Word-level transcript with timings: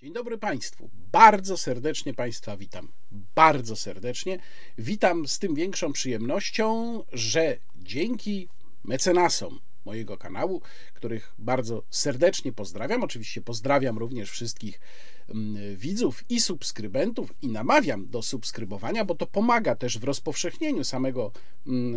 Dzień 0.00 0.12
dobry 0.12 0.38
Państwu. 0.38 0.90
Bardzo 1.12 1.56
serdecznie 1.56 2.14
Państwa 2.14 2.56
witam. 2.56 2.88
Bardzo 3.34 3.76
serdecznie. 3.76 4.38
Witam 4.78 5.28
z 5.28 5.38
tym 5.38 5.54
większą 5.54 5.92
przyjemnością, 5.92 7.00
że 7.12 7.58
dzięki 7.76 8.48
mecenasom 8.84 9.60
mojego 9.88 10.18
kanału, 10.18 10.62
których 10.94 11.34
bardzo 11.38 11.82
serdecznie 11.90 12.52
pozdrawiam. 12.52 13.02
Oczywiście 13.04 13.40
pozdrawiam 13.40 13.98
również 13.98 14.30
wszystkich 14.30 14.80
mm, 15.28 15.76
widzów 15.76 16.24
i 16.28 16.40
subskrybentów 16.40 17.34
i 17.42 17.48
namawiam 17.48 18.06
do 18.06 18.22
subskrybowania, 18.22 19.04
bo 19.04 19.14
to 19.14 19.26
pomaga 19.26 19.74
też 19.76 19.98
w 19.98 20.04
rozpowszechnieniu 20.04 20.84
samego 20.84 21.32
mm, 21.66 21.94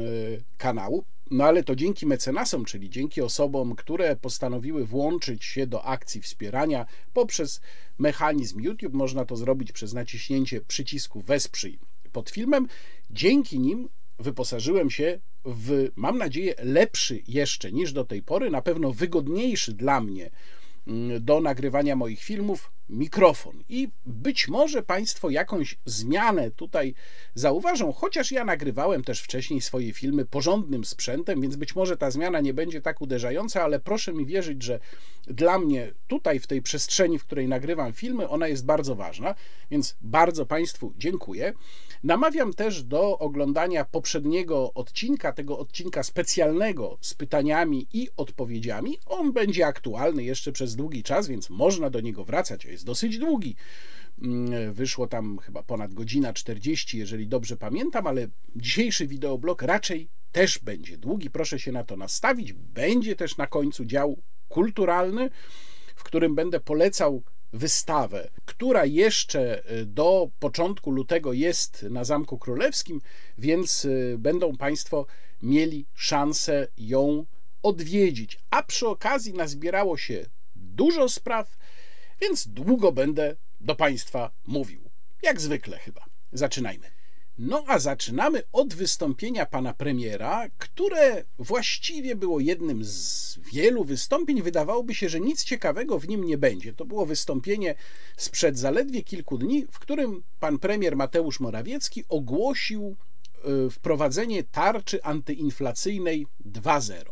kanału. 0.58 1.04
No 1.32 1.44
ale 1.44 1.64
to 1.64 1.76
dzięki 1.76 2.06
mecenasom, 2.06 2.66
czyli 2.66 2.90
dzięki 2.90 3.22
osobom, 3.22 3.76
które 3.76 4.16
postanowiły 4.16 4.86
włączyć 4.86 5.46
się 5.46 5.68
do 5.68 5.86
akcji 5.86 6.22
wspierania 6.22 6.86
poprzez 7.14 7.62
mechanizm 7.98 8.62
YouTube. 8.62 8.94
Można 8.94 9.26
to 9.26 9.36
zrobić 9.36 9.72
przez 9.72 9.94
naciśnięcie 9.94 10.62
przycisku 10.62 11.22
Wesprzyj 11.22 11.80
pod 12.12 12.30
filmem. 12.30 12.68
Dzięki 13.10 13.60
nim 13.60 13.90
wyposażyłem 14.22 14.90
się 14.90 15.20
w, 15.46 15.90
mam 15.96 16.18
nadzieję, 16.18 16.56
lepszy 16.64 17.22
jeszcze 17.28 17.72
niż 17.72 17.94
do 17.94 18.06
tej 18.06 18.22
pory, 18.24 18.50
na 18.50 18.62
pewno 18.62 18.92
wygodniejszy 18.92 19.74
dla 19.74 20.02
mnie 20.02 20.30
mm, 20.88 21.26
do 21.26 21.42
nagrywania 21.42 21.96
moich 21.96 22.24
filmów 22.24 22.72
mikrofon. 22.92 23.64
I 23.70 23.90
być 24.06 24.48
może 24.48 24.84
Państwo 24.84 25.30
jakąś 25.30 25.78
zmianę 25.86 26.52
tutaj 26.52 26.94
zauważą, 27.36 27.92
chociaż 27.92 28.32
ja 28.32 28.46
nagrywałem 28.46 29.04
też 29.04 29.22
wcześniej 29.22 29.62
swoje 29.62 29.94
filmy 29.94 30.26
porządnym 30.26 30.86
sprzętem, 30.86 31.42
więc 31.42 31.56
być 31.56 31.76
może 31.76 31.98
ta 31.98 32.12
zmiana 32.12 32.40
nie 32.40 32.54
będzie 32.54 32.82
tak 32.82 33.02
uderzająca, 33.02 33.64
ale 33.64 33.80
proszę 33.80 34.14
mi 34.14 34.26
wierzyć, 34.26 34.64
że 34.64 34.80
dla 35.28 35.60
mnie 35.60 35.94
tutaj, 36.08 36.40
w 36.40 36.48
tej 36.48 36.62
przestrzeni, 36.62 37.20
w 37.20 37.26
której 37.26 37.48
nagrywam 37.48 37.94
filmy, 37.94 38.30
ona 38.30 38.48
jest 38.48 38.66
bardzo 38.66 38.96
ważna, 38.96 39.36
więc 39.72 39.96
bardzo 40.02 40.46
Państwu 40.46 40.94
dziękuję. 40.98 41.54
Namawiam 42.04 42.54
też 42.54 42.84
do 42.84 43.20
oglądania 43.20 43.86
poprzedniego 43.86 44.74
odcinka, 44.74 45.34
tego 45.34 45.60
odcinka 45.60 46.04
specjalnego 46.04 46.98
z 47.02 47.14
pytaniami 47.14 47.88
i 47.94 48.08
odpowiedziami. 48.18 48.98
On 49.06 49.34
będzie 49.34 49.68
aktualny 49.68 50.24
jeszcze 50.24 50.52
przez 50.52 50.76
długi 50.76 51.04
czas, 51.04 51.28
więc 51.28 51.50
można 51.50 51.90
do 51.90 52.00
niego 52.00 52.26
wracać. 52.26 52.66
Jest 52.66 52.86
dosyć 52.86 53.18
długi. 53.18 53.56
Mm, 54.22 54.74
wyszło 54.74 55.08
tam 55.08 55.38
chyba 55.38 55.64
ponad 55.64 55.94
godzina 55.94 56.34
40, 56.34 56.98
jeżeli 56.98 57.28
dobrze 57.28 57.58
pamiętam, 57.58 58.08
ale 58.08 58.28
dzisiejszy 58.56 59.08
wideoblog 59.08 59.62
raczej 59.62 60.10
też 60.32 60.60
będzie 60.60 60.98
długi. 60.98 61.30
Proszę 61.30 61.60
się 61.60 61.72
na 61.72 61.84
to 61.84 61.98
nastawić. 61.98 62.54
Będzie 62.54 63.16
też 63.16 63.38
na 63.38 63.48
końcu 63.48 63.86
dział 63.86 64.22
kulturalny, 64.50 65.30
w 65.96 66.04
którym 66.04 66.36
będę 66.36 66.60
polecał 66.60 67.24
wystawę, 67.54 68.30
która 68.46 68.86
jeszcze 68.86 69.72
y, 69.72 69.86
do 69.86 70.30
początku 70.40 70.92
lutego 70.92 71.34
jest 71.34 71.84
na 71.84 72.04
Zamku 72.04 72.38
Królewskim, 72.38 73.02
więc 73.38 73.86
y, 73.86 74.16
będą 74.20 74.58
Państwo 74.58 75.06
mieli 75.42 75.86
szansę 75.94 76.68
ją 76.78 77.26
odwiedzić. 77.64 78.40
A 78.50 78.64
przy 78.64 78.88
okazji 78.88 79.34
nazbierało 79.34 79.98
się 79.98 80.26
dużo 80.56 81.10
spraw, 81.10 81.58
więc 82.22 82.48
długo 82.48 82.92
będę 82.92 83.36
do 83.62 83.76
Państwa 83.76 84.32
mówił. 84.48 84.90
Jak 85.24 85.42
zwykle 85.42 85.80
chyba. 85.80 86.06
Zaczynajmy. 86.32 87.01
No 87.38 87.64
a 87.68 87.80
zaczynamy 87.80 88.44
od 88.52 88.74
wystąpienia 88.74 89.46
pana 89.46 89.74
premiera, 89.74 90.50
które 90.58 91.24
właściwie 91.40 92.16
było 92.16 92.40
jednym 92.40 92.86
z 92.86 93.40
wielu 93.54 93.84
wystąpień. 93.84 94.42
Wydawałoby 94.42 94.96
się, 94.96 95.10
że 95.10 95.20
nic 95.20 95.44
ciekawego 95.44 96.00
w 96.00 96.08
nim 96.08 96.24
nie 96.24 96.38
będzie. 96.38 96.74
To 96.74 96.86
było 96.86 97.06
wystąpienie 97.06 97.76
sprzed 98.18 98.60
zaledwie 98.60 99.04
kilku 99.04 99.38
dni, 99.38 99.66
w 99.72 99.80
którym 99.80 100.24
pan 100.40 100.60
premier 100.60 100.96
Mateusz 100.96 101.40
Morawiecki 101.40 102.04
ogłosił 102.10 102.96
e, 103.44 103.70
wprowadzenie 103.70 104.44
tarczy 104.44 105.04
antyinflacyjnej 105.04 106.28
2.0. 106.46 107.04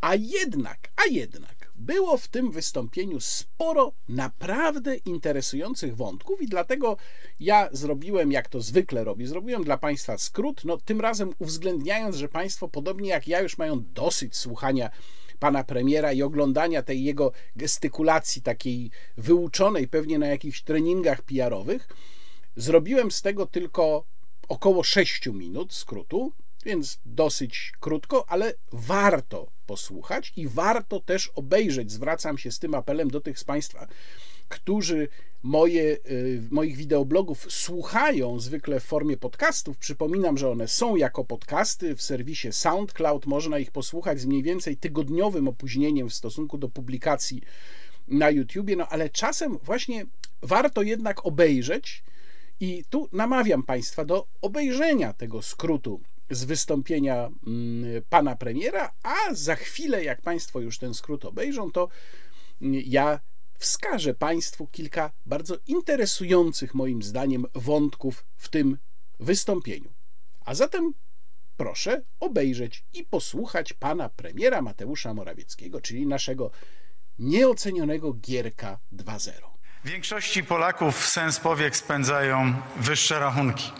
A 0.00 0.14
jednak, 0.14 0.78
a 0.96 1.10
jednak 1.10 1.61
było 1.74 2.16
w 2.16 2.28
tym 2.28 2.50
wystąpieniu 2.50 3.20
sporo 3.20 3.92
naprawdę 4.08 4.96
interesujących 4.96 5.96
wątków 5.96 6.42
i 6.42 6.46
dlatego 6.46 6.96
ja 7.40 7.68
zrobiłem, 7.72 8.32
jak 8.32 8.48
to 8.48 8.60
zwykle 8.60 9.04
robię, 9.04 9.26
zrobiłem 9.26 9.64
dla 9.64 9.78
Państwa 9.78 10.18
skrót, 10.18 10.64
no 10.64 10.76
tym 10.76 11.00
razem 11.00 11.34
uwzględniając, 11.38 12.16
że 12.16 12.28
Państwo 12.28 12.68
podobnie 12.68 13.08
jak 13.10 13.28
ja 13.28 13.40
już 13.40 13.58
mają 13.58 13.84
dosyć 13.94 14.36
słuchania 14.36 14.90
pana 15.38 15.64
premiera 15.64 16.12
i 16.12 16.22
oglądania 16.22 16.82
tej 16.82 17.04
jego 17.04 17.32
gestykulacji 17.56 18.42
takiej 18.42 18.90
wyuczonej 19.16 19.88
pewnie 19.88 20.18
na 20.18 20.26
jakichś 20.26 20.62
treningach 20.62 21.22
PR-owych, 21.22 21.88
zrobiłem 22.56 23.10
z 23.10 23.22
tego 23.22 23.46
tylko 23.46 24.04
około 24.48 24.82
6 24.82 25.26
minut 25.26 25.74
skrótu, 25.74 26.32
więc 26.64 27.00
dosyć 27.04 27.72
krótko, 27.80 28.24
ale 28.28 28.54
warto 28.72 29.50
posłuchać 29.66 30.32
i 30.36 30.48
warto 30.48 31.00
też 31.00 31.30
obejrzeć. 31.34 31.92
Zwracam 31.92 32.38
się 32.38 32.52
z 32.52 32.58
tym 32.58 32.74
apelem 32.74 33.10
do 33.10 33.20
tych 33.20 33.38
z 33.38 33.44
Państwa, 33.44 33.86
którzy 34.48 35.08
moje, 35.42 35.96
y, 36.10 36.42
moich 36.50 36.76
wideoblogów 36.76 37.46
słuchają 37.52 38.40
zwykle 38.40 38.80
w 38.80 38.84
formie 38.84 39.16
podcastów. 39.16 39.78
Przypominam, 39.78 40.38
że 40.38 40.50
one 40.50 40.68
są 40.68 40.96
jako 40.96 41.24
podcasty 41.24 41.96
w 41.96 42.02
serwisie 42.02 42.52
SoundCloud. 42.52 43.26
Można 43.26 43.58
ich 43.58 43.70
posłuchać 43.70 44.20
z 44.20 44.26
mniej 44.26 44.42
więcej 44.42 44.76
tygodniowym 44.76 45.48
opóźnieniem 45.48 46.08
w 46.08 46.14
stosunku 46.14 46.58
do 46.58 46.68
publikacji 46.68 47.42
na 48.08 48.30
YouTubie, 48.30 48.76
no 48.76 48.88
ale 48.88 49.10
czasem 49.10 49.58
właśnie 49.62 50.06
warto 50.42 50.82
jednak 50.82 51.26
obejrzeć. 51.26 52.04
I 52.60 52.84
tu 52.90 53.08
namawiam 53.12 53.62
Państwa 53.62 54.04
do 54.04 54.26
obejrzenia 54.42 55.12
tego 55.12 55.42
skrótu 55.42 56.00
z 56.30 56.44
wystąpienia 56.44 57.28
mm, 57.46 58.02
pana 58.08 58.36
premiera, 58.36 58.92
a 59.02 59.34
za 59.34 59.56
chwilę, 59.56 60.04
jak 60.04 60.22
Państwo 60.22 60.60
już 60.60 60.78
ten 60.78 60.94
skrót 60.94 61.24
obejrzą, 61.24 61.70
to 61.70 61.88
mm, 62.62 62.82
ja 62.86 63.20
wskażę 63.58 64.14
Państwu 64.14 64.66
kilka 64.66 65.10
bardzo 65.26 65.56
interesujących, 65.66 66.74
moim 66.74 67.02
zdaniem, 67.02 67.46
wątków 67.54 68.24
w 68.36 68.48
tym 68.48 68.78
wystąpieniu. 69.20 69.92
A 70.44 70.54
zatem 70.54 70.92
proszę 71.56 72.02
obejrzeć 72.20 72.84
i 72.92 73.04
posłuchać 73.04 73.72
pana 73.72 74.08
premiera 74.08 74.62
Mateusza 74.62 75.14
Morawieckiego, 75.14 75.80
czyli 75.80 76.06
naszego 76.06 76.50
nieocenionego 77.18 78.12
Gierka 78.12 78.78
2.0. 78.92 79.32
Większości 79.84 80.44
Polaków 80.44 81.08
sens 81.08 81.40
powiek 81.40 81.76
spędzają 81.76 82.54
wyższe 82.76 83.18
rachunki. 83.18 83.70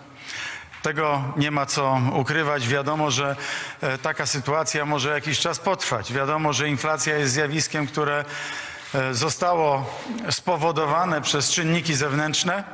Tego 0.83 1.25
nie 1.37 1.51
ma 1.51 1.67
co 1.67 2.01
ukrywać. 2.13 2.69
Wiadomo, 2.69 3.11
że 3.11 3.37
e, 3.81 3.99
taka 3.99 4.27
sytuacja 4.27 4.85
może 4.87 5.11
jakiś 5.11 5.39
czas 5.39 5.59
potrwać. 5.59 6.13
Wiadomo, 6.13 6.53
że 6.53 6.69
inflacja 6.69 7.19
jest 7.19 7.33
zjawiskiem, 7.33 7.87
które 7.87 8.25
e, 8.95 9.15
zostało 9.15 10.01
spowodowane 10.31 11.21
przez 11.21 11.51
czynniki 11.51 11.95
zewnętrzne, 11.95 12.65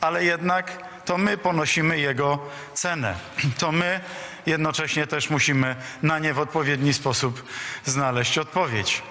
ale 0.00 0.24
jednak 0.24 0.78
to 1.04 1.18
my 1.18 1.38
ponosimy 1.38 1.98
jego 1.98 2.38
cenę. 2.74 3.14
To 3.58 3.72
my 3.72 4.00
jednocześnie 4.46 5.06
też 5.06 5.30
musimy 5.30 5.76
na 6.02 6.18
nie 6.18 6.34
w 6.34 6.38
odpowiedni 6.38 6.94
sposób 6.94 7.44
znaleźć 7.84 8.38
odpowiedź. 8.38 9.02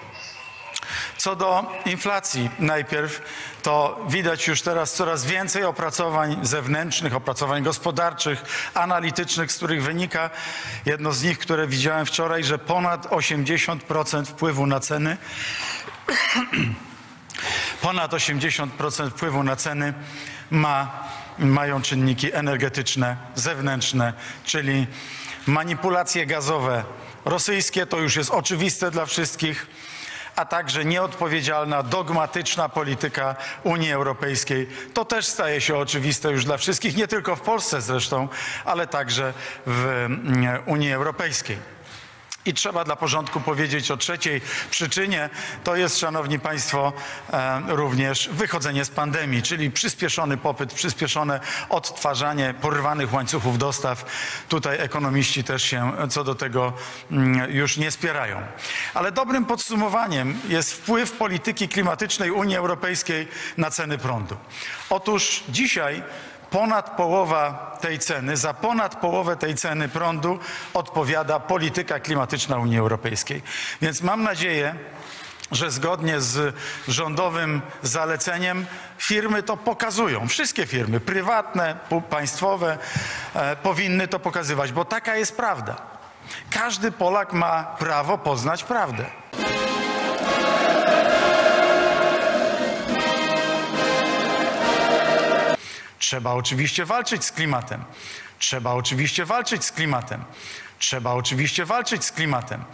Co 1.22 1.36
do 1.36 1.64
inflacji, 1.86 2.50
najpierw 2.58 3.22
to 3.62 4.04
widać 4.08 4.48
już 4.48 4.62
teraz 4.62 4.94
coraz 4.94 5.24
więcej 5.24 5.64
opracowań 5.64 6.38
zewnętrznych, 6.42 7.14
opracowań 7.14 7.62
gospodarczych, 7.62 8.44
analitycznych, 8.74 9.52
z 9.52 9.56
których 9.56 9.82
wynika 9.82 10.30
jedno 10.86 11.12
z 11.12 11.22
nich, 11.22 11.38
które 11.38 11.66
widziałem 11.66 12.06
wczoraj, 12.06 12.44
że 12.44 12.58
ponad 12.58 13.06
80% 13.06 14.24
wpływu 14.24 14.66
na 14.66 14.80
ceny 14.80 15.16
ponad 17.82 18.12
80% 18.12 19.10
wpływu 19.10 19.42
na 19.42 19.56
ceny 19.56 19.94
ma, 20.50 21.04
mają 21.38 21.82
czynniki 21.82 22.34
energetyczne, 22.34 23.16
zewnętrzne, 23.34 24.12
czyli 24.44 24.86
manipulacje 25.46 26.26
gazowe. 26.26 26.84
Rosyjskie, 27.24 27.86
to 27.86 27.98
już 27.98 28.16
jest 28.16 28.30
oczywiste 28.30 28.90
dla 28.90 29.06
wszystkich 29.06 29.66
a 30.36 30.44
także 30.44 30.84
nieodpowiedzialna, 30.84 31.82
dogmatyczna 31.82 32.68
polityka 32.68 33.36
Unii 33.62 33.92
Europejskiej. 33.92 34.68
To 34.94 35.04
też 35.04 35.26
staje 35.26 35.60
się 35.60 35.76
oczywiste 35.76 36.32
już 36.32 36.44
dla 36.44 36.56
wszystkich, 36.56 36.96
nie 36.96 37.08
tylko 37.08 37.36
w 37.36 37.40
Polsce 37.40 37.80
zresztą, 37.80 38.28
ale 38.64 38.86
także 38.86 39.32
w 39.66 39.86
mm, 39.86 40.62
Unii 40.66 40.92
Europejskiej. 40.92 41.71
I 42.46 42.54
trzeba 42.54 42.84
dla 42.84 42.96
porządku 42.96 43.40
powiedzieć 43.40 43.90
o 43.90 43.96
trzeciej 43.96 44.40
przyczynie. 44.70 45.30
To 45.64 45.76
jest, 45.76 45.98
Szanowni 45.98 46.38
Państwo, 46.38 46.92
e, 47.32 47.62
również 47.68 48.28
wychodzenie 48.32 48.84
z 48.84 48.90
pandemii, 48.90 49.42
czyli 49.42 49.70
przyspieszony 49.70 50.36
popyt, 50.36 50.74
przyspieszone 50.74 51.40
odtwarzanie 51.68 52.54
porwanych 52.60 53.12
łańcuchów 53.12 53.58
dostaw. 53.58 54.04
Tutaj 54.48 54.80
ekonomiści 54.80 55.44
też 55.44 55.62
się 55.62 55.92
co 56.10 56.24
do 56.24 56.34
tego 56.34 56.72
mm, 57.10 57.50
już 57.50 57.76
nie 57.76 57.90
spierają. 57.90 58.42
Ale 58.94 59.12
dobrym 59.12 59.44
podsumowaniem 59.44 60.40
jest 60.48 60.72
wpływ 60.72 61.12
polityki 61.12 61.68
klimatycznej 61.68 62.30
Unii 62.30 62.56
Europejskiej 62.56 63.28
na 63.56 63.70
ceny 63.70 63.98
prądu. 63.98 64.36
Otóż 64.90 65.44
dzisiaj 65.48 66.02
ponad 66.52 66.90
połowa 66.96 67.76
tej 67.80 67.98
ceny, 67.98 68.36
za 68.36 68.54
ponad 68.54 68.96
połowę 68.96 69.36
tej 69.36 69.54
ceny 69.54 69.88
prądu 69.88 70.38
odpowiada 70.74 71.40
polityka 71.40 72.00
klimatyczna 72.00 72.56
Unii 72.56 72.78
Europejskiej. 72.78 73.42
Więc 73.82 74.02
mam 74.02 74.22
nadzieję, 74.22 74.74
że 75.52 75.70
zgodnie 75.70 76.20
z 76.20 76.54
rządowym 76.88 77.62
zaleceniem 77.82 78.66
firmy 78.98 79.42
to 79.42 79.56
pokazują. 79.56 80.28
Wszystkie 80.28 80.66
firmy, 80.66 81.00
prywatne, 81.00 81.76
państwowe, 82.10 82.78
e, 83.34 83.56
powinny 83.56 84.08
to 84.08 84.18
pokazywać, 84.18 84.72
bo 84.72 84.84
taka 84.84 85.16
jest 85.16 85.36
prawda. 85.36 85.76
Każdy 86.50 86.92
Polak 86.92 87.32
ma 87.32 87.64
prawo 87.78 88.18
poznać 88.18 88.64
prawdę. 88.64 89.04
Trzeba 96.12 96.32
oczywiście 96.32 96.84
walczyć 96.84 97.24
z 97.24 97.32
klimatem. 97.32 97.84
Trzeba 98.38 98.72
oczywiście 98.72 99.24
walczyć 99.24 99.64
z 99.64 99.72
klimatem. 99.72 100.24
Trzeba 100.78 101.12
oczywiście 101.12 101.64
walczyć 101.64 102.04
z 102.04 102.12
klimatem. 102.12 102.64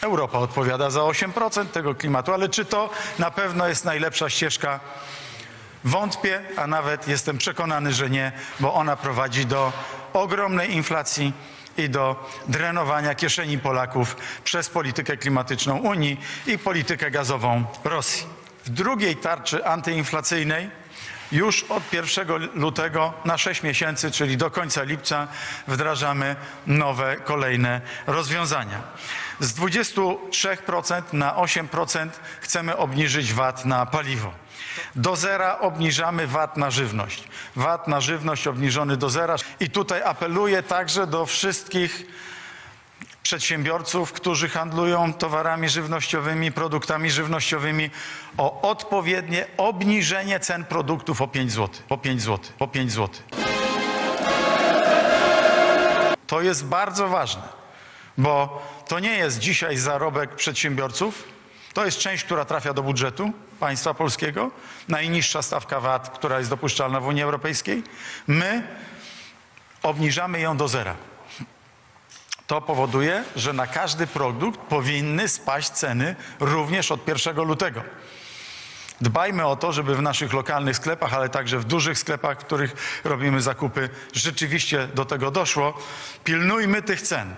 Europa 0.00 0.38
odpowiada 0.38 0.90
za 0.90 1.00
8% 1.00 1.66
tego 1.66 1.94
klimatu, 1.94 2.32
ale 2.32 2.48
czy 2.48 2.64
to 2.64 2.90
na 3.18 3.30
pewno 3.30 3.68
jest 3.68 3.84
najlepsza 3.84 4.30
ścieżka? 4.30 4.80
Wątpię, 5.84 6.42
a 6.56 6.66
nawet 6.66 7.08
jestem 7.08 7.38
przekonany, 7.38 7.92
że 7.92 8.10
nie, 8.10 8.32
bo 8.60 8.74
ona 8.74 8.96
prowadzi 8.96 9.46
do 9.46 9.72
ogromnej 10.12 10.74
inflacji 10.74 11.32
i 11.76 11.90
do 11.90 12.30
drenowania 12.48 13.14
kieszeni 13.14 13.58
Polaków 13.58 14.16
przez 14.44 14.68
politykę 14.68 15.16
klimatyczną 15.16 15.76
Unii 15.76 16.20
i 16.46 16.58
politykę 16.58 17.10
gazową 17.10 17.64
Rosji. 17.84 18.26
W 18.64 18.70
drugiej 18.70 19.16
tarczy 19.16 19.66
antyinflacyjnej 19.66 20.70
już 21.32 21.64
od 21.64 21.92
1 21.92 22.28
lutego 22.54 23.12
na 23.24 23.38
6 23.38 23.62
miesięcy, 23.62 24.10
czyli 24.10 24.36
do 24.36 24.50
końca 24.50 24.82
lipca, 24.82 25.28
wdrażamy 25.68 26.36
nowe, 26.66 27.16
kolejne 27.16 27.80
rozwiązania. 28.06 28.82
Z 29.40 29.54
23% 29.54 31.02
na 31.12 31.34
8% 31.34 32.08
chcemy 32.40 32.76
obniżyć 32.76 33.32
VAT 33.32 33.64
na 33.64 33.86
paliwo. 33.86 34.32
Do 34.96 35.16
zera 35.16 35.58
obniżamy 35.58 36.26
VAT 36.26 36.56
na 36.56 36.70
żywność. 36.70 37.24
VAT 37.56 37.88
na 37.88 38.00
żywność 38.00 38.46
obniżony 38.46 38.96
do 38.96 39.10
zera. 39.10 39.36
I 39.60 39.70
tutaj 39.70 40.02
apeluję 40.02 40.62
także 40.62 41.06
do 41.06 41.26
wszystkich 41.26 42.06
przedsiębiorców, 43.22 44.12
którzy 44.12 44.48
handlują 44.48 45.12
towarami 45.12 45.68
żywnościowymi, 45.68 46.52
produktami 46.52 47.10
żywnościowymi, 47.10 47.90
o 48.36 48.60
odpowiednie 48.70 49.46
obniżenie 49.56 50.40
cen 50.40 50.64
produktów 50.64 51.22
o 51.22 51.28
5 51.28 51.52
zł. 51.52 51.68
Po 51.88 51.98
5 51.98 52.22
zł. 52.22 52.50
Po 52.58 52.68
5 52.68 52.92
zł. 52.92 53.22
To 56.26 56.42
jest 56.42 56.64
bardzo 56.64 57.08
ważne, 57.08 57.42
bo 58.18 58.62
to 58.88 58.98
nie 58.98 59.12
jest 59.12 59.38
dzisiaj 59.38 59.76
zarobek 59.76 60.34
przedsiębiorców, 60.34 61.24
to 61.74 61.84
jest 61.84 61.98
część, 61.98 62.24
która 62.24 62.44
trafia 62.44 62.74
do 62.74 62.82
budżetu 62.82 63.32
państwa 63.60 63.94
polskiego, 63.94 64.50
najniższa 64.88 65.42
stawka 65.42 65.80
VAT, 65.80 66.10
która 66.10 66.38
jest 66.38 66.50
dopuszczalna 66.50 67.00
w 67.00 67.06
Unii 67.06 67.22
Europejskiej. 67.22 67.82
My 68.26 68.62
obniżamy 69.82 70.40
ją 70.40 70.56
do 70.56 70.68
zera. 70.68 70.96
To 72.48 72.60
powoduje, 72.60 73.24
że 73.36 73.52
na 73.52 73.66
każdy 73.66 74.06
produkt 74.06 74.60
powinny 74.60 75.28
spaść 75.28 75.70
ceny 75.70 76.16
również 76.40 76.92
od 76.92 77.08
1 77.08 77.36
lutego. 77.36 77.82
Dbajmy 79.00 79.46
o 79.46 79.56
to, 79.56 79.72
żeby 79.72 79.94
w 79.94 80.02
naszych 80.02 80.32
lokalnych 80.32 80.76
sklepach, 80.76 81.14
ale 81.14 81.28
także 81.28 81.58
w 81.58 81.64
dużych 81.64 81.98
sklepach, 81.98 82.40
w 82.40 82.44
których 82.44 83.00
robimy 83.04 83.42
zakupy, 83.42 83.88
rzeczywiście 84.12 84.88
do 84.94 85.04
tego 85.04 85.30
doszło. 85.30 85.78
Pilnujmy 86.24 86.82
tych 86.82 87.02
cen. 87.02 87.34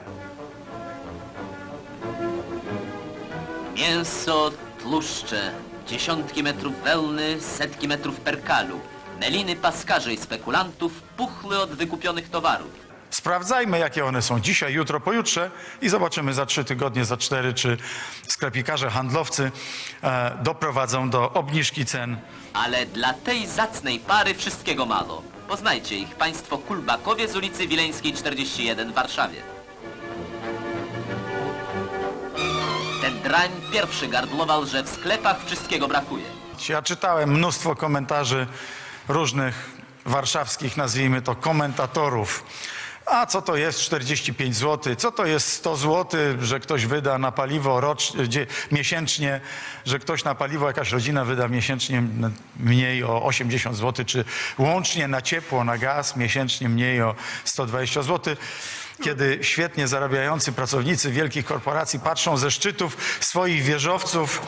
Mięso, 3.77 4.51
tłuszcze, 4.83 5.53
dziesiątki 5.87 6.43
metrów 6.43 6.83
wełny, 6.83 7.41
setki 7.41 7.89
metrów 7.89 8.21
perkalu. 8.21 8.81
Meliny 9.21 9.57
paskarzy 9.57 10.13
i 10.13 10.17
spekulantów 10.17 11.03
puchły 11.03 11.59
od 11.59 11.71
wykupionych 11.71 12.31
towarów. 12.31 12.90
Sprawdzajmy, 13.11 13.79
jakie 13.79 14.05
one 14.05 14.23
są 14.23 14.41
dzisiaj, 14.41 14.73
jutro, 14.73 15.01
pojutrze 15.01 15.51
i 15.83 15.89
zobaczymy 15.89 16.35
za 16.35 16.47
trzy 16.47 16.65
tygodnie, 16.65 17.05
za 17.05 17.17
cztery, 17.17 17.55
czy 17.55 17.77
sklepikarze, 18.29 18.91
handlowcy 18.91 19.53
e, 20.03 20.39
doprowadzą 20.43 21.11
do 21.11 21.33
obniżki 21.33 21.87
cen 21.87 22.17
Ale 22.53 22.87
dla 22.87 23.15
tej 23.15 23.47
zacnej 23.47 23.99
pary 23.99 24.35
wszystkiego 24.35 24.87
mało. 24.87 25.23
Poznajcie 25.49 25.97
ich 25.97 26.15
państwo 26.15 26.59
Kulbakowie 26.59 27.29
z 27.29 27.37
ulicy 27.37 27.67
Wileńskiej 27.67 28.13
41 28.13 28.93
w 28.93 28.95
Warszawie. 28.95 29.43
Ten 33.03 33.23
drań 33.23 33.51
pierwszy 33.73 34.09
gardłował, 34.09 34.67
że 34.67 34.83
w 34.83 34.89
sklepach 34.89 35.45
wszystkiego 35.47 35.89
brakuje. 35.89 36.25
Ja 36.69 36.83
czytałem 36.83 37.31
mnóstwo 37.31 37.77
komentarzy 37.77 38.47
różnych 39.09 39.71
warszawskich, 40.05 40.77
nazwijmy 40.77 41.23
to, 41.23 41.35
komentatorów. 41.37 42.45
A 43.07 43.27
co 43.27 43.43
to 43.43 43.57
jest 43.57 43.81
45 43.81 44.57
zł? 44.57 44.95
Co 44.97 45.13
to 45.13 45.27
jest 45.27 45.53
100 45.53 45.77
zł, 45.77 46.21
że 46.41 46.61
ktoś 46.61 46.87
wyda 46.87 47.19
na 47.19 47.33
paliwo 47.33 47.81
rocz, 47.81 48.13
dzie, 48.29 48.47
miesięcznie, 48.73 49.41
że 49.85 49.99
ktoś 49.99 50.25
na 50.25 50.35
paliwo, 50.35 50.67
jakaś 50.67 50.93
rodzina 50.93 51.25
wyda 51.25 51.49
miesięcznie 51.49 52.03
mniej 52.57 53.05
o 53.05 53.23
80 53.23 53.77
zł, 53.77 54.05
czy 54.05 54.25
łącznie 54.59 55.09
na 55.09 55.23
ciepło, 55.23 55.65
na 55.65 55.79
gaz 55.79 56.17
miesięcznie 56.17 56.69
mniej 56.69 57.03
o 57.03 57.15
120 57.45 58.03
zł 58.03 58.37
kiedy 59.03 59.39
świetnie 59.43 59.89
zarabiający 59.89 60.53
pracownicy 60.53 61.11
wielkich 61.11 61.45
korporacji 61.45 62.01
patrzą 62.01 62.37
ze 62.37 62.51
szczytów 62.51 62.97
swoich 63.21 63.63
wieżowców 63.63 64.43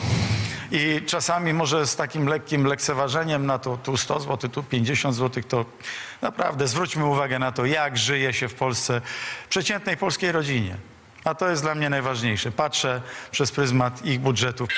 i 0.73 1.01
czasami 1.05 1.53
może 1.53 1.87
z 1.87 1.95
takim 1.95 2.27
lekkim 2.27 2.65
lekceważeniem 2.65 3.45
na 3.45 3.59
to 3.59 3.77
tu 3.77 3.97
100 3.97 4.19
zł, 4.19 4.49
tu 4.49 4.63
50 4.63 5.15
zł, 5.15 5.43
to 5.47 5.65
naprawdę 6.21 6.67
zwróćmy 6.67 7.05
uwagę 7.05 7.39
na 7.39 7.51
to, 7.51 7.65
jak 7.65 7.97
żyje 7.97 8.33
się 8.33 8.47
w 8.47 8.53
Polsce 8.53 9.01
przeciętnej 9.49 9.97
polskiej 9.97 10.31
rodzinie. 10.31 10.77
A 11.23 11.35
to 11.35 11.49
jest 11.49 11.61
dla 11.61 11.75
mnie 11.75 11.89
najważniejsze. 11.89 12.51
Patrzę 12.51 13.01
przez 13.31 13.51
pryzmat 13.51 14.05
ich 14.05 14.19
budżetów. 14.19 14.69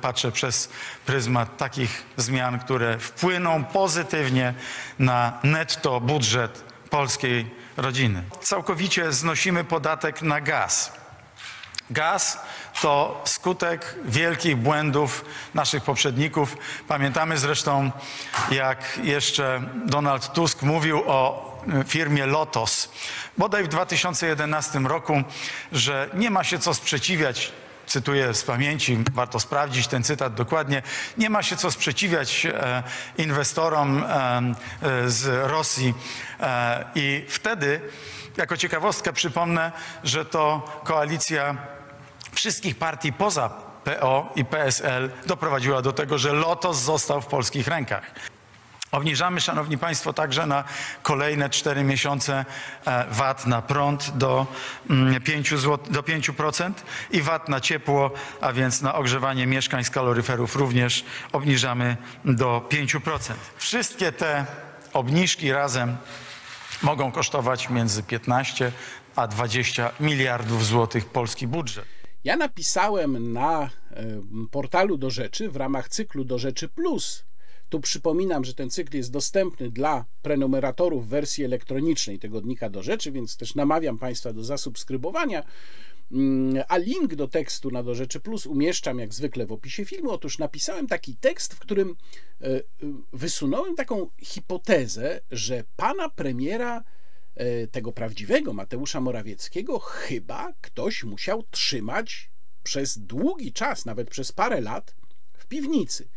Patrzę 0.00 0.32
przez 0.32 0.68
pryzmat 1.06 1.56
takich 1.56 2.02
zmian, 2.16 2.58
które 2.58 2.98
wpłyną 2.98 3.64
pozytywnie 3.64 4.54
na 4.98 5.38
netto 5.42 6.00
budżet 6.00 6.64
polskiej 6.90 7.50
rodziny. 7.76 8.22
Całkowicie 8.40 9.12
znosimy 9.12 9.64
podatek 9.64 10.22
na 10.22 10.40
gaz. 10.40 10.92
Gaz 11.90 12.40
to 12.82 13.22
skutek 13.24 13.96
wielkich 14.04 14.56
błędów 14.56 15.24
naszych 15.54 15.84
poprzedników. 15.84 16.56
Pamiętamy 16.88 17.38
zresztą, 17.38 17.90
jak 18.50 18.98
jeszcze 19.02 19.62
Donald 19.86 20.32
Tusk 20.32 20.62
mówił 20.62 21.02
o 21.06 21.48
firmie 21.86 22.26
Lotos, 22.26 22.90
bodaj 23.38 23.64
w 23.64 23.68
2011 23.68 24.78
roku, 24.78 25.22
że 25.72 26.10
nie 26.14 26.30
ma 26.30 26.44
się 26.44 26.58
co 26.58 26.74
sprzeciwiać 26.74 27.52
cytuję 27.86 28.34
z 28.34 28.42
pamięci, 28.42 28.98
warto 29.14 29.40
sprawdzić 29.40 29.86
ten 29.86 30.02
cytat 30.04 30.34
dokładnie, 30.34 30.82
nie 31.18 31.30
ma 31.30 31.42
się 31.42 31.56
co 31.56 31.70
sprzeciwiać 31.70 32.46
e, 32.46 32.82
inwestorom 33.18 34.04
e, 34.04 34.08
e, 34.82 35.10
z 35.10 35.50
Rosji. 35.50 35.94
I 36.94 37.24
wtedy, 37.28 37.80
jako 38.36 38.56
ciekawostkę 38.56 39.12
przypomnę, 39.12 39.72
że 40.04 40.24
to 40.24 40.62
koalicja 40.84 41.56
wszystkich 42.38 42.78
partii 42.78 43.12
poza 43.12 43.48
PO 43.84 44.32
i 44.36 44.44
PSL 44.44 45.10
doprowadziła 45.26 45.82
do 45.82 45.92
tego, 45.92 46.18
że 46.18 46.32
Lotos 46.32 46.78
został 46.78 47.20
w 47.20 47.26
polskich 47.26 47.68
rękach. 47.68 48.02
Obniżamy, 48.92 49.40
Szanowni 49.40 49.78
Państwo, 49.78 50.12
także 50.12 50.46
na 50.46 50.64
kolejne 51.02 51.50
4 51.50 51.84
miesiące 51.84 52.44
e, 52.86 53.06
VAT 53.10 53.46
na 53.46 53.62
prąd 53.62 54.10
do 54.10 54.46
mm, 54.90 55.22
5, 55.22 55.50
zł, 55.50 55.78
do 55.90 56.02
5% 56.02 56.72
i 57.10 57.22
VAT 57.22 57.48
na 57.48 57.60
ciepło, 57.60 58.10
a 58.40 58.52
więc 58.52 58.82
na 58.82 58.94
ogrzewanie 58.94 59.46
mieszkań 59.46 59.84
z 59.84 59.90
kaloryferów 59.90 60.56
również 60.56 61.04
obniżamy 61.32 61.96
do 62.24 62.68
5%. 62.68 63.32
Wszystkie 63.56 64.12
te 64.12 64.46
obniżki 64.92 65.52
razem 65.52 65.96
mogą 66.82 67.12
kosztować 67.12 67.70
między 67.70 68.02
15 68.02 68.72
a 69.16 69.26
20 69.26 69.90
miliardów 70.00 70.66
złotych 70.66 71.06
polski 71.06 71.46
budżet. 71.46 71.97
Ja 72.28 72.36
napisałem 72.36 73.32
na 73.32 73.70
portalu 74.50 74.98
do 74.98 75.10
rzeczy 75.10 75.50
w 75.50 75.56
ramach 75.56 75.88
cyklu 75.88 76.24
do 76.24 76.38
rzeczy 76.38 76.68
plus. 76.68 77.24
Tu 77.68 77.80
przypominam, 77.80 78.44
że 78.44 78.54
ten 78.54 78.70
cykl 78.70 78.96
jest 78.96 79.12
dostępny 79.12 79.70
dla 79.70 80.04
prenumeratorów 80.22 81.06
w 81.06 81.08
wersji 81.08 81.44
elektronicznej 81.44 82.18
tygodnika 82.18 82.70
do 82.70 82.82
rzeczy, 82.82 83.12
więc 83.12 83.36
też 83.36 83.54
namawiam 83.54 83.98
Państwa 83.98 84.32
do 84.32 84.44
zasubskrybowania. 84.44 85.42
Mm, 86.12 86.64
a 86.68 86.76
link 86.76 87.14
do 87.14 87.28
tekstu 87.28 87.70
na 87.70 87.82
Do 87.82 87.94
Rzeczy 87.94 88.20
Plus 88.20 88.46
umieszczam 88.46 88.98
jak 88.98 89.14
zwykle 89.14 89.46
w 89.46 89.52
opisie 89.52 89.84
filmu. 89.84 90.10
Otóż 90.10 90.38
napisałem 90.38 90.86
taki 90.86 91.16
tekst, 91.16 91.54
w 91.54 91.58
którym 91.58 91.96
e, 92.40 92.46
e, 92.46 92.62
wysunąłem 93.12 93.74
taką 93.74 94.10
hipotezę, 94.22 95.20
że 95.30 95.64
pana 95.76 96.08
premiera, 96.08 96.78
e, 96.78 96.98
tego 97.70 97.92
prawdziwego 97.92 98.52
Mateusza 98.52 99.00
Morawieckiego, 99.00 99.78
chyba 99.78 100.52
ktoś 100.60 101.04
musiał 101.04 101.44
trzymać 101.50 102.30
przez 102.62 102.98
długi 102.98 103.52
czas, 103.52 103.86
nawet 103.86 104.10
przez 104.10 104.32
parę 104.32 104.60
lat, 104.60 104.94
w 105.32 105.46
piwnicy. 105.46 106.08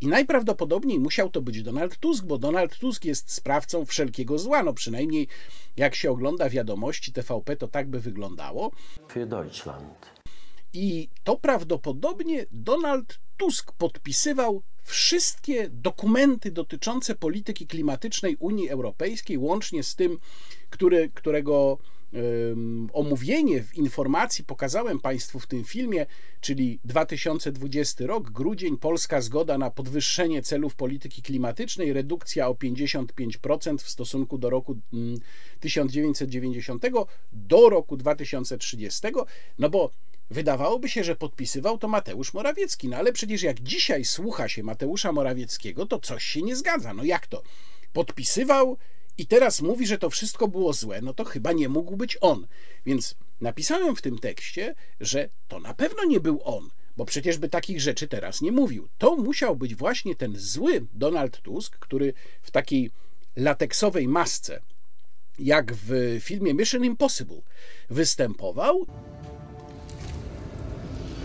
I 0.00 0.06
najprawdopodobniej 0.06 1.00
musiał 1.00 1.30
to 1.30 1.42
być 1.42 1.62
Donald 1.62 1.98
Tusk, 1.98 2.24
bo 2.24 2.38
Donald 2.38 2.78
Tusk 2.78 3.04
jest 3.04 3.32
sprawcą 3.32 3.84
wszelkiego 3.84 4.38
zła. 4.38 4.62
No 4.62 4.72
przynajmniej 4.72 5.28
jak 5.76 5.94
się 5.94 6.10
ogląda 6.10 6.48
wiadomości 6.50 7.12
TVP, 7.12 7.56
to 7.56 7.68
tak 7.68 7.90
by 7.90 8.00
wyglądało. 8.00 8.70
Für 9.08 9.26
Deutschland. 9.26 10.06
I 10.72 11.08
to 11.24 11.36
prawdopodobnie 11.36 12.46
Donald 12.50 13.18
Tusk 13.36 13.72
podpisywał 13.72 14.62
wszystkie 14.82 15.68
dokumenty 15.68 16.50
dotyczące 16.50 17.14
polityki 17.14 17.66
klimatycznej 17.66 18.36
Unii 18.40 18.68
Europejskiej, 18.68 19.38
łącznie 19.38 19.82
z 19.82 19.94
tym, 19.94 20.18
który, 20.70 21.10
którego 21.14 21.78
omówienie 22.92 23.62
w 23.62 23.74
informacji 23.74 24.44
pokazałem 24.44 25.00
Państwu 25.00 25.40
w 25.40 25.46
tym 25.46 25.64
filmie, 25.64 26.06
czyli 26.40 26.80
2020 26.84 28.06
rok, 28.06 28.30
grudzień, 28.30 28.76
polska 28.76 29.20
zgoda 29.20 29.58
na 29.58 29.70
podwyższenie 29.70 30.42
celów 30.42 30.74
polityki 30.74 31.22
klimatycznej, 31.22 31.92
redukcja 31.92 32.48
o 32.48 32.52
55% 32.54 33.78
w 33.78 33.90
stosunku 33.90 34.38
do 34.38 34.50
roku 34.50 34.76
1990 35.60 36.84
do 37.32 37.68
roku 37.68 37.96
2030, 37.96 39.08
no 39.58 39.70
bo 39.70 39.90
Wydawałoby 40.30 40.88
się, 40.88 41.04
że 41.04 41.16
podpisywał 41.16 41.78
to 41.78 41.88
Mateusz 41.88 42.34
Morawiecki, 42.34 42.88
no 42.88 42.96
ale 42.96 43.12
przecież 43.12 43.42
jak 43.42 43.60
dzisiaj 43.60 44.04
słucha 44.04 44.48
się 44.48 44.62
Mateusza 44.62 45.12
Morawieckiego, 45.12 45.86
to 45.86 45.98
coś 45.98 46.24
się 46.24 46.42
nie 46.42 46.56
zgadza. 46.56 46.94
No 46.94 47.04
jak 47.04 47.26
to? 47.26 47.42
Podpisywał 47.92 48.76
i 49.18 49.26
teraz 49.26 49.62
mówi, 49.62 49.86
że 49.86 49.98
to 49.98 50.10
wszystko 50.10 50.48
było 50.48 50.72
złe, 50.72 51.00
no 51.02 51.14
to 51.14 51.24
chyba 51.24 51.52
nie 51.52 51.68
mógł 51.68 51.96
być 51.96 52.18
on. 52.20 52.46
Więc 52.86 53.14
napisałem 53.40 53.96
w 53.96 54.02
tym 54.02 54.18
tekście, 54.18 54.74
że 55.00 55.28
to 55.48 55.60
na 55.60 55.74
pewno 55.74 56.04
nie 56.04 56.20
był 56.20 56.40
on, 56.44 56.70
bo 56.96 57.04
przecież 57.04 57.38
by 57.38 57.48
takich 57.48 57.80
rzeczy 57.80 58.08
teraz 58.08 58.40
nie 58.40 58.52
mówił. 58.52 58.88
To 58.98 59.16
musiał 59.16 59.56
być 59.56 59.74
właśnie 59.74 60.16
ten 60.16 60.38
zły 60.38 60.86
Donald 60.92 61.40
Tusk, 61.40 61.78
który 61.78 62.14
w 62.42 62.50
takiej 62.50 62.90
lateksowej 63.36 64.08
masce, 64.08 64.60
jak 65.38 65.72
w 65.72 66.18
filmie 66.20 66.54
Mission 66.54 66.84
Impossible, 66.84 67.42
występował. 67.90 68.86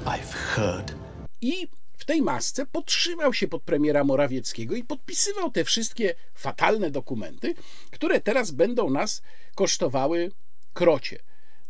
I've 0.08 0.34
heard. 0.56 0.96
I 1.42 1.68
w 1.98 2.06
tej 2.06 2.22
masce 2.22 2.66
podtrzymał 2.66 3.34
się 3.34 3.48
pod 3.48 3.64
premiera 3.64 4.04
Morawieckiego 4.04 4.76
i 4.76 4.84
podpisywał 4.84 5.52
te 5.52 5.64
wszystkie 5.64 6.16
fatalne 6.34 6.92
dokumenty, 6.92 7.54
które 7.92 8.22
teraz 8.22 8.52
będą 8.52 8.90
nas 8.90 9.22
kosztowały 9.56 10.32
krocie. 10.74 11.20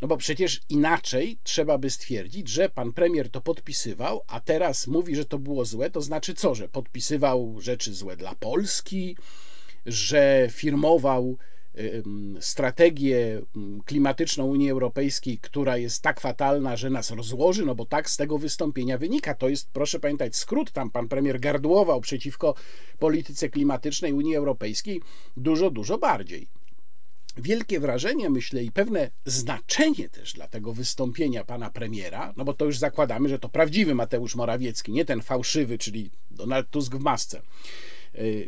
No 0.01 0.07
bo 0.07 0.17
przecież 0.17 0.61
inaczej 0.69 1.39
trzeba 1.43 1.77
by 1.77 1.89
stwierdzić, 1.89 2.49
że 2.49 2.69
pan 2.69 2.93
premier 2.93 3.29
to 3.29 3.41
podpisywał, 3.41 4.21
a 4.27 4.39
teraz 4.39 4.87
mówi, 4.87 5.15
że 5.15 5.25
to 5.25 5.39
było 5.39 5.65
złe, 5.65 5.89
to 5.89 6.01
znaczy 6.01 6.33
co, 6.33 6.55
że 6.55 6.69
podpisywał 6.69 7.55
rzeczy 7.61 7.93
złe 7.93 8.17
dla 8.17 8.35
Polski, 8.35 9.17
że 9.85 10.47
firmował 10.51 11.37
strategię 12.39 13.41
klimatyczną 13.85 14.45
Unii 14.45 14.71
Europejskiej, 14.71 15.37
która 15.37 15.77
jest 15.77 16.01
tak 16.01 16.19
fatalna, 16.19 16.77
że 16.77 16.89
nas 16.89 17.11
rozłoży, 17.11 17.65
no 17.65 17.75
bo 17.75 17.85
tak 17.85 18.09
z 18.09 18.17
tego 18.17 18.37
wystąpienia 18.37 18.97
wynika. 18.97 19.33
To 19.35 19.49
jest, 19.49 19.69
proszę 19.73 19.99
pamiętać, 19.99 20.35
skrót. 20.35 20.71
Tam 20.71 20.91
pan 20.91 21.07
premier 21.07 21.39
gardłował 21.39 22.01
przeciwko 22.01 22.55
polityce 22.99 23.49
klimatycznej 23.49 24.13
Unii 24.13 24.35
Europejskiej 24.35 25.01
dużo, 25.37 25.71
dużo 25.71 25.97
bardziej. 25.97 26.47
Wielkie 27.37 27.79
wrażenie, 27.79 28.29
myślę, 28.29 28.63
i 28.63 28.71
pewne 28.71 29.11
znaczenie 29.25 30.09
też 30.09 30.33
dla 30.33 30.47
tego 30.47 30.73
wystąpienia 30.73 31.43
pana 31.43 31.69
premiera, 31.69 32.33
no 32.37 32.45
bo 32.45 32.53
to 32.53 32.65
już 32.65 32.77
zakładamy, 32.77 33.29
że 33.29 33.39
to 33.39 33.49
prawdziwy 33.49 33.95
Mateusz 33.95 34.35
Morawiecki, 34.35 34.91
nie 34.91 35.05
ten 35.05 35.21
fałszywy, 35.21 35.77
czyli 35.77 36.11
Donald 36.31 36.69
Tusk 36.69 36.95
w 36.95 36.99
masce 36.99 37.41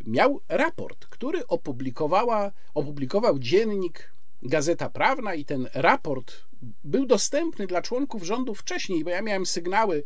miał 0.06 0.42
raport, 0.50 1.06
który 1.06 1.48
opublikowała, 1.48 2.52
opublikował 2.74 3.40
dziennik 3.40 4.14
Gazeta 4.44 4.90
Prawna 4.90 5.36
i 5.36 5.46
ten 5.46 5.68
raport 5.74 6.34
był 6.84 7.06
dostępny 7.06 7.68
dla 7.68 7.82
członków 7.82 8.24
rządu 8.24 8.56
wcześniej, 8.56 9.04
bo 9.04 9.10
ja 9.10 9.22
miałem 9.22 9.46
sygnały 9.46 10.04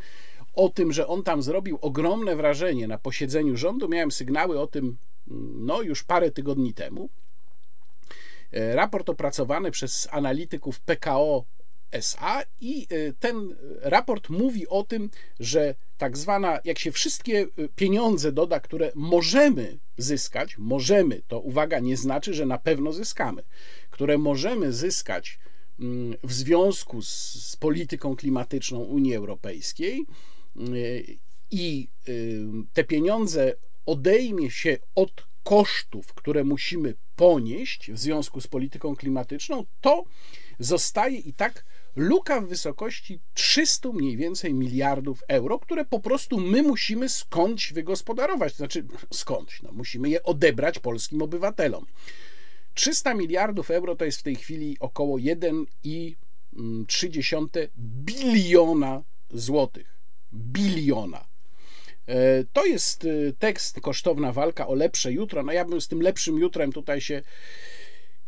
o 0.56 0.70
tym, 0.70 0.94
że 0.94 1.08
on 1.08 1.24
tam 1.24 1.42
zrobił 1.42 1.78
ogromne 1.82 2.36
wrażenie 2.36 2.88
na 2.88 2.98
posiedzeniu 2.98 3.58
rządu. 3.58 3.90
Miałem 3.90 4.12
sygnały 4.12 4.60
o 4.60 4.68
tym 4.68 4.98
no, 5.56 5.82
już 5.82 6.04
parę 6.04 6.32
tygodni 6.32 6.74
temu. 6.74 7.10
Y, 8.54 8.76
raport 8.76 9.10
opracowany 9.10 9.72
przez 9.72 10.08
analityków 10.12 10.80
PKO 10.80 11.46
SA 11.94 12.44
i 12.62 12.88
y, 12.92 13.14
ten 13.20 13.56
raport 13.82 14.30
mówi 14.30 14.68
o 14.68 14.84
tym, 14.84 15.10
że 15.40 15.76
tak 15.98 16.18
zwana, 16.18 16.60
jak 16.66 16.80
się 16.80 16.92
wszystkie 16.92 17.48
y, 17.60 17.70
pieniądze 17.76 18.32
doda, 18.32 18.60
które 18.60 18.92
możemy 18.96 19.78
zyskać, 19.98 20.58
możemy, 20.58 21.22
to 21.28 21.40
uwaga, 21.40 21.80
nie 21.80 21.98
znaczy, 21.98 22.34
że 22.34 22.46
na 22.46 22.58
pewno 22.58 22.94
zyskamy, 22.94 23.44
które 23.90 24.18
możemy 24.18 24.74
zyskać 24.74 25.40
mm, 25.80 26.16
w 26.24 26.34
związku 26.34 27.02
z, 27.02 27.10
z 27.50 27.56
polityką 27.56 28.16
klimatyczną 28.16 28.80
Unii 28.80 29.16
Europejskiej 29.16 30.06
y, 30.58 31.18
i 31.52 31.88
te 32.74 32.84
pieniądze 32.84 33.54
odejmie 33.86 34.52
się 34.52 34.78
od 34.96 35.28
kosztów, 35.44 36.14
które 36.14 36.44
musimy 36.44 36.96
ponieść 37.16 37.92
w 37.92 38.00
związku 38.00 38.42
z 38.42 38.48
polityką 38.48 38.96
klimatyczną, 38.96 39.66
to 39.82 40.06
zostaje 40.60 41.18
i 41.18 41.34
tak 41.34 41.66
luka 41.96 42.42
w 42.42 42.48
wysokości 42.48 43.20
300 43.34 43.92
mniej 43.92 44.18
więcej 44.18 44.54
miliardów 44.54 45.24
euro, 45.28 45.60
które 45.60 45.86
po 45.86 46.00
prostu 46.00 46.40
my 46.40 46.64
musimy 46.64 47.10
skądś 47.10 47.74
wygospodarować. 47.74 48.56
Znaczy, 48.56 48.86
skądś? 49.14 49.62
No, 49.62 49.72
musimy 49.72 50.10
je 50.10 50.24
odebrać 50.24 50.80
polskim 50.80 51.22
obywatelom. 51.22 51.86
300 52.74 53.14
miliardów 53.14 53.72
euro 53.72 53.96
to 53.96 54.06
jest 54.06 54.20
w 54.20 54.24
tej 54.24 54.36
chwili 54.36 54.78
około 54.80 55.18
1,3 55.18 57.68
biliona 57.78 59.04
złotych. 59.32 60.00
Biliona. 60.34 61.26
E, 62.08 62.44
to 62.54 62.66
jest 62.66 63.06
e, 63.06 63.34
tekst 63.40 63.82
Kosztowna 63.82 64.32
walka 64.32 64.68
o 64.68 64.74
lepsze 64.74 65.12
jutro. 65.12 65.44
No 65.44 65.52
ja 65.52 65.66
bym 65.66 65.82
z 65.82 65.88
tym 65.88 66.02
lepszym 66.02 66.38
jutrem 66.38 66.72
tutaj 66.72 67.02
się 67.02 67.22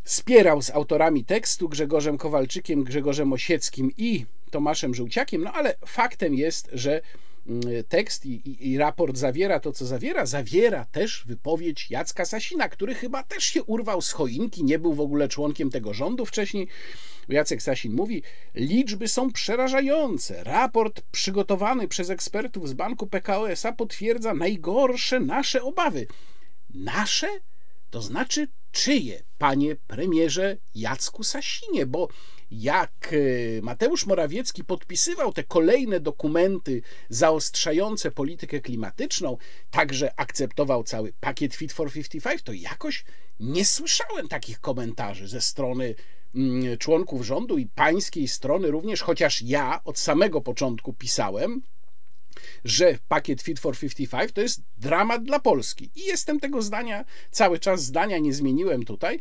spierał 0.05 0.61
z 0.61 0.69
autorami 0.69 1.25
tekstu 1.25 1.69
Grzegorzem 1.69 2.17
Kowalczykiem, 2.17 2.83
Grzegorzem 2.83 3.33
Osieckim 3.33 3.91
i 3.97 4.25
Tomaszem 4.51 4.95
Żółciakiem, 4.95 5.43
no 5.43 5.51
ale 5.51 5.75
faktem 5.85 6.33
jest, 6.33 6.69
że 6.73 7.01
mm, 7.47 7.61
tekst 7.89 8.25
i, 8.25 8.49
i, 8.49 8.71
i, 8.71 8.77
raport 8.77 9.17
zawiera 9.17 9.59
to, 9.59 9.71
co 9.71 9.85
zawiera. 9.85 10.25
Zawiera 10.25 10.85
też 10.85 11.23
wypowiedź 11.27 11.87
Jacka 11.89 12.25
Sasina, 12.25 12.69
który 12.69 12.95
chyba 12.95 13.23
też 13.23 13.43
się 13.43 13.63
urwał 13.63 14.01
z 14.01 14.11
choinki, 14.11 14.63
nie 14.63 14.79
był 14.79 14.93
w 14.93 14.99
ogóle 14.99 15.27
członkiem 15.27 15.69
tego 15.69 15.93
rządu 15.93 16.25
wcześniej. 16.25 16.67
Jacek 17.29 17.61
Sasin 17.61 17.93
mówi: 17.93 18.23
Liczby 18.55 19.07
są 19.07 19.31
przerażające. 19.31 20.43
Raport 20.43 21.01
przygotowany 21.01 21.87
przez 21.87 22.09
ekspertów 22.09 22.69
z 22.69 22.73
banku 22.73 23.07
PKO 23.07 23.51
SA 23.51 23.71
potwierdza 23.71 24.33
najgorsze 24.33 25.19
nasze 25.19 25.63
obawy. 25.63 26.07
Nasze? 26.73 27.27
To 27.89 28.01
znaczy 28.01 28.47
czyje, 28.75 29.23
panie 29.37 29.75
premierze 29.75 30.57
Jacku 30.75 31.23
Sasinie, 31.23 31.85
bo 31.85 32.07
jak 32.51 33.13
e, 33.13 33.61
Mateusz 33.61 34.05
Morawiecki 34.05 34.63
podpisywał 34.63 35.33
te 35.33 35.43
kolejne 35.43 35.99
dokumenty 35.99 36.81
zaostrzające 37.09 38.11
politykę 38.11 38.61
klimatyczną, 38.61 39.37
także 39.71 40.19
akceptował 40.19 40.83
cały 40.83 41.13
pakiet 41.19 41.55
Fit 41.55 41.73
for 41.73 41.91
55, 41.91 42.41
to 42.43 42.53
jakoś 42.53 43.05
nie 43.39 43.65
słyszałem 43.65 44.27
takich 44.27 44.59
komentarzy 44.59 45.27
ze 45.27 45.41
strony 45.41 45.95
mm, 46.35 46.77
członków 46.77 47.25
rządu 47.25 47.57
i 47.57 47.65
pańskiej 47.65 48.27
strony 48.27 48.71
również, 48.71 49.01
chociaż 49.01 49.41
ja 49.41 49.81
od 49.83 49.99
samego 49.99 50.41
początku 50.41 50.93
pisałem, 50.93 51.61
że 52.63 52.97
pakiet 53.07 53.41
Fit 53.41 53.59
for 53.59 53.77
55 53.77 54.31
to 54.31 54.41
jest 54.41 54.61
dramat 54.77 55.23
dla 55.23 55.39
Polski. 55.39 55.91
I 55.95 56.05
jestem 56.05 56.39
tego 56.39 56.61
zdania, 56.61 57.05
cały 57.31 57.59
czas 57.59 57.83
zdania 57.83 58.17
nie 58.17 58.33
zmieniłem 58.33 58.85
tutaj, 58.85 59.19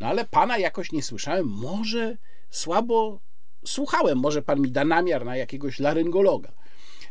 no 0.00 0.06
ale 0.06 0.24
pana 0.24 0.58
jakoś 0.58 0.92
nie 0.92 1.02
słyszałem. 1.02 1.46
Może 1.46 2.16
słabo 2.50 3.20
słuchałem, 3.66 4.18
może 4.18 4.42
pan 4.42 4.60
mi 4.60 4.70
da 4.70 4.84
namiar 4.84 5.24
na 5.24 5.36
jakiegoś 5.36 5.78
laryngologa. 5.78 6.52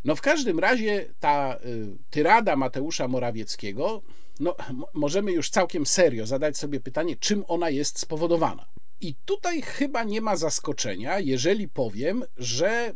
No 0.06 0.16
w 0.16 0.22
każdym 0.22 0.60
razie 0.60 1.14
ta 1.20 1.58
y, 1.66 1.98
tyrada 2.10 2.56
Mateusza 2.56 3.08
Morawieckiego, 3.08 4.02
no 4.40 4.56
możemy 4.94 5.32
już 5.32 5.50
całkiem 5.50 5.86
serio 5.86 6.26
zadać 6.26 6.58
sobie 6.58 6.80
pytanie, 6.80 7.16
czym 7.16 7.44
ona 7.48 7.70
jest 7.70 8.00
spowodowana. 8.00 8.66
I 9.02 9.16
tutaj 9.26 9.62
chyba 9.62 10.04
nie 10.04 10.22
ma 10.22 10.36
zaskoczenia, 10.36 11.20
jeżeli 11.20 11.70
powiem, 11.70 12.24
że 12.38 12.94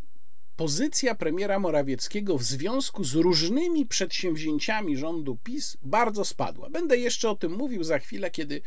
pozycja 0.59 1.15
premiera 1.15 1.59
Morawieckiego 1.59 2.37
w 2.37 2.43
związku 2.43 3.03
z 3.03 3.13
różnymi 3.13 3.85
przedsięwzięciami 3.85 4.97
rządu 4.97 5.37
PiS 5.43 5.77
bardzo 5.81 6.25
spadła. 6.25 6.69
Będę 6.69 6.97
jeszcze 6.97 7.29
o 7.29 7.35
tym 7.35 7.51
mówił 7.51 7.83
za 7.83 7.99
chwilę, 7.99 8.31
kiedy 8.31 8.61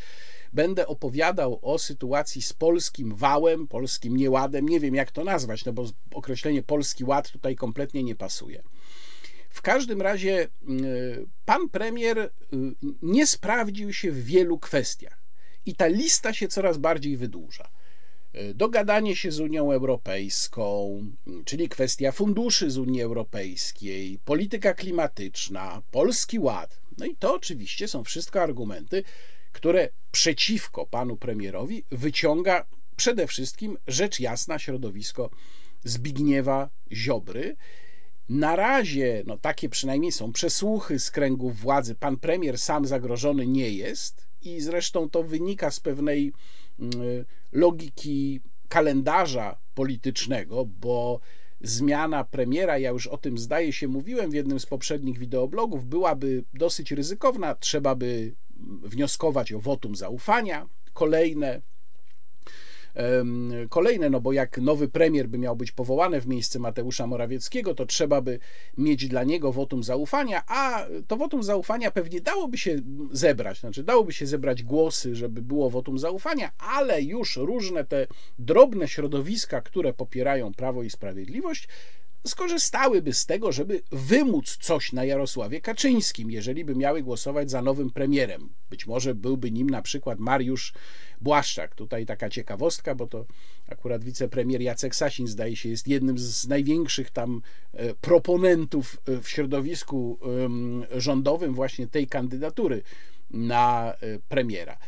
będę 0.52 0.86
opowiadał 0.86 1.58
o 1.62 1.78
sytuacji 1.78 2.42
z 2.42 2.52
polskim 2.52 3.14
wałem, 3.14 3.68
polskim 3.68 4.16
nieładem. 4.16 4.68
Nie 4.68 4.80
wiem, 4.80 4.94
jak 4.94 5.10
to 5.10 5.24
nazwać, 5.24 5.64
no 5.64 5.72
bo 5.72 5.86
określenie 6.14 6.62
polski 6.62 7.04
ład 7.04 7.30
tutaj 7.30 7.56
kompletnie 7.56 8.02
nie 8.02 8.14
pasuje. 8.14 8.62
W 9.48 9.62
każdym 9.62 10.02
razie 10.02 10.44
y, 10.44 11.26
pan 11.44 11.68
premier 11.68 12.18
y, 12.18 12.30
nie 13.02 13.26
sprawdził 13.26 13.92
się 13.92 14.12
w 14.12 14.24
wielu 14.24 14.58
kwestiach 14.58 15.22
i 15.66 15.74
ta 15.74 15.86
lista 15.86 16.32
się 16.32 16.48
coraz 16.48 16.78
bardziej 16.78 17.16
wydłuża. 17.16 17.81
Y, 18.34 18.54
dogadanie 18.54 19.16
się 19.16 19.32
z 19.32 19.40
Unią 19.40 19.72
Europejską, 19.72 21.00
czyli 21.44 21.68
kwestia 21.68 22.12
funduszy 22.12 22.70
z 22.70 22.78
Unii 22.78 23.02
Europejskiej, 23.02 24.18
polityka 24.24 24.74
klimatyczna, 24.74 25.82
polski 25.90 26.38
ład. 26.38 26.80
No 26.98 27.06
i 27.06 27.16
to 27.16 27.34
oczywiście 27.34 27.88
są 27.88 28.04
wszystko 28.04 28.42
argumenty, 28.42 29.02
które 29.52 29.88
przeciwko 30.12 30.86
panu 30.86 31.16
premierowi 31.16 31.84
wyciąga 31.90 32.66
przede 32.96 33.26
wszystkim 33.26 33.78
rzecz 33.86 34.20
jasna 34.20 34.58
środowisko 34.58 35.30
Zbigniewa 35.84 36.70
Ziobry. 36.92 37.56
Na 38.28 38.56
razie, 38.56 39.22
no 39.26 39.38
takie 39.38 39.68
przynajmniej 39.68 40.12
są 40.12 40.32
przesłuchy 40.32 40.98
z 40.98 41.10
kręgów 41.10 41.60
władzy, 41.60 41.94
pan 41.94 42.16
premier 42.16 42.58
sam 42.58 42.86
zagrożony 42.86 43.46
nie 43.46 43.70
jest 43.70 44.26
i 44.42 44.60
zresztą 44.60 45.10
to 45.10 45.22
wynika 45.22 45.70
z 45.70 45.80
pewnej 45.80 46.32
logiki 47.52 48.40
kalendarza 48.68 49.58
politycznego, 49.74 50.64
bo 50.64 51.20
zmiana 51.60 52.24
premiera, 52.24 52.78
ja 52.78 52.90
już 52.90 53.06
o 53.06 53.18
tym 53.18 53.38
zdaje 53.38 53.72
się 53.72 53.88
mówiłem 53.88 54.30
w 54.30 54.34
jednym 54.34 54.60
z 54.60 54.66
poprzednich 54.66 55.18
wideoblogów, 55.18 55.84
byłaby 55.84 56.44
dosyć 56.54 56.92
ryzykowna. 56.92 57.54
Trzeba 57.54 57.94
by 57.94 58.34
wnioskować 58.82 59.52
o 59.52 59.60
wotum 59.60 59.96
zaufania, 59.96 60.68
kolejne. 60.92 61.62
Kolejne, 63.68 64.10
no 64.10 64.20
bo 64.20 64.32
jak 64.32 64.58
nowy 64.58 64.88
premier 64.88 65.28
by 65.28 65.38
miał 65.38 65.56
być 65.56 65.72
powołany 65.72 66.20
w 66.20 66.26
miejsce 66.26 66.58
Mateusza 66.58 67.06
Morawieckiego, 67.06 67.74
to 67.74 67.86
trzeba 67.86 68.20
by 68.20 68.38
mieć 68.78 69.08
dla 69.08 69.24
niego 69.24 69.52
wotum 69.52 69.82
zaufania, 69.82 70.42
a 70.46 70.86
to 71.06 71.16
wotum 71.16 71.42
zaufania 71.42 71.90
pewnie 71.90 72.20
dałoby 72.20 72.58
się 72.58 72.76
zebrać, 73.10 73.60
znaczy 73.60 73.82
dałoby 73.82 74.12
się 74.12 74.26
zebrać 74.26 74.62
głosy, 74.62 75.16
żeby 75.16 75.42
było 75.42 75.70
wotum 75.70 75.98
zaufania, 75.98 76.50
ale 76.58 77.02
już 77.02 77.36
różne 77.36 77.84
te 77.84 78.06
drobne 78.38 78.88
środowiska, 78.88 79.60
które 79.60 79.92
popierają 79.92 80.54
Prawo 80.54 80.82
i 80.82 80.90
Sprawiedliwość, 80.90 81.68
skorzystałyby 82.26 83.12
z 83.12 83.26
tego, 83.26 83.52
żeby 83.52 83.82
wymóc 83.92 84.56
coś 84.60 84.92
na 84.92 85.04
Jarosławie 85.04 85.60
Kaczyńskim, 85.60 86.30
jeżeli 86.30 86.64
by 86.64 86.74
miały 86.74 87.02
głosować 87.02 87.50
za 87.50 87.62
nowym 87.62 87.90
premierem. 87.90 88.48
Być 88.70 88.86
może 88.86 89.14
byłby 89.14 89.50
nim 89.50 89.70
na 89.70 89.82
przykład 89.82 90.18
Mariusz 90.18 90.72
Błaszczak. 91.20 91.74
Tutaj 91.74 92.06
taka 92.06 92.30
ciekawostka, 92.30 92.94
bo 92.94 93.06
to 93.06 93.24
akurat 93.68 94.04
wicepremier 94.04 94.60
Jacek 94.60 94.94
Sasin 94.94 95.26
zdaje 95.26 95.56
się 95.56 95.68
jest 95.68 95.88
jednym 95.88 96.18
z 96.18 96.48
największych 96.48 97.10
tam 97.10 97.42
e, 97.72 97.94
proponentów 97.94 98.96
e, 99.08 99.20
w 99.22 99.28
środowisku 99.28 100.18
rządowym 100.96 101.54
właśnie 101.54 101.86
tej 101.86 102.06
kandydatury 102.06 102.82
na 103.30 103.94
e, 103.94 104.18
premiera. 104.28 104.78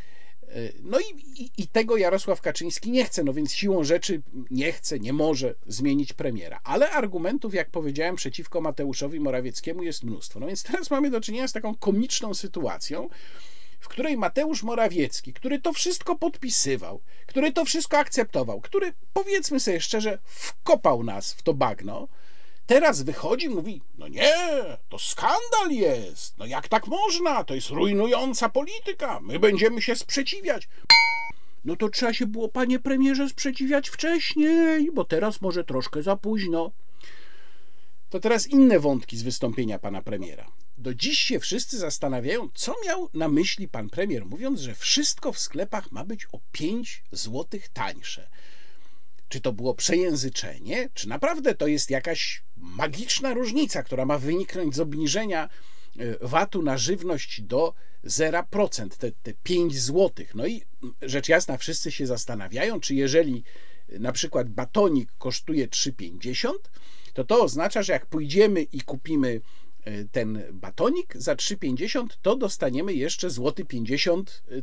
E, 0.54 0.73
no 0.82 0.99
i, 1.00 1.04
i, 1.42 1.50
i, 1.58 1.68
tego 1.68 1.96
Jarosław 1.96 2.40
Kaczyński 2.40 2.90
nie 2.90 3.04
chce, 3.04 3.25
no 3.25 3.32
więc 3.32 3.52
siłą 3.52 3.84
rzeczy 3.84 4.23
nie 4.50 4.73
chce, 4.73 5.00
nie 5.00 5.12
może 5.12 5.54
zmienić 5.66 6.12
premiera. 6.12 6.60
Ale 6.64 6.90
argumentów, 6.90 7.54
jak 7.54 7.71
powiedziałem, 7.71 8.17
przeciwko 8.17 8.60
Mateuszowi 8.60 9.21
Morawieckiemu 9.21 9.82
jest 9.82 10.04
mnóstwo. 10.04 10.40
No 10.40 10.47
więc 10.47 10.62
teraz 10.62 10.90
mamy 10.90 11.10
do 11.10 11.21
czynienia 11.21 11.49
z 11.49 11.52
taką 11.52 11.75
komiczną 11.75 12.34
sytuacją, 12.34 13.08
w 13.80 13.88
której 13.88 14.17
Mateusz 14.17 14.62
Morawiecki, 14.62 15.32
który 15.32 15.60
to 15.60 15.73
wszystko 15.73 16.19
podpisywał, 16.19 17.00
który 17.26 17.52
to 17.52 17.64
wszystko 17.64 17.99
akceptował, 17.99 18.60
który, 18.60 18.93
powiedzmy 19.12 19.60
sobie 19.60 19.80
szczerze, 19.80 20.19
wkopał 20.25 21.02
nas 21.02 21.32
w 21.32 21.43
to 21.43 21.54
bagno, 21.54 22.08
Teraz 22.66 23.02
wychodzi, 23.02 23.48
mówi: 23.48 23.82
No 23.98 24.08
nie, 24.08 24.36
to 24.88 24.98
skandal 24.98 25.70
jest. 25.70 26.38
No 26.38 26.46
jak 26.46 26.68
tak 26.68 26.86
można? 26.86 27.44
To 27.44 27.54
jest 27.54 27.70
rujnująca 27.70 28.48
polityka. 28.48 29.20
My 29.20 29.38
będziemy 29.38 29.82
się 29.82 29.96
sprzeciwiać. 29.96 30.68
No 31.64 31.76
to 31.76 31.88
trzeba 31.88 32.12
się 32.12 32.26
było, 32.26 32.48
panie 32.48 32.78
premierze, 32.78 33.28
sprzeciwiać 33.28 33.88
wcześniej, 33.88 34.92
bo 34.92 35.04
teraz 35.04 35.40
może 35.40 35.64
troszkę 35.64 36.02
za 36.02 36.16
późno. 36.16 36.70
To 38.10 38.20
teraz 38.20 38.46
inne 38.46 38.80
wątki 38.80 39.16
z 39.16 39.22
wystąpienia 39.22 39.78
pana 39.78 40.02
premiera. 40.02 40.46
Do 40.78 40.94
dziś 40.94 41.18
się 41.18 41.40
wszyscy 41.40 41.78
zastanawiają, 41.78 42.48
co 42.54 42.74
miał 42.86 43.10
na 43.14 43.28
myśli 43.28 43.68
pan 43.68 43.90
premier, 43.90 44.26
mówiąc, 44.26 44.60
że 44.60 44.74
wszystko 44.74 45.32
w 45.32 45.38
sklepach 45.38 45.92
ma 45.92 46.04
być 46.04 46.26
o 46.32 46.40
5 46.52 47.02
złotych 47.12 47.68
tańsze. 47.68 48.28
Czy 49.34 49.40
to 49.40 49.52
było 49.52 49.75
przejęzyczenie, 49.75 50.88
czy 50.94 51.08
naprawdę 51.08 51.54
to 51.54 51.66
jest 51.66 51.90
jakaś 51.90 52.42
magiczna 52.56 53.34
różnica, 53.34 53.82
która 53.82 54.04
ma 54.04 54.18
wyniknąć 54.18 54.75
z 54.75 54.80
obniżenia 54.80 55.49
e, 55.99 56.28
VAT-u 56.28 56.62
na 56.62 56.78
żywność 56.78 57.42
do 57.42 57.75
0%, 58.04 58.88
te, 58.88 59.12
te 59.12 59.32
5 59.42 59.78
zł. 59.78 60.26
No 60.34 60.47
i 60.47 60.62
rzecz 61.02 61.28
jasna, 61.28 61.56
wszyscy 61.56 61.92
się 61.92 62.06
zastanawiają, 62.06 62.80
czy 62.80 62.94
jeżeli 62.94 63.44
e, 63.88 63.99
na 63.99 64.12
przykład 64.12 64.49
batonik 64.49 65.12
kosztuje 65.18 65.68
3,50, 65.68 66.50
to 67.14 67.25
to 67.25 67.42
oznacza, 67.42 67.82
że 67.82 67.92
jak 67.92 68.06
pójdziemy 68.06 68.62
i 68.62 68.80
kupimy 68.80 69.40
e, 69.84 70.04
ten 70.04 70.42
batonik 70.52 71.14
za 71.16 71.34
3,50, 71.34 72.06
to 72.23 72.36
dostaniemy 72.36 72.94
jeszcze 72.94 73.30
złoty 73.30 73.64
50 73.64 74.42
zł 74.49 74.62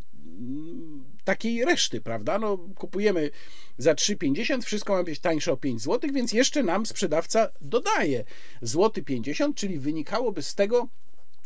takiej 1.23 1.65
reszty, 1.65 2.01
prawda? 2.01 2.39
No, 2.39 2.57
kupujemy 2.57 3.29
za 3.77 3.93
3,50, 3.93 4.61
wszystko 4.61 4.93
ma 4.93 5.03
być 5.03 5.19
tańsze 5.19 5.51
o 5.51 5.57
5 5.57 5.81
zł, 5.81 6.09
więc 6.13 6.31
jeszcze 6.31 6.63
nam 6.63 6.85
sprzedawca 6.85 7.49
dodaje 7.61 8.23
złoty 8.61 9.03
50, 9.03 9.55
czyli 9.55 9.79
wynikałoby 9.79 10.43
z 10.43 10.55
tego, 10.55 10.87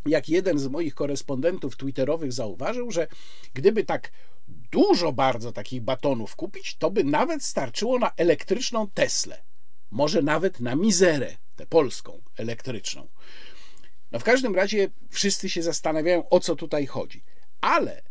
jak 0.05 0.29
jeden 0.29 0.59
z 0.59 0.67
moich 0.67 0.95
korespondentów 0.95 1.77
twitterowych 1.77 2.33
zauważył, 2.33 2.91
że 2.91 3.07
gdyby 3.53 3.83
tak 3.83 4.11
dużo 4.47 5.11
bardzo 5.11 5.51
takich 5.51 5.81
batonów 5.81 6.35
kupić, 6.35 6.75
to 6.75 6.91
by 6.91 7.03
nawet 7.03 7.43
starczyło 7.43 7.99
na 7.99 8.11
elektryczną 8.17 8.87
Teslę. 8.87 9.41
Może 9.91 10.21
nawet 10.21 10.59
na 10.59 10.75
mizerę, 10.75 11.35
tę 11.55 11.65
polską 11.65 12.21
elektryczną. 12.37 13.07
No 14.11 14.19
w 14.19 14.23
każdym 14.23 14.55
razie 14.55 14.89
wszyscy 15.09 15.49
się 15.49 15.63
zastanawiają, 15.63 16.29
o 16.29 16.39
co 16.39 16.55
tutaj 16.55 16.85
chodzi. 16.85 17.23
Ale 17.61 18.01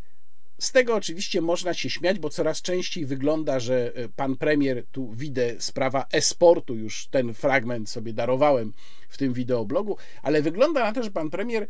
z 0.58 0.72
tego 0.72 0.94
oczywiście 0.94 1.40
można 1.40 1.74
się 1.74 1.90
śmiać, 1.90 2.18
bo 2.18 2.30
coraz 2.30 2.62
częściej 2.62 3.06
wygląda, 3.06 3.60
że 3.60 3.92
e, 3.94 4.08
pan 4.08 4.36
premier, 4.36 4.84
tu 4.92 5.12
widzę 5.12 5.54
sprawa 5.58 6.06
esportu, 6.12 6.74
już 6.74 7.06
ten 7.06 7.34
fragment 7.34 7.90
sobie 7.90 8.12
darowałem 8.12 8.72
w 9.08 9.18
tym 9.18 9.32
wideoblogu, 9.32 9.96
ale 10.22 10.42
wygląda 10.42 10.84
na 10.84 10.92
to, 10.92 11.02
że 11.02 11.10
pan 11.10 11.30
premier 11.30 11.62
e, 11.62 11.66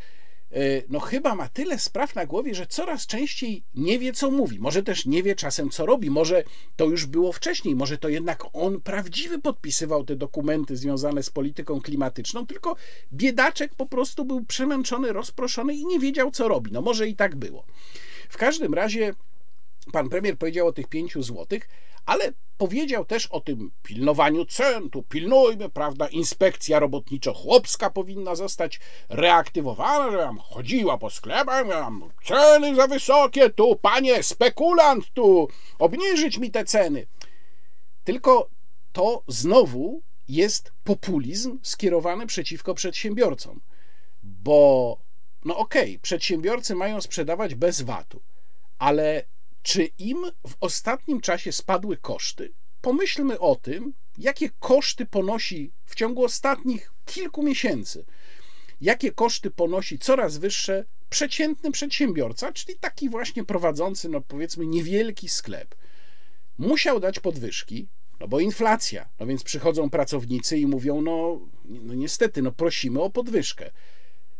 no 0.89 1.01
chyba 1.01 1.35
ma 1.35 1.49
tyle 1.49 1.79
spraw 1.79 2.15
na 2.15 2.27
głowie, 2.27 2.55
że 2.55 2.67
coraz 2.67 3.07
częściej 3.07 3.65
nie 3.75 3.99
wie, 3.99 4.13
co 4.13 4.31
mówi. 4.31 4.61
Może 4.61 4.83
też 4.83 5.07
nie 5.07 5.23
wie 5.23 5.35
czasem, 5.35 5.71
co 5.71 5.87
robi. 5.87 6.11
Może 6.11 6.45
to 6.77 6.85
już 6.85 7.07
było 7.07 7.33
wcześniej. 7.33 7.75
Może 7.77 7.99
to 7.99 8.09
jednak 8.09 8.45
on 8.53 8.81
prawdziwy 8.81 9.39
podpisywał 9.39 10.05
te 10.05 10.17
dokumenty 10.17 10.77
związane 10.77 11.23
z 11.23 11.31
polityką 11.31 11.81
klimatyczną, 11.81 12.47
tylko 12.47 12.77
biedaczek 13.13 13.75
po 13.75 13.87
prostu 13.87 14.25
był 14.25 14.45
przemęczony, 14.45 15.13
rozproszony 15.13 15.75
i 15.75 15.87
nie 15.87 15.99
wiedział, 15.99 16.31
co 16.31 16.49
robi. 16.49 16.73
No 16.73 16.83
może 16.83 17.09
i 17.09 17.17
tak 17.17 17.37
było. 17.37 17.65
W 18.35 18.37
każdym 18.37 18.75
razie 18.75 19.15
pan 19.93 20.09
premier 20.09 20.39
powiedział 20.39 20.67
o 20.67 20.73
tych 20.73 20.89
pięciu 20.89 21.23
złotych, 21.23 21.69
ale 22.07 22.33
powiedział 22.59 23.05
też 23.05 23.27
o 23.27 23.41
tym 23.41 23.71
pilnowaniu 23.83 24.45
cen, 24.45 24.91
tu 24.91 25.03
pilnujmy, 25.03 25.69
prawda, 25.69 26.09
inspekcja 26.09 26.81
robotniczo-chłopska 26.81 27.91
powinna 27.91 28.35
zostać 28.35 28.81
reaktywowana, 29.09 30.11
że 30.11 30.17
mam 30.17 30.39
chodziła 30.39 30.99
po 30.99 31.11
sklepach, 31.11 31.67
mam 31.67 32.11
ceny 32.25 32.75
za 32.75 32.87
wysokie, 32.87 33.51
tu 33.51 33.77
panie 33.77 34.23
spekulant, 34.23 35.11
tu 35.11 35.49
obniżyć 35.79 36.39
mi 36.39 36.51
te 36.51 36.65
ceny. 36.65 37.07
Tylko 38.05 38.49
to 38.93 39.23
znowu 39.29 40.03
jest 40.29 40.73
populizm 40.85 41.59
skierowany 41.63 42.27
przeciwko 42.27 42.75
przedsiębiorcom, 42.75 43.61
bo 44.23 44.99
no 45.45 45.57
okej, 45.57 45.91
okay, 45.91 45.99
przedsiębiorcy 46.03 46.75
mają 46.75 47.01
sprzedawać 47.01 47.55
bez 47.55 47.83
VAT-u, 47.83 48.21
ale 48.79 49.25
czy 49.63 49.85
im 49.85 50.27
w 50.47 50.55
ostatnim 50.61 51.21
czasie 51.21 51.53
spadły 51.53 51.97
koszty? 51.97 52.53
Pomyślmy 52.81 53.39
o 53.39 53.57
tym, 53.57 53.93
jakie 54.19 54.51
koszty 54.61 55.07
ponosi 55.07 55.73
w 55.87 55.95
ciągu 55.95 56.25
ostatnich 56.25 56.93
kilku 57.05 57.43
miesięcy, 57.43 58.05
jakie 58.81 59.13
koszty 59.13 59.51
ponosi 59.51 59.99
coraz 59.99 60.37
wyższe 60.37 60.85
przeciętny 61.11 61.71
przedsiębiorca, 61.71 62.53
czyli 62.53 62.79
taki 62.79 63.09
właśnie 63.09 63.45
prowadzący, 63.45 64.09
no 64.09 64.21
powiedzmy, 64.21 64.67
niewielki 64.67 65.29
sklep. 65.29 65.75
Musiał 66.59 67.01
dać 67.01 67.21
podwyżki, 67.21 67.89
no 68.21 68.29
bo 68.29 68.41
inflacja. 68.41 69.09
No 69.21 69.27
więc 69.27 69.43
przychodzą 69.43 69.91
pracownicy 69.91 70.59
i 70.59 70.67
mówią: 70.67 71.01
No, 71.01 71.41
no 71.65 71.95
niestety, 71.95 72.43
no 72.43 72.53
prosimy 72.53 73.03
o 73.03 73.11
podwyżkę. 73.11 73.71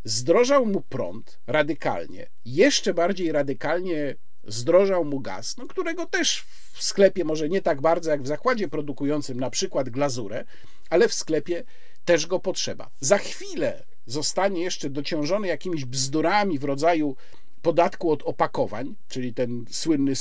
Zdrożał 0.05 0.67
mu 0.67 0.81
prąd 0.81 1.39
radykalnie, 1.47 2.27
jeszcze 2.45 2.95
bardziej 2.95 3.33
radykalnie 3.33 4.15
zdrożał 4.47 5.05
mu 5.05 5.21
gaz, 5.21 5.57
no 5.57 5.67
którego 5.67 6.07
też 6.07 6.45
w 6.73 6.83
sklepie 6.83 7.25
może 7.25 7.49
nie 7.49 7.63
tak 7.63 7.81
bardzo 7.81 8.11
jak 8.11 8.23
w 8.23 8.27
zakładzie 8.27 8.69
produkującym 8.69 9.41
na 9.41 9.51
przykład 9.51 9.89
glazurę, 9.89 10.45
ale 10.91 11.09
w 11.09 11.15
sklepie 11.15 11.65
też 12.05 12.27
go 12.27 12.41
potrzeba. 12.41 12.91
Za 13.01 13.19
chwilę 13.19 13.85
zostanie 14.07 14.63
jeszcze 14.63 14.91
dociążony 14.91 15.49
jakimiś 15.49 15.85
bzdurami 15.85 16.59
w 16.59 16.65
rodzaju 16.65 17.17
podatku 17.63 18.11
od 18.11 18.23
opakowań, 18.23 18.95
czyli 19.09 19.35
ten 19.35 19.65
słynny 19.71 20.13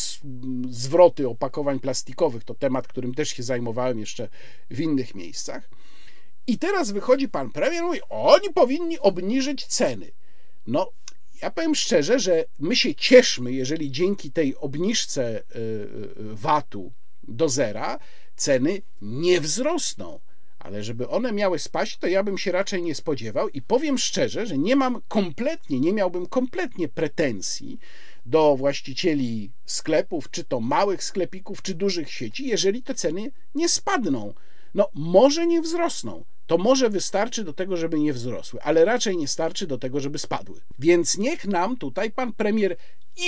zwroty 0.69 1.29
opakowań 1.29 1.79
plastikowych, 1.79 2.43
to 2.43 2.55
temat, 2.55 2.87
którym 2.87 3.13
też 3.13 3.29
się 3.29 3.43
zajmowałem 3.43 3.99
jeszcze 3.99 4.29
w 4.69 4.79
innych 4.79 5.15
miejscach. 5.15 5.69
I 6.47 6.57
teraz 6.57 6.91
wychodzi 6.91 7.29
pan 7.29 7.51
premier 7.51 7.83
i 7.83 7.85
mówi, 7.85 7.99
oni 8.09 8.49
powinni 8.53 8.99
obniżyć 8.99 9.65
ceny. 9.65 10.11
No, 10.67 10.91
ja 11.41 11.51
powiem 11.51 11.75
szczerze, 11.75 12.19
że 12.19 12.45
my 12.59 12.75
się 12.75 12.95
cieszmy, 12.95 13.51
jeżeli 13.51 13.91
dzięki 13.91 14.31
tej 14.31 14.57
obniżce 14.57 15.39
y, 15.39 15.59
y, 15.59 16.35
VAT-u 16.35 16.91
do 17.23 17.49
zera 17.49 17.99
ceny 18.35 18.81
nie 19.01 19.41
wzrosną. 19.41 20.19
Ale 20.59 20.83
żeby 20.83 21.09
one 21.09 21.31
miały 21.31 21.59
spaść, 21.59 21.97
to 21.97 22.07
ja 22.07 22.23
bym 22.23 22.37
się 22.37 22.51
raczej 22.51 22.83
nie 22.83 22.95
spodziewał 22.95 23.49
i 23.49 23.61
powiem 23.61 23.97
szczerze, 23.97 24.45
że 24.45 24.57
nie 24.57 24.75
mam 24.75 25.01
kompletnie, 25.07 25.79
nie 25.79 25.93
miałbym 25.93 26.25
kompletnie 26.25 26.87
pretensji 26.87 27.79
do 28.25 28.55
właścicieli 28.55 29.51
sklepów, 29.65 30.31
czy 30.31 30.43
to 30.43 30.59
małych 30.59 31.03
sklepików, 31.03 31.61
czy 31.61 31.73
dużych 31.73 32.11
sieci, 32.11 32.47
jeżeli 32.47 32.83
te 32.83 32.95
ceny 32.95 33.31
nie 33.55 33.69
spadną. 33.69 34.33
No, 34.73 34.89
może 34.93 35.47
nie 35.47 35.61
wzrosną, 35.61 36.25
to 36.53 36.57
może 36.57 36.89
wystarczy 36.89 37.43
do 37.43 37.53
tego, 37.53 37.77
żeby 37.77 37.99
nie 37.99 38.13
wzrosły, 38.13 38.61
ale 38.61 38.85
raczej 38.85 39.17
nie 39.17 39.27
starczy 39.27 39.67
do 39.67 39.77
tego, 39.77 39.99
żeby 39.99 40.19
spadły. 40.19 40.61
Więc 40.79 41.17
niech 41.17 41.45
nam 41.45 41.77
tutaj 41.77 42.11
pan 42.11 42.33
premier 42.33 42.77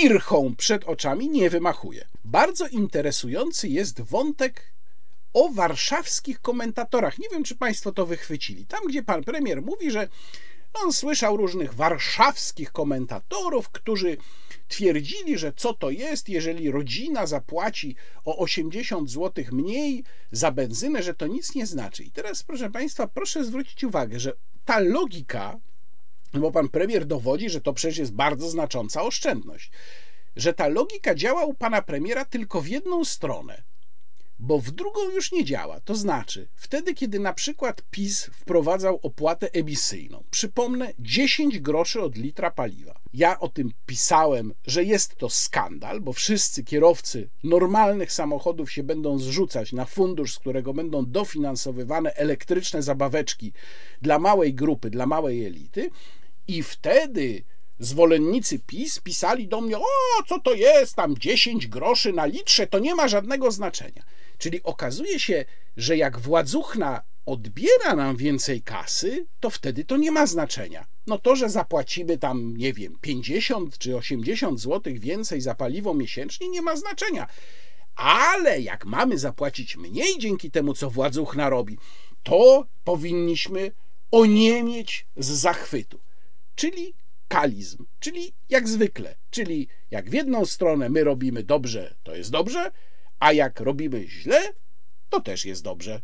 irchą 0.02 0.54
przed 0.56 0.84
oczami 0.84 1.28
nie 1.28 1.50
wymachuje. 1.50 2.08
Bardzo 2.24 2.66
interesujący 2.66 3.68
jest 3.68 4.00
wątek 4.00 4.72
o 5.32 5.48
warszawskich 5.48 6.40
komentatorach. 6.40 7.18
Nie 7.18 7.28
wiem, 7.28 7.44
czy 7.44 7.56
Państwo 7.56 7.92
to 7.92 8.06
wychwycili. 8.06 8.66
Tam, 8.66 8.80
gdzie 8.88 9.02
pan 9.02 9.24
premier 9.24 9.62
mówi, 9.62 9.90
że 9.90 10.08
on 10.74 10.92
słyszał 10.92 11.36
różnych 11.36 11.74
warszawskich 11.74 12.72
komentatorów, 12.72 13.68
którzy 13.68 14.16
twierdzili, 14.68 15.38
że 15.38 15.52
co 15.56 15.74
to 15.74 15.90
jest, 15.90 16.28
jeżeli 16.28 16.70
rodzina 16.70 17.26
zapłaci 17.26 17.96
o 18.24 18.38
80 18.38 19.10
zł 19.10 19.44
mniej 19.52 20.04
za 20.32 20.50
benzynę, 20.50 21.02
że 21.02 21.14
to 21.14 21.26
nic 21.26 21.54
nie 21.54 21.66
znaczy. 21.66 22.04
I 22.04 22.10
teraz, 22.10 22.42
proszę 22.42 22.70
Państwa, 22.70 23.06
proszę 23.06 23.44
zwrócić 23.44 23.84
uwagę, 23.84 24.20
że 24.20 24.32
ta 24.64 24.78
logika, 24.78 25.58
bo 26.34 26.52
pan 26.52 26.68
premier 26.68 27.06
dowodzi, 27.06 27.50
że 27.50 27.60
to 27.60 27.72
przecież 27.72 27.98
jest 27.98 28.12
bardzo 28.12 28.48
znacząca 28.48 29.02
oszczędność, 29.02 29.70
że 30.36 30.54
ta 30.54 30.68
logika 30.68 31.14
działa 31.14 31.44
u 31.44 31.54
pana 31.54 31.82
premiera 31.82 32.24
tylko 32.24 32.60
w 32.60 32.68
jedną 32.68 33.04
stronę 33.04 33.62
bo 34.38 34.58
w 34.58 34.70
drugą 34.70 35.10
już 35.10 35.32
nie 35.32 35.44
działa. 35.44 35.80
To 35.80 35.94
znaczy, 35.94 36.48
wtedy, 36.54 36.94
kiedy 36.94 37.20
na 37.20 37.32
przykład 37.32 37.82
PiS 37.90 38.30
wprowadzał 38.32 39.00
opłatę 39.02 39.48
emisyjną, 39.52 40.24
przypomnę 40.30 40.92
10 40.98 41.58
groszy 41.58 42.02
od 42.02 42.16
litra 42.16 42.50
paliwa. 42.50 43.00
Ja 43.12 43.40
o 43.40 43.48
tym 43.48 43.70
pisałem, 43.86 44.54
że 44.66 44.84
jest 44.84 45.16
to 45.16 45.30
skandal, 45.30 46.00
bo 46.00 46.12
wszyscy 46.12 46.64
kierowcy 46.64 47.28
normalnych 47.44 48.12
samochodów 48.12 48.72
się 48.72 48.82
będą 48.82 49.18
zrzucać 49.18 49.72
na 49.72 49.84
fundusz, 49.84 50.34
z 50.34 50.38
którego 50.38 50.74
będą 50.74 51.06
dofinansowywane 51.06 52.14
elektryczne 52.14 52.82
zabaweczki 52.82 53.52
dla 54.02 54.18
małej 54.18 54.54
grupy, 54.54 54.90
dla 54.90 55.06
małej 55.06 55.46
elity, 55.46 55.90
i 56.48 56.62
wtedy 56.62 57.42
zwolennicy 57.78 58.58
PiS 58.58 59.00
pisali 59.00 59.48
do 59.48 59.60
mnie: 59.60 59.78
O, 59.78 59.82
co 60.26 60.40
to 60.40 60.54
jest 60.54 60.94
tam 60.94 61.18
10 61.18 61.66
groszy 61.66 62.12
na 62.12 62.26
litrze, 62.26 62.66
to 62.66 62.78
nie 62.78 62.94
ma 62.94 63.08
żadnego 63.08 63.50
znaczenia. 63.50 64.02
Czyli 64.38 64.62
okazuje 64.62 65.20
się, 65.20 65.44
że 65.76 65.96
jak 65.96 66.18
władzuchna 66.18 67.02
odbiera 67.26 67.96
nam 67.96 68.16
więcej 68.16 68.62
kasy, 68.62 69.26
to 69.40 69.50
wtedy 69.50 69.84
to 69.84 69.96
nie 69.96 70.10
ma 70.10 70.26
znaczenia. 70.26 70.86
No 71.06 71.18
to, 71.18 71.36
że 71.36 71.50
zapłacimy 71.50 72.18
tam, 72.18 72.56
nie 72.56 72.72
wiem, 72.72 72.98
50 73.00 73.78
czy 73.78 73.96
80 73.96 74.60
zł 74.60 74.92
więcej 74.96 75.40
za 75.40 75.54
paliwo 75.54 75.94
miesięcznie, 75.94 76.48
nie 76.48 76.62
ma 76.62 76.76
znaczenia. 76.76 77.26
Ale 77.96 78.60
jak 78.60 78.84
mamy 78.84 79.18
zapłacić 79.18 79.76
mniej 79.76 80.18
dzięki 80.18 80.50
temu, 80.50 80.74
co 80.74 80.90
władzuchna 80.90 81.48
robi, 81.48 81.78
to 82.22 82.66
powinniśmy 82.84 83.72
oniemieć 84.10 85.06
z 85.16 85.26
zachwytu. 85.26 86.00
Czyli 86.54 86.94
kalizm, 87.28 87.84
czyli 88.00 88.32
jak 88.48 88.68
zwykle, 88.68 89.16
czyli 89.30 89.68
jak 89.90 90.10
w 90.10 90.12
jedną 90.12 90.44
stronę 90.44 90.88
my 90.88 91.04
robimy 91.04 91.42
dobrze, 91.42 91.94
to 92.02 92.14
jest 92.14 92.30
dobrze, 92.30 92.70
a 93.20 93.32
jak 93.32 93.60
robimy 93.60 94.08
źle, 94.08 94.52
to 95.10 95.20
też 95.20 95.44
jest 95.44 95.62
dobrze. 95.62 96.02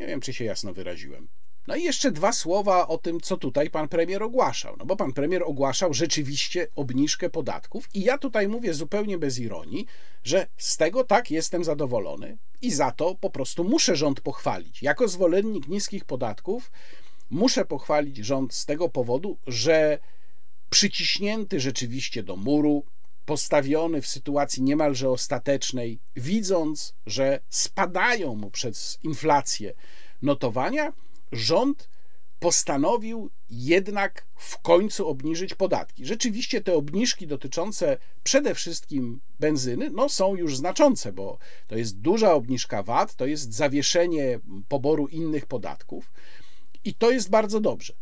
Nie 0.00 0.06
wiem, 0.06 0.20
czy 0.20 0.32
się 0.32 0.44
jasno 0.44 0.72
wyraziłem. 0.72 1.28
No 1.66 1.76
i 1.76 1.82
jeszcze 1.82 2.10
dwa 2.10 2.32
słowa 2.32 2.88
o 2.88 2.98
tym, 2.98 3.20
co 3.20 3.36
tutaj 3.36 3.70
pan 3.70 3.88
premier 3.88 4.22
ogłaszał. 4.22 4.76
No 4.78 4.86
bo 4.86 4.96
pan 4.96 5.12
premier 5.12 5.42
ogłaszał 5.42 5.94
rzeczywiście 5.94 6.66
obniżkę 6.74 7.30
podatków, 7.30 7.88
i 7.94 8.00
ja 8.00 8.18
tutaj 8.18 8.48
mówię 8.48 8.74
zupełnie 8.74 9.18
bez 9.18 9.38
ironii, 9.38 9.86
że 10.24 10.46
z 10.56 10.76
tego 10.76 11.04
tak 11.04 11.30
jestem 11.30 11.64
zadowolony 11.64 12.38
i 12.62 12.72
za 12.72 12.90
to 12.90 13.14
po 13.14 13.30
prostu 13.30 13.64
muszę 13.64 13.96
rząd 13.96 14.20
pochwalić. 14.20 14.82
Jako 14.82 15.08
zwolennik 15.08 15.68
niskich 15.68 16.04
podatków 16.04 16.70
muszę 17.30 17.64
pochwalić 17.64 18.16
rząd 18.16 18.54
z 18.54 18.66
tego 18.66 18.88
powodu, 18.88 19.38
że 19.46 19.98
przyciśnięty 20.70 21.60
rzeczywiście 21.60 22.22
do 22.22 22.36
muru, 22.36 22.84
postawiony 23.26 24.02
w 24.02 24.06
sytuacji 24.06 24.62
niemalże 24.62 25.10
ostatecznej, 25.10 26.00
widząc, 26.16 26.94
że 27.06 27.40
spadają 27.50 28.34
mu 28.34 28.50
przez 28.50 28.98
inflację 29.02 29.74
notowania, 30.22 30.92
rząd 31.32 31.88
postanowił 32.38 33.30
jednak 33.50 34.26
w 34.36 34.58
końcu 34.58 35.08
obniżyć 35.08 35.54
podatki. 35.54 36.06
Rzeczywiście 36.06 36.60
te 36.60 36.74
obniżki 36.74 37.26
dotyczące 37.26 37.98
przede 38.22 38.54
wszystkim 38.54 39.20
benzyny 39.40 39.90
no, 39.90 40.08
są 40.08 40.36
już 40.36 40.56
znaczące, 40.56 41.12
bo 41.12 41.38
to 41.66 41.76
jest 41.76 41.98
duża 41.98 42.32
obniżka 42.32 42.82
VAT, 42.82 43.14
to 43.14 43.26
jest 43.26 43.54
zawieszenie 43.54 44.40
poboru 44.68 45.08
innych 45.08 45.46
podatków 45.46 46.12
i 46.84 46.94
to 46.94 47.10
jest 47.10 47.30
bardzo 47.30 47.60
dobrze. 47.60 47.94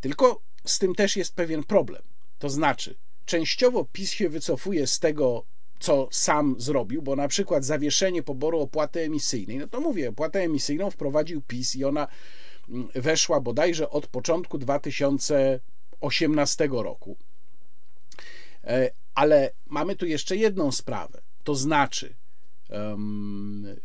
Tylko 0.00 0.42
z 0.64 0.78
tym 0.78 0.94
też 0.94 1.16
jest 1.16 1.34
pewien 1.34 1.64
problem. 1.64 2.02
To 2.38 2.50
znaczy, 2.50 2.98
częściowo 3.32 3.84
PiS 3.84 4.10
się 4.10 4.28
wycofuje 4.28 4.86
z 4.86 4.98
tego, 4.98 5.44
co 5.78 6.08
sam 6.10 6.56
zrobił, 6.58 7.02
bo 7.02 7.16
na 7.16 7.28
przykład 7.28 7.64
zawieszenie 7.64 8.22
poboru 8.22 8.60
opłaty 8.60 9.00
emisyjnej, 9.00 9.58
no 9.58 9.68
to 9.68 9.80
mówię, 9.80 10.08
opłatę 10.08 10.40
emisyjną 10.40 10.90
wprowadził 10.90 11.42
PiS 11.42 11.76
i 11.76 11.84
ona 11.84 12.08
mm, 12.68 12.88
weszła 12.94 13.40
bodajże 13.40 13.90
od 13.90 14.06
początku 14.06 14.58
2018 14.58 16.68
roku. 16.72 17.16
E, 18.64 18.90
ale 19.14 19.52
mamy 19.66 19.96
tu 19.96 20.06
jeszcze 20.06 20.36
jedną 20.36 20.72
sprawę, 20.72 21.22
to 21.44 21.54
znaczy, 21.54 22.14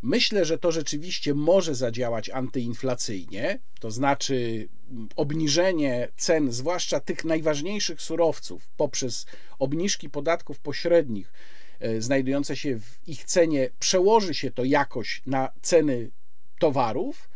Myślę, 0.01 0.45
że 0.45 0.57
to 0.57 0.71
rzeczywiście 0.71 1.33
może 1.33 1.75
zadziałać 1.75 2.29
antyinflacyjnie, 2.29 3.59
to 3.79 3.91
znaczy 3.91 4.67
obniżenie 5.15 6.07
cen, 6.17 6.51
zwłaszcza 6.51 6.99
tych 6.99 7.25
najważniejszych 7.25 8.01
surowców, 8.01 8.69
poprzez 8.77 9.25
obniżki 9.59 10.09
podatków 10.09 10.59
pośrednich 10.59 11.33
e, 11.79 12.01
znajdujące 12.01 12.55
się 12.55 12.79
w 12.79 13.07
ich 13.07 13.23
cenie, 13.23 13.69
przełoży 13.79 14.33
się 14.33 14.51
to 14.51 14.63
jakoś 14.63 15.21
na 15.25 15.49
ceny 15.61 16.11
towarów. 16.59 17.29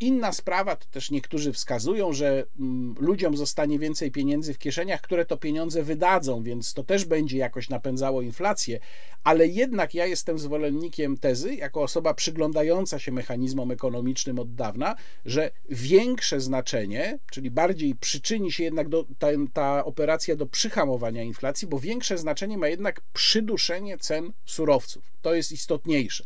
Inna 0.00 0.32
sprawa, 0.32 0.76
to 0.76 0.86
też 0.90 1.10
niektórzy 1.10 1.52
wskazują, 1.52 2.12
że 2.12 2.44
mm, 2.60 2.94
ludziom 3.00 3.36
zostanie 3.36 3.78
więcej 3.78 4.10
pieniędzy 4.10 4.54
w 4.54 4.58
kieszeniach, 4.58 5.00
które 5.00 5.26
to 5.26 5.36
pieniądze 5.36 5.82
wydadzą, 5.82 6.42
więc 6.42 6.74
to 6.74 6.84
też 6.84 7.04
będzie 7.04 7.38
jakoś 7.38 7.68
napędzało 7.68 8.22
inflację, 8.22 8.80
ale 9.24 9.46
jednak 9.46 9.94
ja 9.94 10.06
jestem 10.06 10.38
zwolennikiem 10.38 11.16
tezy, 11.16 11.54
jako 11.54 11.82
osoba 11.82 12.14
przyglądająca 12.14 12.98
się 12.98 13.12
mechanizmom 13.12 13.70
ekonomicznym 13.70 14.38
od 14.38 14.54
dawna, 14.54 14.94
że 15.24 15.50
większe 15.70 16.40
znaczenie, 16.40 17.18
czyli 17.30 17.50
bardziej 17.50 17.94
przyczyni 17.94 18.52
się 18.52 18.64
jednak 18.64 18.88
do, 18.88 19.06
ta, 19.18 19.28
ta 19.52 19.84
operacja 19.84 20.36
do 20.36 20.46
przyhamowania 20.46 21.22
inflacji, 21.22 21.68
bo 21.68 21.78
większe 21.78 22.18
znaczenie 22.18 22.58
ma 22.58 22.68
jednak 22.68 23.00
przyduszenie 23.12 23.98
cen 23.98 24.32
surowców. 24.44 25.12
To 25.22 25.34
jest 25.34 25.52
istotniejsze. 25.52 26.24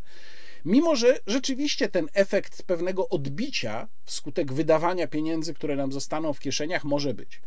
Mimo, 0.64 0.96
że 0.96 1.18
rzeczywiście 1.27 1.88
ten 1.88 2.09
efekt 2.12 2.62
pewnego 2.62 3.09
odbicia 3.09 3.88
wskutek 4.05 4.53
wydawania 4.53 5.07
pieniędzy, 5.07 5.55
które 5.55 5.77
nam 5.77 5.92
zostaną 5.92 6.33
w 6.33 6.40
kieszeniach, 6.40 6.85
może 6.85 7.14
być. 7.14 7.42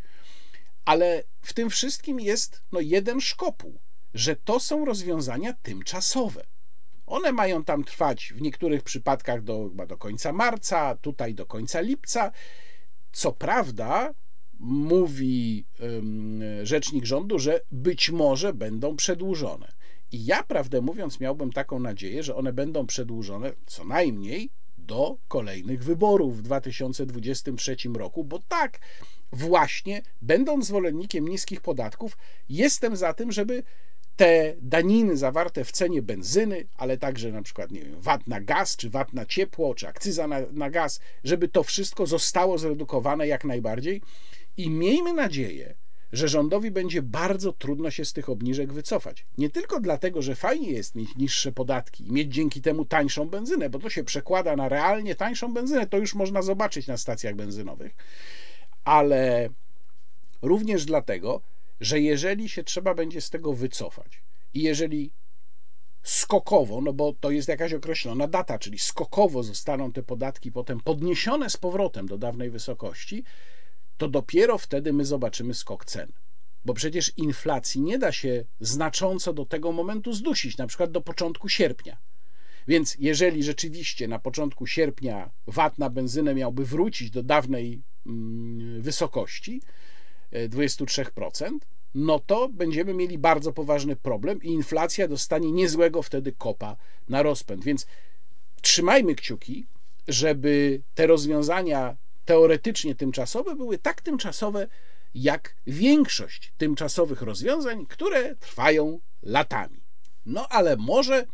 Ale 0.86 1.23
w 1.41 1.54
tym 1.54 1.69
wszystkim 1.69 2.19
jest 2.19 2.63
no, 2.71 2.80
jeden 2.80 3.21
szkopuł, 3.21 3.80
że 4.13 4.36
to 4.36 4.60
są 4.60 4.86
rozwiązania 4.86 5.54
tymczasowe. 5.54 6.45
One 7.06 7.32
mają 7.32 7.63
tam 7.63 7.84
trwać 7.84 8.34
w 8.36 8.41
niektórych 8.41 8.84
przypadkach 8.84 9.41
do, 9.43 9.69
do 9.88 9.97
końca 9.97 10.34
marca, 10.34 10.95
tutaj 10.95 11.36
do 11.36 11.45
końca 11.45 11.82
lipca. 11.82 12.32
Co 13.12 13.32
prawda, 13.32 14.13
mówi 14.60 15.65
rzecznik 16.63 17.06
rządu, 17.06 17.39
że 17.39 17.62
być 17.71 18.10
może 18.10 18.54
będą 18.54 18.95
przedłużone. 18.95 19.71
I 20.15 20.25
ja, 20.25 20.43
prawdę 20.43 20.82
mówiąc, 20.82 21.19
miałbym 21.19 21.51
taką 21.51 21.80
nadzieję, 21.80 22.23
że 22.23 22.36
one 22.36 22.54
będą 22.54 22.88
przedłużone 22.88 23.51
co 23.65 23.84
najmniej 23.84 24.49
do 24.78 25.17
kolejnych 25.28 25.84
wyborów 25.84 26.38
w 26.38 26.41
2023 26.41 27.75
roku, 27.95 28.23
bo 28.23 28.39
tak, 28.39 28.80
właśnie, 29.32 30.01
będąc 30.21 30.65
zwolennikiem 30.65 31.28
niskich 31.28 31.62
podatków, 31.62 32.17
jestem 32.49 32.95
za 32.95 33.13
tym, 33.13 33.32
żeby 33.32 33.63
te 34.15 34.56
daniny 34.62 35.17
zawarte 35.17 35.63
w 35.63 35.71
cenie 35.71 36.01
benzyny, 36.01 36.67
ale 36.78 36.97
także 36.97 37.32
na 37.32 37.41
przykład, 37.41 37.71
nie 37.71 37.82
wiem, 37.82 38.01
VAT 38.01 38.28
na 38.28 38.41
gaz, 38.41 38.75
czy 38.75 38.89
VAT 38.89 39.13
na 39.13 39.25
ciepło, 39.25 39.75
czy 39.75 39.88
akcyza 39.88 40.28
na, 40.28 40.39
na 40.51 40.69
gaz, 40.69 40.99
żeby 41.23 41.47
to 41.47 41.63
wszystko 41.63 42.06
zostało 42.06 42.58
zredukowane 42.58 43.28
jak 43.28 43.45
najbardziej. 43.45 44.01
I 44.58 44.69
miejmy 44.69 45.13
nadzieję, 45.13 45.75
że 46.13 46.27
rządowi 46.27 46.71
będzie 46.71 47.01
bardzo 47.01 47.53
trudno 47.53 47.91
się 47.91 48.05
z 48.05 48.13
tych 48.13 48.29
obniżek 48.29 48.73
wycofać. 48.73 49.25
Nie 49.37 49.49
tylko 49.49 49.79
dlatego, 49.79 50.21
że 50.21 50.35
fajnie 50.35 50.71
jest 50.71 50.95
mieć 50.95 51.15
niższe 51.15 51.51
podatki 51.51 52.07
i 52.07 52.11
mieć 52.11 52.33
dzięki 52.33 52.61
temu 52.61 52.85
tańszą 52.85 53.29
benzynę, 53.29 53.69
bo 53.69 53.79
to 53.79 53.89
się 53.89 54.03
przekłada 54.03 54.55
na 54.55 54.69
realnie 54.69 55.15
tańszą 55.15 55.53
benzynę, 55.53 55.87
to 55.87 55.97
już 55.97 56.15
można 56.15 56.41
zobaczyć 56.41 56.87
na 56.87 56.97
stacjach 56.97 57.35
benzynowych, 57.35 57.95
ale 58.83 59.49
również 60.41 60.85
dlatego, 60.85 61.41
że 61.81 61.99
jeżeli 61.99 62.49
się 62.49 62.63
trzeba 62.63 62.93
będzie 62.93 63.21
z 63.21 63.29
tego 63.29 63.53
wycofać 63.53 64.21
i 64.53 64.61
jeżeli 64.61 65.11
skokowo, 66.03 66.81
no 66.81 66.93
bo 66.93 67.13
to 67.13 67.31
jest 67.31 67.47
jakaś 67.47 67.73
określona 67.73 68.27
data, 68.27 68.59
czyli 68.59 68.79
skokowo 68.79 69.43
zostaną 69.43 69.91
te 69.91 70.03
podatki 70.03 70.51
potem 70.51 70.79
podniesione 70.79 71.49
z 71.49 71.57
powrotem 71.57 72.07
do 72.07 72.17
dawnej 72.17 72.49
wysokości, 72.49 73.23
to 73.97 74.08
dopiero 74.08 74.58
wtedy 74.58 74.93
my 74.93 75.05
zobaczymy 75.05 75.53
skok 75.53 75.86
cen. 75.86 76.12
Bo 76.65 76.73
przecież 76.73 77.12
inflacji 77.17 77.81
nie 77.81 77.99
da 77.99 78.12
się 78.12 78.45
znacząco 78.60 79.34
do 79.34 79.45
tego 79.45 79.71
momentu 79.71 80.13
zdusić, 80.13 80.58
na 80.58 80.67
przykład 80.67 80.91
do 80.91 81.01
początku 81.01 81.49
sierpnia. 81.49 81.97
Więc 82.67 82.95
jeżeli 82.99 83.43
rzeczywiście 83.43 84.08
na 84.08 84.19
początku 84.19 84.67
sierpnia 84.67 85.29
VAT 85.47 85.77
na 85.77 85.89
benzynę 85.89 86.36
miałby 86.36 86.65
wrócić 86.65 87.12
do 87.12 87.23
dawnej 87.23 87.81
mm, 88.05 88.81
wysokości 88.81 89.62
23%, 90.31 91.45
e, 91.45 91.51
no 91.95 92.19
to 92.19 92.49
będziemy 92.49 92.93
mieli 92.93 93.17
bardzo 93.17 93.53
poważny 93.53 93.95
problem 93.95 94.43
i 94.43 94.47
inflacja 94.47 95.08
dostanie 95.08 95.51
niezłego 95.51 96.01
wtedy 96.01 96.31
kopa 96.31 96.77
na 97.10 97.23
rozpęd. 97.23 97.63
Więc 97.63 97.88
trzymajmy 98.62 99.15
kciuki, 99.15 99.67
żeby 100.08 100.81
te 100.95 101.08
rozwiązania 101.08 101.97
teoretycznie 102.25 102.95
tymczasowe 102.95 103.55
były 103.55 103.77
tak 103.77 104.01
tymczasowe, 104.01 104.67
jak 105.13 105.55
większość 105.67 106.53
tymczasowych 106.57 107.21
rozwiązań, 107.21 107.85
które 107.85 108.35
trwają 108.35 108.99
latami. 109.21 109.83
No 110.25 110.47
ale 110.47 110.75
może 110.77 111.25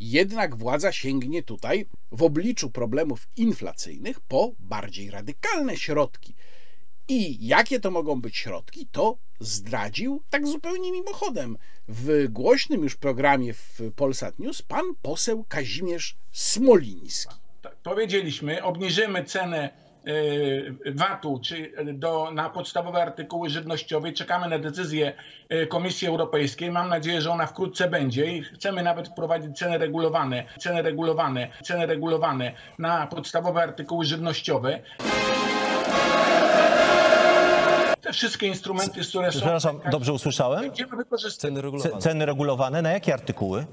jednak 0.00 0.56
władza 0.56 0.92
sięgnie 0.92 1.42
tutaj 1.42 1.86
w 2.12 2.22
obliczu 2.22 2.70
problemów 2.70 3.28
inflacyjnych 3.36 4.20
po 4.20 4.52
bardziej 4.58 5.10
radykalne 5.10 5.76
środki. 5.76 6.34
I 7.08 7.46
jakie 7.46 7.80
to 7.80 7.90
mogą 7.90 8.20
być 8.20 8.36
środki, 8.36 8.88
to 8.92 9.18
zdradził 9.40 10.22
tak 10.30 10.46
zupełnie 10.46 10.92
mimochodem 10.92 11.56
w 11.88 12.28
głośnym 12.28 12.82
już 12.82 12.96
programie 12.96 13.54
w 13.54 13.80
Polsat 13.96 14.38
News 14.38 14.62
pan 14.62 14.84
poseł 15.02 15.44
Kazimierz 15.44 16.16
Smoliński. 16.32 17.34
Tak, 17.62 17.76
powiedzieliśmy, 17.76 18.62
obniżymy 18.62 19.24
cenę 19.24 19.85
VAT-u 20.94 21.40
czy 21.40 21.72
do, 21.94 22.30
na 22.30 22.50
podstawowe 22.50 23.02
artykuły 23.02 23.50
żywnościowe. 23.50 24.12
Czekamy 24.12 24.48
na 24.48 24.58
decyzję 24.58 25.12
e, 25.48 25.66
Komisji 25.66 26.08
Europejskiej. 26.08 26.70
Mam 26.70 26.88
nadzieję, 26.88 27.20
że 27.20 27.30
ona 27.30 27.46
wkrótce 27.46 27.90
będzie 27.90 28.26
i 28.36 28.42
chcemy 28.42 28.82
nawet 28.82 29.08
wprowadzić 29.08 29.58
ceny 29.58 29.78
regulowane, 29.78 30.44
ceny 30.58 30.82
regulowane, 30.82 31.48
ceny 31.62 31.86
regulowane 31.86 32.52
na 32.78 33.06
podstawowe 33.06 33.62
artykuły 33.62 34.04
żywnościowe. 34.04 34.80
Te 38.00 38.12
wszystkie 38.12 38.46
instrumenty, 38.46 39.00
które 39.08 39.32
są. 39.32 39.38
Przepraszam, 39.38 39.80
dobrze 39.90 40.12
usłyszałem? 40.12 40.60
Będziemy 40.60 40.96
wykorzystać. 40.96 41.40
Ceny 41.40 41.62
regulowane. 41.62 42.00
Ceny 42.00 42.26
regulowane 42.26 42.82
na 42.82 42.90
jakie 42.92 43.14
artykuły? 43.14 43.66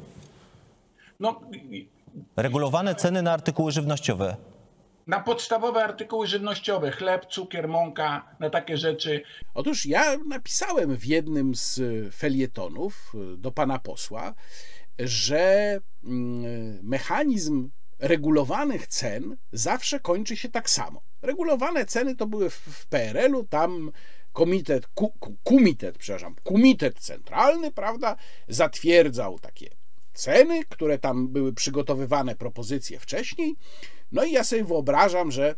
No, 1.20 1.42
Regulowane 2.38 2.96
ceny 2.96 3.22
na 3.22 3.34
artykuły 3.34 3.72
żywnościowe 3.72 4.36
na 5.08 5.20
podstawowe 5.20 5.84
artykuły 5.84 6.28
żywnościowe, 6.28 6.92
chleb, 6.92 7.26
cukier, 7.26 7.68
mąka, 7.68 8.36
na 8.40 8.50
takie 8.50 8.78
rzeczy. 8.78 9.24
Otóż 9.54 9.86
ja 9.86 10.18
napisałem 10.28 10.98
w 10.98 11.06
jednym 11.06 11.56
z 11.56 11.82
felietonów 12.16 13.14
y, 13.34 13.38
do 13.38 13.52
pana 13.52 13.80
posła, 13.80 14.34
że 15.00 15.80
mm, 16.04 16.80
mechanizm 16.84 17.70
regulowanych 18.00 18.88
cen 18.88 19.38
zawsze 19.52 20.00
kończy 20.00 20.38
się 20.38 20.50
tak 20.50 20.70
samo. 20.70 21.02
Regulowane 21.22 21.86
ceny 21.86 22.16
to 22.16 22.28
były 22.28 22.50
w 22.50 22.88
PRL-u, 22.90 23.44
tam 23.44 23.92
komitet, 24.34 24.88
ku, 24.88 25.14
kumitet, 25.44 25.98
przepraszam, 25.98 26.36
centralny, 27.00 27.72
prawda, 27.72 28.16
zatwierdzał 28.48 29.40
takie 29.40 29.83
ceny, 30.14 30.66
które 30.66 31.00
tam 31.00 31.28
były 31.28 31.54
przygotowywane 31.54 32.36
propozycje 32.36 33.00
wcześniej. 33.00 33.56
No 34.12 34.24
i 34.24 34.32
ja 34.32 34.44
sobie 34.44 34.64
wyobrażam, 34.64 35.32
że 35.32 35.56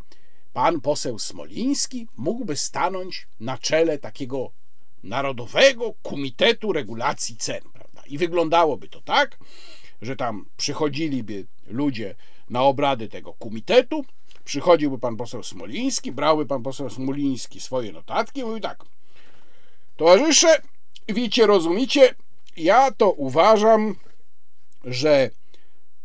pan 0.53 0.81
poseł 0.81 1.19
Smoliński 1.19 2.07
mógłby 2.17 2.55
stanąć 2.55 3.27
na 3.39 3.57
czele 3.57 3.97
takiego 3.97 4.51
Narodowego 5.03 5.93
Komitetu 6.03 6.73
Regulacji 6.73 7.37
Cen, 7.37 7.61
prawda? 7.73 8.01
I 8.07 8.17
wyglądałoby 8.17 8.87
to 8.87 9.01
tak, 9.01 9.37
że 10.01 10.15
tam 10.15 10.45
przychodziliby 10.57 11.45
ludzie 11.67 12.15
na 12.49 12.61
obrady 12.61 13.07
tego 13.07 13.33
komitetu, 13.33 14.05
przychodziłby 14.45 14.99
pan 14.99 15.17
poseł 15.17 15.43
Smoliński, 15.43 16.11
brałby 16.11 16.45
pan 16.45 16.63
poseł 16.63 16.89
Smoliński 16.89 17.59
swoje 17.59 17.91
notatki 17.91 18.39
i 18.39 18.43
mówił 18.43 18.59
tak, 18.59 18.83
towarzysze, 19.97 20.61
wiecie, 21.09 21.47
rozumicie, 21.47 22.15
ja 22.57 22.91
to 22.91 23.11
uważam, 23.11 23.95
że 24.85 25.29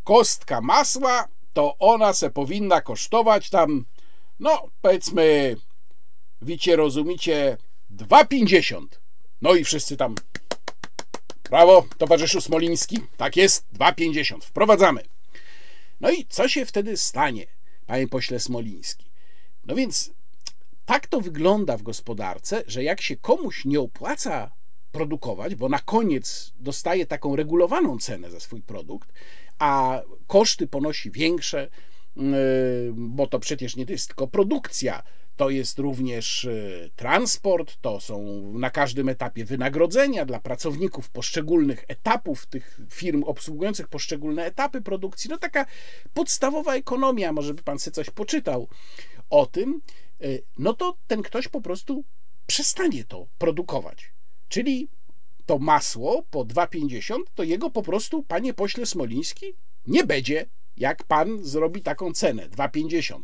kostka 0.03 0.61
masła 0.61 1.27
to 1.53 1.75
ona 1.79 2.13
se 2.13 2.29
powinna 2.29 2.81
kosztować 2.81 3.49
tam, 3.49 3.85
no 4.39 4.69
powiedzmy, 4.81 5.55
wicie, 6.41 6.75
rozumicie, 6.75 7.57
2,50. 7.95 8.85
No 9.41 9.55
i 9.55 9.63
wszyscy 9.63 9.97
tam, 9.97 10.15
brawo, 11.49 11.85
towarzyszu 11.97 12.41
Smoliński, 12.41 12.99
tak 13.17 13.35
jest, 13.35 13.65
2,50, 13.73 14.41
wprowadzamy. 14.41 15.03
No 16.01 16.11
i 16.11 16.25
co 16.25 16.49
się 16.49 16.65
wtedy 16.65 16.97
stanie, 16.97 17.45
panie 17.85 18.07
pośle 18.07 18.39
Smoliński? 18.39 19.05
No 19.65 19.75
więc 19.75 20.11
tak 20.85 21.07
to 21.07 21.21
wygląda 21.21 21.77
w 21.77 21.83
gospodarce, 21.83 22.63
że 22.67 22.83
jak 22.83 23.01
się 23.01 23.17
komuś 23.17 23.65
nie 23.65 23.79
opłaca 23.79 24.51
produkować, 24.91 25.55
bo 25.55 25.69
na 25.69 25.79
koniec 25.79 26.53
dostaje 26.59 27.05
taką 27.05 27.35
regulowaną 27.35 27.97
cenę 27.97 28.31
za 28.31 28.39
swój 28.39 28.61
produkt, 28.61 29.13
a 29.59 30.01
koszty 30.27 30.67
ponosi 30.67 31.11
większe, 31.11 31.69
yy, 32.15 32.23
bo 32.95 33.27
to 33.27 33.39
przecież 33.39 33.75
nie 33.75 33.85
jest 33.89 34.07
tylko 34.07 34.27
produkcja, 34.27 35.03
to 35.41 35.49
jest 35.49 35.79
również 35.79 36.45
e, 36.45 36.89
transport, 36.95 37.77
to 37.81 37.99
są 37.99 38.23
na 38.53 38.69
każdym 38.69 39.09
etapie 39.09 39.45
wynagrodzenia 39.45 40.25
dla 40.25 40.39
pracowników 40.39 41.09
poszczególnych 41.09 41.85
etapów 41.87 42.45
tych 42.45 42.79
firm 42.89 43.23
obsługujących 43.23 43.87
poszczególne 43.87 44.45
etapy 44.45 44.81
produkcji. 44.81 45.29
No 45.29 45.37
taka 45.37 45.65
podstawowa 46.13 46.75
ekonomia, 46.75 47.33
może 47.33 47.53
by 47.53 47.63
pan 47.63 47.79
sobie 47.79 47.95
coś 47.95 48.09
poczytał 48.09 48.67
o 49.29 49.45
tym, 49.45 49.81
e, 50.21 50.25
no 50.57 50.73
to 50.73 50.97
ten 51.07 51.21
ktoś 51.21 51.47
po 51.47 51.61
prostu 51.61 52.03
przestanie 52.47 53.03
to 53.03 53.27
produkować. 53.37 54.11
Czyli 54.51 54.87
to 55.45 55.59
masło 55.59 56.23
po 56.31 56.45
2,50 56.45 57.17
to 57.35 57.43
jego 57.43 57.69
po 57.69 57.83
prostu, 57.83 58.23
panie 58.23 58.53
pośle 58.53 58.85
Smoliński, 58.85 59.45
nie 59.87 60.03
będzie, 60.03 60.45
jak 60.77 61.03
pan 61.03 61.43
zrobi 61.43 61.81
taką 61.81 62.13
cenę 62.13 62.49
2,50. 62.49 63.21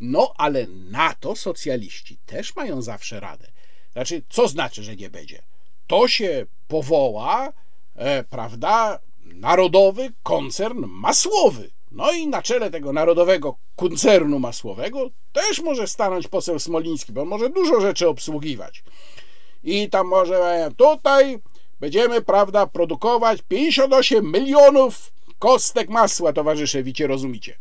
No, 0.00 0.32
ale 0.36 0.66
na 0.66 1.14
to 1.14 1.36
socjaliści 1.36 2.18
też 2.26 2.56
mają 2.56 2.82
zawsze 2.82 3.20
radę. 3.20 3.48
Znaczy, 3.92 4.22
co 4.28 4.48
znaczy, 4.48 4.82
że 4.82 4.96
nie 4.96 5.10
będzie? 5.10 5.42
To 5.86 6.08
się 6.08 6.46
powoła, 6.68 7.52
e, 7.94 8.24
prawda, 8.24 8.98
Narodowy 9.24 10.12
Koncern 10.22 10.84
Masłowy. 10.86 11.70
No 11.90 12.12
i 12.12 12.26
na 12.26 12.42
czele 12.42 12.70
tego 12.70 12.92
Narodowego 12.92 13.56
Koncernu 13.76 14.38
Masłowego 14.38 15.10
też 15.32 15.60
może 15.60 15.86
stanąć 15.86 16.28
poseł 16.28 16.58
Smoliński, 16.58 17.12
bo 17.12 17.22
on 17.22 17.28
może 17.28 17.50
dużo 17.50 17.80
rzeczy 17.80 18.08
obsługiwać. 18.08 18.82
I 19.66 19.90
tam 19.90 20.06
może 20.06 20.70
tutaj 20.76 21.38
będziemy, 21.80 22.22
prawda, 22.22 22.66
produkować 22.66 23.42
58 23.42 24.32
milionów 24.32 25.12
kostek 25.38 25.88
masła, 25.88 26.32
towarzysze, 26.32 26.82
wicie, 26.82 27.06
rozumicie. 27.06 27.58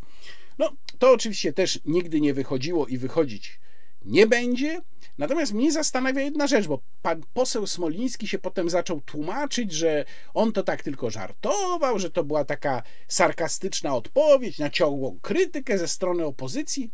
No, 0.57 0.69
to 0.99 1.11
oczywiście 1.11 1.53
też 1.53 1.79
nigdy 1.85 2.21
nie 2.21 2.33
wychodziło 2.33 2.87
i 2.87 2.97
wychodzić 2.97 3.59
nie 4.05 4.27
będzie. 4.27 4.81
Natomiast 5.17 5.53
mnie 5.53 5.71
zastanawia 5.71 6.21
jedna 6.21 6.47
rzecz, 6.47 6.67
bo 6.67 6.79
pan 7.01 7.21
poseł 7.33 7.67
Smoliński 7.67 8.27
się 8.27 8.39
potem 8.39 8.69
zaczął 8.69 9.01
tłumaczyć, 9.01 9.71
że 9.71 10.05
on 10.33 10.51
to 10.51 10.63
tak 10.63 10.83
tylko 10.83 11.09
żartował, 11.09 11.99
że 11.99 12.09
to 12.11 12.23
była 12.23 12.45
taka 12.45 12.83
sarkastyczna 13.07 13.95
odpowiedź 13.95 14.59
na 14.59 14.69
ciągłą 14.69 15.19
krytykę 15.21 15.77
ze 15.77 15.87
strony 15.87 16.25
opozycji. 16.25 16.91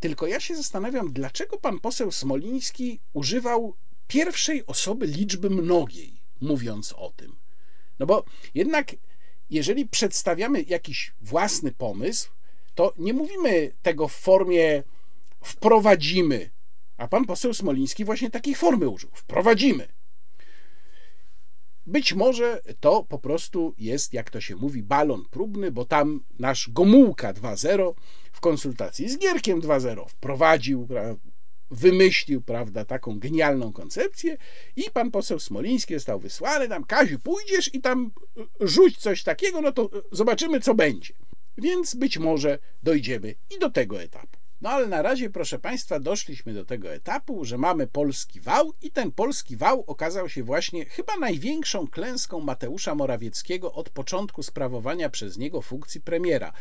Tylko 0.00 0.26
ja 0.26 0.40
się 0.40 0.56
zastanawiam, 0.56 1.12
dlaczego 1.12 1.58
pan 1.58 1.80
poseł 1.80 2.12
Smoliński 2.12 3.00
używał 3.12 3.74
pierwszej 4.14 4.66
osoby 4.66 5.06
liczby 5.06 5.50
mnogiej, 5.50 6.20
mówiąc 6.40 6.92
o 6.92 7.12
tym. 7.16 7.36
No 7.98 8.06
bo 8.06 8.24
jednak, 8.54 8.92
jeżeli 9.50 9.88
przedstawiamy 9.88 10.62
jakiś 10.62 11.14
własny 11.20 11.72
pomysł, 11.72 12.30
to 12.74 12.92
nie 12.98 13.12
mówimy 13.12 13.72
tego 13.82 14.08
w 14.08 14.12
formie 14.12 14.82
wprowadzimy. 15.44 16.50
A 16.96 17.08
pan 17.08 17.24
poseł 17.24 17.54
Smoliński 17.54 18.04
właśnie 18.04 18.30
takiej 18.30 18.54
formy 18.54 18.88
użył. 18.88 19.10
Wprowadzimy. 19.12 19.88
Być 21.86 22.14
może 22.14 22.60
to 22.80 23.04
po 23.04 23.18
prostu 23.18 23.74
jest, 23.78 24.12
jak 24.12 24.30
to 24.30 24.40
się 24.40 24.56
mówi, 24.56 24.82
balon 24.82 25.24
próbny, 25.30 25.72
bo 25.72 25.84
tam 25.84 26.24
nasz 26.38 26.70
Gomułka 26.70 27.32
2.0 27.32 27.94
w 28.32 28.40
konsultacji 28.40 29.08
z 29.08 29.18
Gierkiem 29.18 29.60
2.0 29.60 30.08
wprowadził, 30.08 30.88
wymyślił, 31.70 32.42
prawda, 32.42 32.84
taką 32.84 33.18
genialną 33.18 33.72
koncepcję 33.72 34.36
i 34.76 34.90
pan 34.90 35.10
poseł 35.10 35.38
Smoliński 35.38 35.94
został 35.94 36.20
wysłany 36.20 36.68
tam, 36.68 36.84
Kaziu, 36.84 37.18
pójdziesz 37.18 37.74
i 37.74 37.80
tam 37.80 38.10
rzuć 38.60 38.98
coś 38.98 39.22
takiego, 39.22 39.60
no 39.60 39.72
to 39.72 39.90
zobaczymy, 40.12 40.60
co 40.60 40.74
będzie. 40.74 41.14
Więc 41.58 41.94
być 41.94 42.18
może 42.18 42.58
dojdziemy 42.82 43.34
i 43.56 43.58
do 43.58 43.70
tego 43.70 44.02
etapu. 44.02 44.44
No 44.60 44.70
ale 44.70 44.86
na 44.86 45.02
razie, 45.02 45.30
proszę 45.30 45.58
Państwa, 45.58 46.00
doszliśmy 46.00 46.54
do 46.54 46.64
tego 46.64 46.92
etapu, 46.92 47.44
że 47.44 47.58
mamy 47.58 47.86
polski 47.86 48.40
wał 48.40 48.72
i 48.82 48.90
ten 48.90 49.12
polski 49.12 49.56
wał 49.56 49.84
okazał 49.86 50.28
się 50.28 50.42
właśnie 50.42 50.84
chyba 50.84 51.16
największą 51.16 51.88
klęską 51.88 52.40
Mateusza 52.40 52.94
Morawieckiego 52.94 53.72
od 53.72 53.90
początku 53.90 54.42
sprawowania 54.42 55.10
przez 55.10 55.38
niego 55.38 55.62
funkcji 55.62 56.00
premiera. 56.00 56.52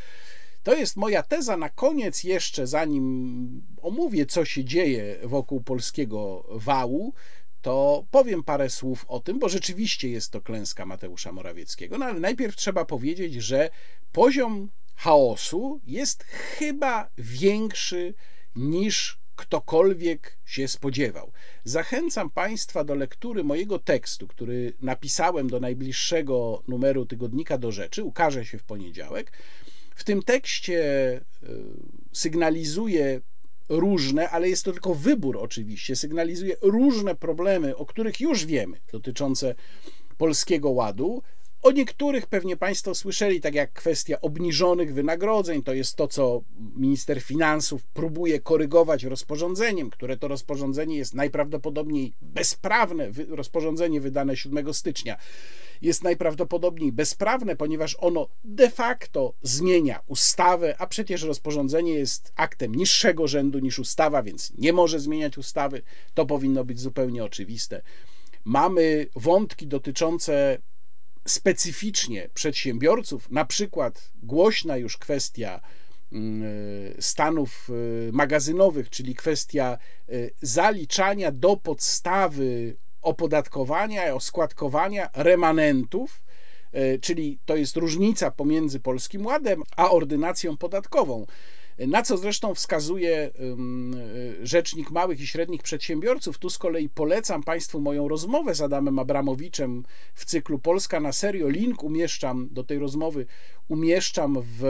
To 0.63 0.76
jest 0.76 0.95
moja 0.95 1.23
teza 1.23 1.58
na 1.58 1.69
koniec 1.69 2.23
jeszcze, 2.23 2.67
zanim 2.67 3.62
omówię, 3.82 4.26
co 4.26 4.45
się 4.45 4.65
dzieje 4.65 5.17
wokół 5.23 5.62
polskiego 5.62 6.47
wału, 6.49 7.13
to 7.62 8.06
powiem 8.12 8.43
parę 8.43 8.69
słów 8.69 9.06
o 9.08 9.19
tym, 9.19 9.39
bo 9.39 9.49
rzeczywiście 9.49 10.10
jest 10.10 10.32
to 10.32 10.41
klęska 10.41 10.86
Mateusza 10.86 11.32
Morawieckiego. 11.32 11.97
No 11.97 12.06
ale 12.06 12.19
najpierw 12.19 12.56
trzeba 12.56 12.86
powiedzieć, 12.86 13.34
że 13.34 13.69
poziom 14.12 14.69
chaosu 14.95 15.82
jest 15.86 16.23
chyba 16.23 17.10
większy 17.17 18.13
niż 18.56 19.19
ktokolwiek 19.36 20.38
się 20.45 20.67
spodziewał. 20.67 21.32
Zachęcam 21.63 22.30
Państwa 22.30 22.84
do 22.84 22.95
lektury 22.95 23.43
mojego 23.43 23.80
tekstu, 23.80 24.28
który 24.28 24.73
napisałem 24.82 25.49
do 25.49 25.60
najbliższego 25.60 26.63
numeru 26.67 27.06
tygodnika 27.06 27.58
do 27.58 27.71
rzeczy, 27.71 28.04
ukaże 28.04 28.45
się 28.45 28.58
w 28.58 28.63
poniedziałek. 28.63 29.32
W 29.95 30.03
tym 30.03 30.23
tekście 30.23 30.82
e, 31.15 31.21
sygnalizuję 32.13 33.21
różne, 33.69 34.29
ale 34.29 34.49
jest 34.49 34.65
to 34.65 34.71
tylko 34.71 34.95
wybór 34.95 35.38
oczywiście, 35.38 35.95
sygnalizuje 35.95 36.56
różne 36.62 37.15
problemy, 37.15 37.77
o 37.77 37.86
których 37.86 38.21
już 38.21 38.45
wiemy, 38.45 38.77
dotyczące 38.91 39.56
Polskiego 40.17 40.69
Ładu, 40.69 41.21
o 41.63 41.71
niektórych 41.71 42.27
pewnie 42.27 42.58
Państwo 42.58 42.95
słyszeli, 42.95 43.41
tak 43.41 43.56
jak 43.56 43.73
kwestia 43.73 44.21
obniżonych 44.21 44.93
wynagrodzeń, 44.93 45.63
to 45.63 45.73
jest 45.73 45.95
to, 45.95 46.08
co 46.08 46.41
minister 46.75 47.21
finansów 47.21 47.84
próbuje 47.84 48.39
korygować 48.39 49.03
rozporządzeniem, 49.03 49.89
które 49.89 50.17
to 50.17 50.27
rozporządzenie 50.27 50.97
jest 50.97 51.13
najprawdopodobniej 51.13 52.13
bezprawne, 52.21 53.12
rozporządzenie 53.29 54.01
wydane 54.01 54.38
7 54.38 54.73
stycznia 54.73 55.17
jest 55.84 56.04
najprawdopodobniej 56.04 56.91
bezprawne, 56.91 57.56
ponieważ 57.56 57.98
ono 58.00 58.28
de 58.43 58.69
facto 58.69 59.34
zmienia 59.41 60.00
ustawę, 60.08 60.76
a 60.80 60.88
przecież 60.88 61.24
rozporządzenie 61.24 61.93
jest 61.93 62.34
aktem 62.36 62.76
niższego 62.76 63.28
rzędu 63.28 63.60
niż 63.60 63.80
ustawa, 63.80 64.24
więc 64.24 64.54
nie 64.58 64.74
może 64.74 65.00
zmieniać 65.00 65.38
ustawy. 65.38 65.82
To 66.13 66.26
powinno 66.26 66.65
być 66.65 66.80
zupełnie 66.80 67.24
oczywiste. 67.24 67.82
Mamy 68.46 69.08
wątki 69.15 69.67
dotyczące 69.67 70.58
specyficznie 71.28 72.30
przedsiębiorców, 72.34 73.32
na 73.32 73.46
przykład 73.46 74.12
głośna 74.24 74.78
już 74.78 74.98
kwestia 74.98 75.62
mm, 76.12 76.43
stanów 77.00 77.69
y, 77.69 78.10
magazynowych, 78.13 78.89
czyli 78.89 79.15
kwestia 79.15 79.78
y, 80.10 80.32
zaliczania 80.41 81.32
do 81.32 81.58
podstawy 81.58 82.76
opodatkowania, 83.04 84.16
oskładkowania 84.16 85.10
remanentów, 85.13 86.24
y, 86.76 87.00
czyli 87.02 87.39
to 87.46 87.56
jest 87.56 87.78
różnica 87.78 88.32
pomiędzy 88.32 88.80
Polskim 88.80 89.26
Ładem 89.26 89.63
a 89.76 89.92
ordynacją 89.92 90.58
podatkową 90.58 91.26
na 91.78 92.02
co 92.02 92.18
zresztą 92.18 92.56
wskazuje 92.56 93.32
y, 94.42 94.48
Rzecznik 94.48 94.92
Małych 94.92 95.22
i 95.22 95.28
Średnich 95.28 95.63
Przedsiębiorców. 95.63 96.38
Tu 96.38 96.50
z 96.50 96.58
kolei 96.58 96.89
polecam 96.89 97.44
Państwu 97.44 97.82
moją 97.82 98.08
rozmowę 98.08 98.56
z 98.56 98.62
Adamem 98.62 99.00
Abramowiczem 99.00 99.84
w 100.13 100.26
cyklu 100.26 100.60
Polska 100.60 101.00
na 101.00 101.12
serio. 101.12 101.50
Link 101.50 101.84
umieszczam 101.84 102.48
do 102.52 102.63
tej 102.63 102.80
rozmowy, 102.80 103.26
umieszczam 103.67 104.38
w 104.41 104.63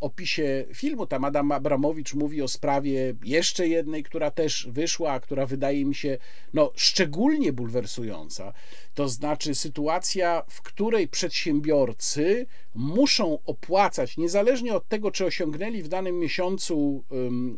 opisie 0.00 0.64
filmu. 0.74 1.06
Tam 1.06 1.24
Adam 1.24 1.52
Abramowicz 1.52 2.14
mówi 2.14 2.42
o 2.42 2.48
sprawie 2.48 3.14
jeszcze 3.24 3.68
jednej, 3.68 4.02
która 4.02 4.30
też 4.30 4.68
wyszła, 4.70 5.12
a 5.12 5.20
która 5.20 5.46
wydaje 5.46 5.84
mi 5.84 5.94
się 5.94 6.18
no, 6.54 6.72
szczególnie 6.74 7.52
bulwersująca. 7.52 8.52
To 8.94 9.08
znaczy 9.08 9.54
sytuacja, 9.54 10.42
w 10.48 10.62
której 10.62 11.08
przedsiębiorcy 11.08 12.46
muszą 12.74 13.38
opłacać, 13.46 14.16
niezależnie 14.16 14.74
od 14.74 14.88
tego, 14.88 15.10
czy 15.10 15.24
osiągnęli 15.24 15.82
w 15.82 15.88
danym 15.88 16.18
miesiącu 16.18 17.04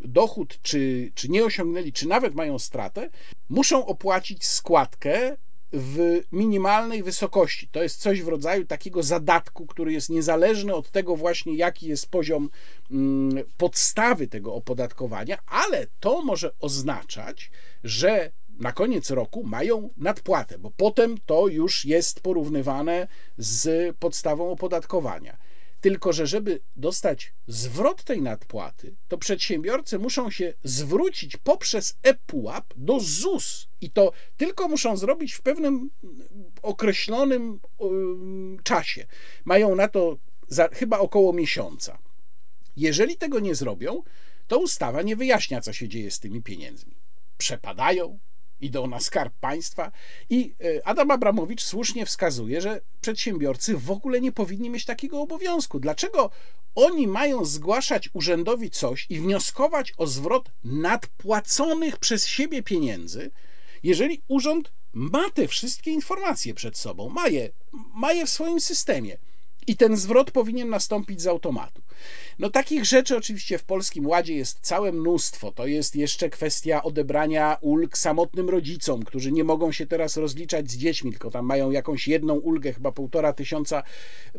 dochód, 0.04 0.58
czy, 0.62 1.12
czy 1.14 1.28
nie 1.28 1.44
osiągnęli, 1.44 1.92
czy 1.92 2.08
nawet 2.08 2.34
mają 2.34 2.58
stratę, 2.58 3.10
muszą 3.48 3.86
opłacić 3.86 4.46
składkę 4.46 5.36
w 5.72 6.20
minimalnej 6.32 7.02
wysokości. 7.02 7.68
To 7.68 7.82
jest 7.82 8.00
coś 8.00 8.22
w 8.22 8.28
rodzaju 8.28 8.64
takiego 8.64 9.02
zadatku, 9.02 9.66
który 9.66 9.92
jest 9.92 10.10
niezależny 10.10 10.74
od 10.74 10.90
tego 10.90 11.16
właśnie, 11.16 11.56
jaki 11.56 11.88
jest 11.88 12.10
poziom 12.10 12.50
podstawy 13.56 14.26
tego 14.28 14.54
opodatkowania, 14.54 15.38
ale 15.46 15.86
to 16.00 16.22
może 16.22 16.50
oznaczać, 16.60 17.50
że 17.84 18.32
na 18.58 18.72
koniec 18.72 19.10
roku 19.10 19.44
mają 19.44 19.90
nadpłatę, 19.96 20.58
bo 20.58 20.70
potem 20.70 21.18
to 21.26 21.48
już 21.48 21.84
jest 21.84 22.20
porównywane 22.20 23.08
z 23.38 23.96
podstawą 23.96 24.50
opodatkowania. 24.50 25.36
Tylko, 25.86 26.12
że 26.12 26.26
żeby 26.26 26.60
dostać 26.76 27.32
zwrot 27.46 28.04
tej 28.04 28.22
nadpłaty, 28.22 28.96
to 29.08 29.18
przedsiębiorcy 29.18 29.98
muszą 29.98 30.30
się 30.30 30.54
zwrócić 30.64 31.36
poprzez 31.36 31.98
ePUAP 32.02 32.74
do 32.76 33.00
ZUS. 33.00 33.68
I 33.80 33.90
to 33.90 34.12
tylko 34.36 34.68
muszą 34.68 34.96
zrobić 34.96 35.32
w 35.32 35.42
pewnym 35.42 35.90
określonym 36.62 37.60
czasie. 38.62 39.06
Mają 39.44 39.74
na 39.74 39.88
to 39.88 40.18
za, 40.48 40.68
chyba 40.68 40.98
około 40.98 41.32
miesiąca. 41.32 41.98
Jeżeli 42.76 43.16
tego 43.16 43.40
nie 43.40 43.54
zrobią, 43.54 44.02
to 44.46 44.58
ustawa 44.58 45.02
nie 45.02 45.16
wyjaśnia, 45.16 45.60
co 45.60 45.72
się 45.72 45.88
dzieje 45.88 46.10
z 46.10 46.20
tymi 46.20 46.42
pieniędzmi. 46.42 46.96
Przepadają, 47.38 48.18
idą 48.60 48.86
na 48.86 49.00
skarb 49.00 49.34
państwa 49.40 49.92
i 50.30 50.54
e, 50.64 50.86
Adam 50.86 51.10
Abramowicz 51.10 51.62
słusznie 51.62 52.06
wskazuje, 52.06 52.60
że 52.60 52.80
przedsiębiorcy 53.00 53.76
w 53.76 53.90
ogóle 53.90 54.20
nie 54.20 54.32
powinni 54.32 54.70
mieć 54.70 54.84
takiego 54.84 55.20
obowiązku. 55.20 55.80
Dlaczego 55.80 56.30
oni 56.74 57.06
mają 57.06 57.44
zgłaszać 57.44 58.10
urzędowi 58.12 58.70
coś 58.70 59.06
i 59.10 59.20
wnioskować 59.20 59.92
o 59.96 60.06
zwrot 60.06 60.50
nadpłaconych 60.64 61.98
przez 61.98 62.26
siebie 62.26 62.62
pieniędzy, 62.62 63.30
jeżeli 63.82 64.22
urząd 64.28 64.72
ma 64.92 65.30
te 65.30 65.48
wszystkie 65.48 65.90
informacje 65.90 66.54
przed 66.54 66.78
sobą, 66.78 67.08
ma 67.08 67.28
je, 67.28 67.50
ma 67.94 68.12
je 68.12 68.26
w 68.26 68.30
swoim 68.30 68.60
systemie 68.60 69.16
i 69.66 69.76
ten 69.76 69.96
zwrot 69.96 70.30
powinien 70.30 70.68
nastąpić 70.68 71.22
z 71.22 71.26
automatu. 71.26 71.82
No 72.38 72.50
takich 72.50 72.84
rzeczy 72.84 73.16
oczywiście 73.16 73.58
w 73.58 73.64
Polskim 73.64 74.06
Ładzie 74.06 74.34
jest 74.34 74.60
całe 74.60 74.92
mnóstwo. 74.92 75.52
To 75.52 75.66
jest 75.66 75.96
jeszcze 75.96 76.30
kwestia 76.30 76.82
odebrania 76.82 77.56
ulg 77.60 77.98
samotnym 77.98 78.50
rodzicom, 78.50 79.02
którzy 79.02 79.32
nie 79.32 79.44
mogą 79.44 79.72
się 79.72 79.86
teraz 79.86 80.16
rozliczać 80.16 80.70
z 80.70 80.76
dziećmi, 80.76 81.10
tylko 81.10 81.30
tam 81.30 81.46
mają 81.46 81.70
jakąś 81.70 82.08
jedną 82.08 82.34
ulgę, 82.34 82.72
chyba 82.72 82.92
półtora 82.92 83.32
tysiąca 83.32 83.82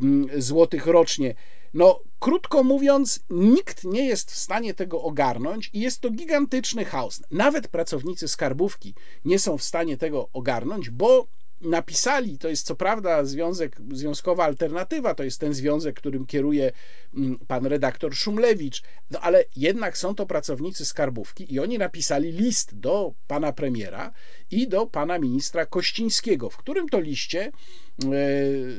mm, 0.01 0.41
złotych 0.41 0.87
rocznie. 0.87 1.35
No, 1.73 1.99
krótko 2.19 2.63
mówiąc, 2.63 3.19
nikt 3.29 3.83
nie 3.83 4.05
jest 4.05 4.31
w 4.31 4.35
stanie 4.35 4.73
tego 4.73 5.01
ogarnąć 5.01 5.69
i 5.73 5.79
jest 5.79 5.99
to 5.99 6.11
gigantyczny 6.11 6.85
chaos. 6.85 7.21
Nawet 7.31 7.67
pracownicy 7.67 8.27
skarbówki 8.27 8.93
nie 9.25 9.39
są 9.39 9.57
w 9.57 9.63
stanie 9.63 9.97
tego 9.97 10.29
ogarnąć, 10.33 10.89
bo 10.89 11.27
napisali, 11.61 12.37
to 12.37 12.49
jest 12.49 12.65
co 12.65 12.75
prawda 12.75 13.25
związek, 13.25 13.75
związkowa 13.91 14.43
alternatywa, 14.45 15.13
to 15.13 15.23
jest 15.23 15.39
ten 15.39 15.53
związek, 15.53 15.95
którym 15.95 16.25
kieruje 16.25 16.71
mm, 17.15 17.39
pan 17.47 17.65
redaktor 17.65 18.15
Szumlewicz, 18.15 18.83
no 19.11 19.19
ale 19.19 19.45
jednak 19.55 19.97
są 19.97 20.15
to 20.15 20.25
pracownicy 20.25 20.85
skarbówki 20.85 21.53
i 21.53 21.59
oni 21.59 21.77
napisali 21.77 22.31
list 22.31 22.79
do 22.79 23.13
pana 23.27 23.53
premiera 23.53 24.11
i 24.51 24.67
do 24.67 24.85
pana 24.85 25.19
ministra 25.19 25.65
Kościńskiego, 25.65 26.49
w 26.49 26.57
którym 26.57 26.89
to 26.89 26.99
liście 26.99 27.41
e, 27.41 27.51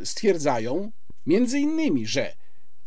stwierdzają 0.07 0.93
między 1.27 1.59
innymi, 1.59 2.07
że 2.07 2.33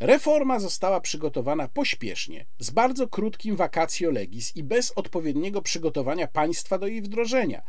Reforma 0.01 0.59
została 0.59 1.01
przygotowana 1.01 1.67
pośpiesznie, 1.67 2.45
z 2.59 2.69
bardzo 2.69 3.07
krótkim 3.07 3.55
vacatio 3.55 4.11
legis 4.11 4.55
i 4.55 4.63
bez 4.63 4.91
odpowiedniego 4.95 5.61
przygotowania 5.61 6.27
państwa 6.27 6.77
do 6.77 6.87
jej 6.87 7.01
wdrożenia. 7.01 7.61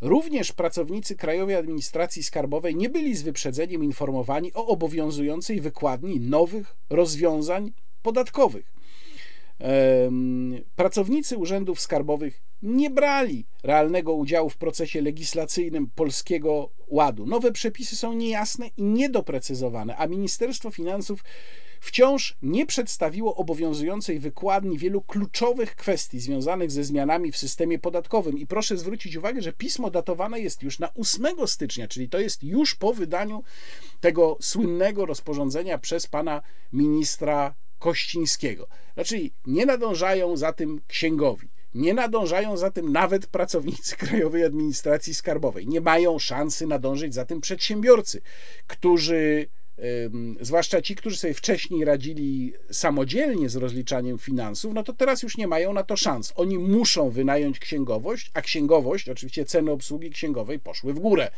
Również 0.00 0.52
pracownicy 0.52 1.16
Krajowej 1.16 1.56
Administracji 1.56 2.22
Skarbowej 2.22 2.76
nie 2.76 2.88
byli 2.88 3.16
z 3.16 3.22
wyprzedzeniem 3.22 3.84
informowani 3.84 4.54
o 4.54 4.66
obowiązującej 4.66 5.60
wykładni 5.60 6.20
nowych 6.20 6.76
rozwiązań 6.90 7.72
podatkowych. 8.02 8.72
Pracownicy 10.76 11.36
urzędów 11.38 11.80
skarbowych 11.80 12.42
nie 12.62 12.90
brali 12.90 13.46
realnego 13.62 14.12
udziału 14.12 14.50
w 14.50 14.56
procesie 14.56 15.00
legislacyjnym 15.00 15.90
polskiego 15.94 16.70
ładu. 16.88 17.26
Nowe 17.26 17.52
przepisy 17.52 17.96
są 17.96 18.12
niejasne 18.12 18.66
i 18.76 18.82
niedoprecyzowane, 18.82 19.96
a 19.96 20.06
Ministerstwo 20.06 20.70
Finansów 20.70 21.24
wciąż 21.86 22.36
nie 22.42 22.66
przedstawiło 22.66 23.34
obowiązującej 23.34 24.18
wykładni 24.18 24.78
wielu 24.78 25.02
kluczowych 25.02 25.76
kwestii 25.76 26.20
związanych 26.20 26.70
ze 26.70 26.84
zmianami 26.84 27.32
w 27.32 27.36
systemie 27.36 27.78
podatkowym. 27.78 28.38
I 28.38 28.46
proszę 28.46 28.76
zwrócić 28.76 29.16
uwagę, 29.16 29.42
że 29.42 29.52
pismo 29.52 29.90
datowane 29.90 30.40
jest 30.40 30.62
już 30.62 30.78
na 30.78 30.94
8 30.94 31.26
stycznia, 31.46 31.88
czyli 31.88 32.08
to 32.08 32.18
jest 32.18 32.42
już 32.42 32.74
po 32.74 32.92
wydaniu 32.92 33.42
tego 34.00 34.38
słynnego 34.40 35.06
rozporządzenia 35.06 35.78
przez 35.78 36.06
pana 36.06 36.42
ministra 36.72 37.54
Kościńskiego. 37.78 38.68
Znaczy, 38.94 39.30
nie 39.46 39.66
nadążają 39.66 40.36
za 40.36 40.52
tym 40.52 40.80
księgowi. 40.88 41.48
Nie 41.74 41.94
nadążają 41.94 42.56
za 42.56 42.70
tym 42.70 42.92
nawet 42.92 43.26
pracownicy 43.26 43.96
Krajowej 44.06 44.44
Administracji 44.44 45.14
Skarbowej. 45.14 45.68
Nie 45.68 45.80
mają 45.80 46.18
szansy 46.18 46.66
nadążyć 46.66 47.14
za 47.14 47.24
tym 47.24 47.40
przedsiębiorcy, 47.40 48.22
którzy 48.66 49.48
zwłaszcza 50.40 50.82
ci, 50.82 50.94
którzy 50.94 51.16
sobie 51.16 51.34
wcześniej 51.34 51.84
radzili 51.84 52.52
samodzielnie 52.70 53.48
z 53.48 53.56
rozliczaniem 53.56 54.18
finansów, 54.18 54.74
no 54.74 54.82
to 54.82 54.92
teraz 54.92 55.22
już 55.22 55.36
nie 55.36 55.46
mają 55.46 55.72
na 55.72 55.82
to 55.82 55.96
szans. 55.96 56.32
Oni 56.36 56.58
muszą 56.58 57.10
wynająć 57.10 57.58
księgowość, 57.58 58.30
a 58.34 58.40
księgowość, 58.42 59.08
oczywiście 59.08 59.44
ceny 59.44 59.70
obsługi 59.70 60.10
księgowej 60.10 60.58
poszły 60.58 60.94
w 60.94 60.98
górę. 60.98 61.30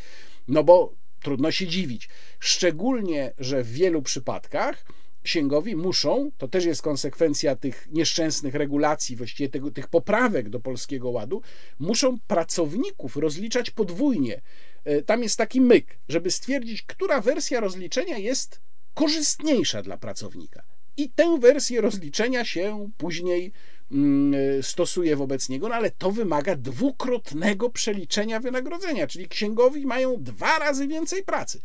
No 0.49 0.64
bo 0.64 0.93
trudno 1.22 1.51
się 1.51 1.66
dziwić. 1.66 2.09
Szczególnie, 2.41 3.32
że 3.39 3.62
w 3.62 3.72
wielu 3.72 4.03
przypadkach 4.03 4.84
księgowi 5.22 5.76
muszą, 5.76 6.30
to 6.39 6.49
też 6.49 6.64
jest 6.64 6.82
konsekwencja 6.82 7.57
tych 7.57 7.89
nieszczęsnych 7.93 8.55
regulacji, 8.55 9.16
właściwie 9.16 9.49
tego, 9.49 9.70
tych 9.70 9.89
poprawek 9.89 10.49
do 10.49 10.61
polskiego 10.61 11.11
ładu, 11.11 11.43
muszą 11.78 12.18
pracowników 12.26 13.16
rozliczać 13.16 13.70
podwójnie. 13.70 14.41
E, 14.89 15.03
tam 15.03 15.22
jest 15.22 15.36
taki 15.36 15.61
myk, 15.61 15.99
żeby 16.09 16.30
stwierdzić, 16.30 16.82
która 16.82 17.20
wersja 17.20 17.61
rozliczenia 17.61 18.18
jest 18.18 18.61
korzystniejsza 18.95 19.82
dla 19.82 19.97
pracownika. 19.97 20.62
I 20.97 21.11
tę 21.11 21.39
wersję 21.41 21.80
rozliczenia 21.80 22.45
się 22.45 22.91
później 22.97 23.53
mm, 23.91 24.34
e, 24.59 24.62
stosuje 24.62 25.16
wobec 25.16 25.49
niego, 25.49 25.68
no 25.68 25.74
ale 25.74 25.91
to 25.91 26.11
wymaga 26.11 26.57
dwukrotnego 26.57 27.70
przeliczenia 27.70 28.41
wynagrodzenia, 28.41 29.07
czyli 29.07 29.28
księgowi 29.28 29.86
mają 29.86 30.22
dwa 30.22 30.59
razy 30.59 30.89
więcej 30.89 31.24
pracy. 31.24 31.61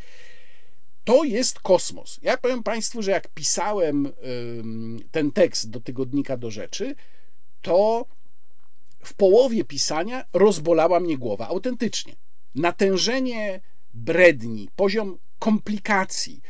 To 1.04 1.24
jest 1.24 1.60
kosmos. 1.60 2.20
Ja 2.22 2.38
powiem 2.38 2.64
Państwu, 2.64 3.02
że 3.02 3.12
jak 3.12 3.28
pisałem 3.28 4.12
ten 5.12 5.32
tekst 5.32 5.70
do 5.70 5.80
tygodnika 5.80 6.38
do 6.38 6.52
rzeczy, 6.52 6.96
to 7.62 8.06
w 9.04 9.14
połowie 9.14 9.64
pisania 9.64 10.26
rozbolała 10.34 11.00
mnie 11.00 11.18
głowa, 11.18 11.48
autentycznie. 11.48 12.16
Natężenie 12.56 13.62
bredni, 13.94 14.70
poziom 14.76 15.18
komplikacji. 15.40 16.42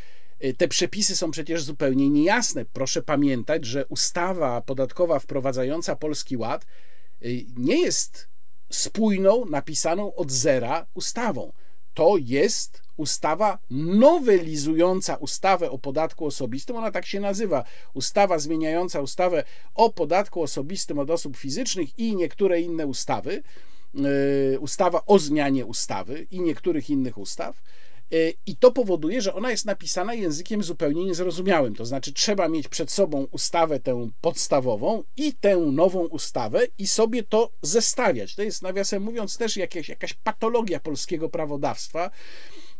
Y, 0.43 0.53
te 0.53 0.67
przepisy 0.67 1.15
są 1.15 1.31
przecież 1.31 1.63
zupełnie 1.63 2.09
niejasne. 2.09 2.65
Proszę 2.65 3.01
pamiętać, 3.01 3.65
że 3.65 3.85
ustawa 3.85 4.61
podatkowa 4.61 5.19
wprowadzająca 5.19 5.95
Polski 5.95 6.37
Ład 6.37 6.65
y, 7.25 7.45
nie 7.57 7.81
jest 7.81 8.27
spójną, 8.69 9.45
napisaną 9.45 10.15
od 10.15 10.31
zera 10.31 10.85
ustawą. 10.93 11.53
To 11.93 12.15
jest 12.19 12.81
ustawa 12.97 13.59
nowelizująca 13.69 15.15
ustawę 15.15 15.71
o 15.71 15.77
podatku 15.77 16.25
osobistym, 16.25 16.75
ona 16.75 16.91
tak 16.91 17.05
się 17.05 17.19
nazywa, 17.19 17.63
ustawa 17.93 18.39
zmieniająca 18.39 19.01
ustawę 19.01 19.43
o 19.75 19.89
podatku 19.89 20.41
osobistym 20.41 20.99
od 20.99 21.09
osób 21.09 21.37
fizycznych 21.37 21.99
i 21.99 22.15
niektóre 22.15 22.61
inne 22.61 22.87
ustawy, 22.87 23.43
ustawa 24.59 25.05
o 25.05 25.19
zmianie 25.19 25.65
ustawy 25.65 26.27
i 26.31 26.41
niektórych 26.41 26.89
innych 26.89 27.17
ustaw. 27.17 27.61
Y, 28.13 28.33
I 28.45 28.55
to 28.55 28.71
powoduje, 28.71 29.21
że 29.21 29.33
ona 29.33 29.51
jest 29.51 29.65
napisana 29.65 30.13
językiem 30.13 30.63
zupełnie 30.63 31.05
niezrozumiałym. 31.05 31.75
To 31.75 31.85
znaczy, 31.85 32.13
trzeba 32.13 32.47
mieć 32.47 32.67
przed 32.67 32.91
sobą 32.91 33.27
ustawę 33.31 33.79
tę 33.79 34.09
podstawową 34.21 35.03
i 35.17 35.33
tę 35.33 35.57
nową 35.57 35.99
ustawę 35.99 36.61
i 36.77 36.87
sobie 36.87 37.23
to 37.23 37.51
zestawiać. 37.61 38.35
To 38.35 38.43
jest, 38.43 38.61
nawiasem 38.61 39.03
mówiąc, 39.03 39.37
też 39.37 39.57
jakaś, 39.57 39.89
jakaś 39.89 40.13
patologia 40.13 40.79
polskiego 40.79 41.29
prawodawstwa, 41.29 42.09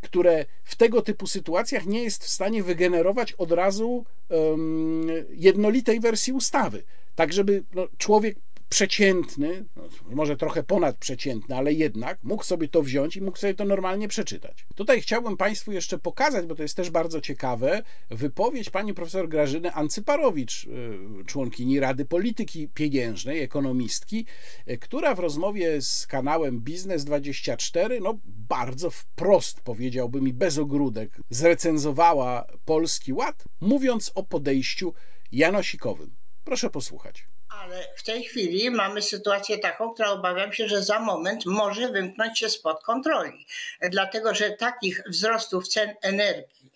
które 0.01 0.45
w 0.64 0.76
tego 0.76 1.01
typu 1.01 1.28
sytuacjach 1.28 1.86
nie 1.86 2.03
jest 2.03 2.24
w 2.24 2.30
stanie 2.30 2.64
wygenerować 2.64 3.34
od 3.34 3.51
razu 3.51 4.05
um, 4.30 5.07
jednolitej 5.30 5.99
wersji 5.99 6.34
ustawy. 6.34 6.84
Tak, 7.16 7.34
żeby 7.34 7.64
no, 7.74 7.88
człowiek 7.97 8.38
przeciętny, 8.74 9.65
no, 9.76 9.84
może 10.09 10.38
trochę 10.38 10.63
ponadprzeciętny, 10.63 11.55
ale 11.55 11.74
jednak 11.74 12.24
mógł 12.24 12.43
sobie 12.43 12.67
to 12.67 12.82
wziąć 12.82 13.17
i 13.17 13.21
mógł 13.21 13.38
sobie 13.38 13.53
to 13.53 13.65
normalnie 13.65 14.07
przeczytać. 14.07 14.65
Tutaj 14.76 15.01
chciałbym 15.01 15.38
Państwu 15.38 15.71
jeszcze 15.71 15.99
pokazać, 15.99 16.45
bo 16.45 16.55
to 16.55 16.63
jest 16.63 16.76
też 16.76 16.89
bardzo 16.89 17.21
ciekawe, 17.21 17.84
wypowiedź 18.09 18.69
pani 18.69 18.93
profesor 18.93 19.30
Grażyny 19.30 19.74
Ancyparowicz, 19.74 20.65
y, 20.65 21.26
członkini 21.26 21.80
Rady 21.80 22.05
Polityki 22.05 22.67
Pieniężnej, 22.67 23.39
ekonomistki, 23.39 24.26
y, 24.69 24.78
która 24.78 25.15
w 25.15 25.19
rozmowie 25.19 25.82
z 25.82 26.07
kanałem 26.07 26.61
Biznes24, 26.61 28.01
no 28.01 28.19
bardzo 28.26 28.89
wprost 28.89 29.61
powiedziałbym 29.61 30.28
i 30.28 30.34
bez 30.34 30.57
ogródek, 30.57 31.21
zrecenzowała 31.30 32.47
Polski 32.65 33.13
Ład, 33.13 33.43
mówiąc 33.61 34.11
o 34.15 34.24
podejściu 34.24 34.93
janosikowym. 35.32 36.15
Proszę 36.43 36.69
posłuchać. 36.69 37.33
Ale 37.62 37.88
w 37.97 38.04
tej 38.04 38.24
chwili 38.24 38.72
mamy 38.72 39.01
sytuację 39.01 39.58
taką, 39.58 39.93
która 39.93 40.10
obawiam 40.10 40.54
się, 40.54 40.68
że 40.68 40.84
za 40.84 40.99
moment 40.99 41.45
może 41.45 41.89
wymknąć 41.89 42.39
się 42.39 42.49
spod 42.49 42.84
kontroli. 42.84 43.45
Dlatego, 43.89 44.36
że 44.36 44.51
takich 44.51 45.04
wzrostów 45.08 45.68
cen 45.68 45.95
energii, 46.01 46.72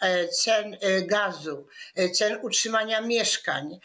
e, 0.00 0.28
cen 0.28 0.76
e, 0.80 1.02
gazu, 1.02 1.66
e, 1.94 2.08
cen 2.08 2.38
utrzymania 2.42 3.00
mieszkań, 3.00 3.78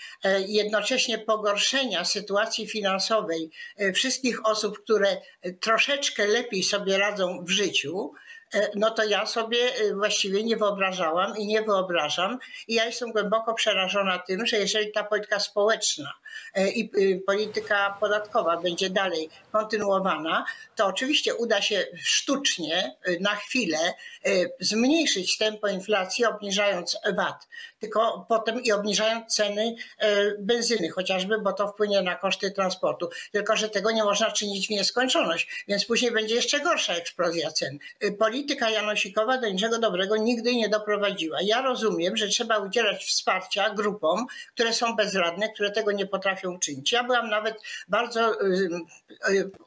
jednocześnie 0.47 1.17
pogorszenia 1.17 2.05
sytuacji 2.05 2.67
finansowej 2.67 3.51
wszystkich 3.93 4.45
osób, 4.45 4.83
które 4.83 5.17
troszeczkę 5.59 6.27
lepiej 6.27 6.63
sobie 6.63 6.97
radzą 6.97 7.45
w 7.45 7.49
życiu, 7.49 8.13
no 8.75 8.91
to 8.91 9.03
ja 9.03 9.25
sobie 9.25 9.57
właściwie 9.93 10.43
nie 10.43 10.57
wyobrażałam 10.57 11.37
i 11.37 11.47
nie 11.47 11.61
wyobrażam. 11.61 12.37
I 12.67 12.73
ja 12.73 12.85
jestem 12.85 13.11
głęboko 13.11 13.53
przerażona 13.53 14.19
tym, 14.19 14.45
że 14.45 14.57
jeżeli 14.57 14.91
ta 14.91 15.03
polityka 15.03 15.39
społeczna 15.39 16.13
i 16.75 16.89
polityka 17.25 17.97
podatkowa 17.99 18.57
będzie 18.57 18.89
dalej 18.89 19.29
kontynuowana, 19.51 20.45
to 20.75 20.85
oczywiście 20.85 21.35
uda 21.35 21.61
się 21.61 21.85
sztucznie 22.03 22.95
na 23.19 23.35
chwilę 23.35 23.77
zmniejszyć 24.59 25.37
tempo 25.37 25.67
inflacji, 25.67 26.25
obniżając 26.25 26.97
VAT, 27.15 27.47
tylko 27.79 28.25
potem 28.29 28.63
i 28.63 28.71
obniżając 28.71 29.35
ceny 29.35 29.75
benzyny 30.39 30.89
chociażby, 30.89 31.39
bo 31.39 31.53
to 31.53 31.67
wpłynie 31.67 32.01
na 32.01 32.15
koszty 32.15 32.51
transportu. 32.51 33.09
Tylko, 33.31 33.55
że 33.55 33.69
tego 33.69 33.91
nie 33.91 34.03
można 34.03 34.31
czynić 34.31 34.67
w 34.67 34.69
nieskończoność, 34.69 35.65
więc 35.67 35.85
później 35.85 36.11
będzie 36.11 36.35
jeszcze 36.35 36.59
gorsza 36.59 36.93
eksplozja 36.93 37.51
cen. 37.51 37.77
Polityka 38.19 38.69
janosikowa 38.69 39.37
do 39.37 39.49
niczego 39.49 39.79
dobrego 39.79 40.17
nigdy 40.17 40.55
nie 40.55 40.69
doprowadziła. 40.69 41.37
Ja 41.41 41.61
rozumiem, 41.61 42.17
że 42.17 42.27
trzeba 42.27 42.57
udzielać 42.57 43.05
wsparcia 43.05 43.69
grupom, 43.69 44.25
które 44.53 44.73
są 44.73 44.95
bezradne, 44.95 45.49
które 45.49 45.71
tego 45.71 45.91
nie 45.91 46.05
potrafią 46.05 46.26
uczynić. 46.49 46.91
Ja 46.91 47.03
byłam 47.03 47.29
nawet 47.29 47.55
bardzo 47.87 48.37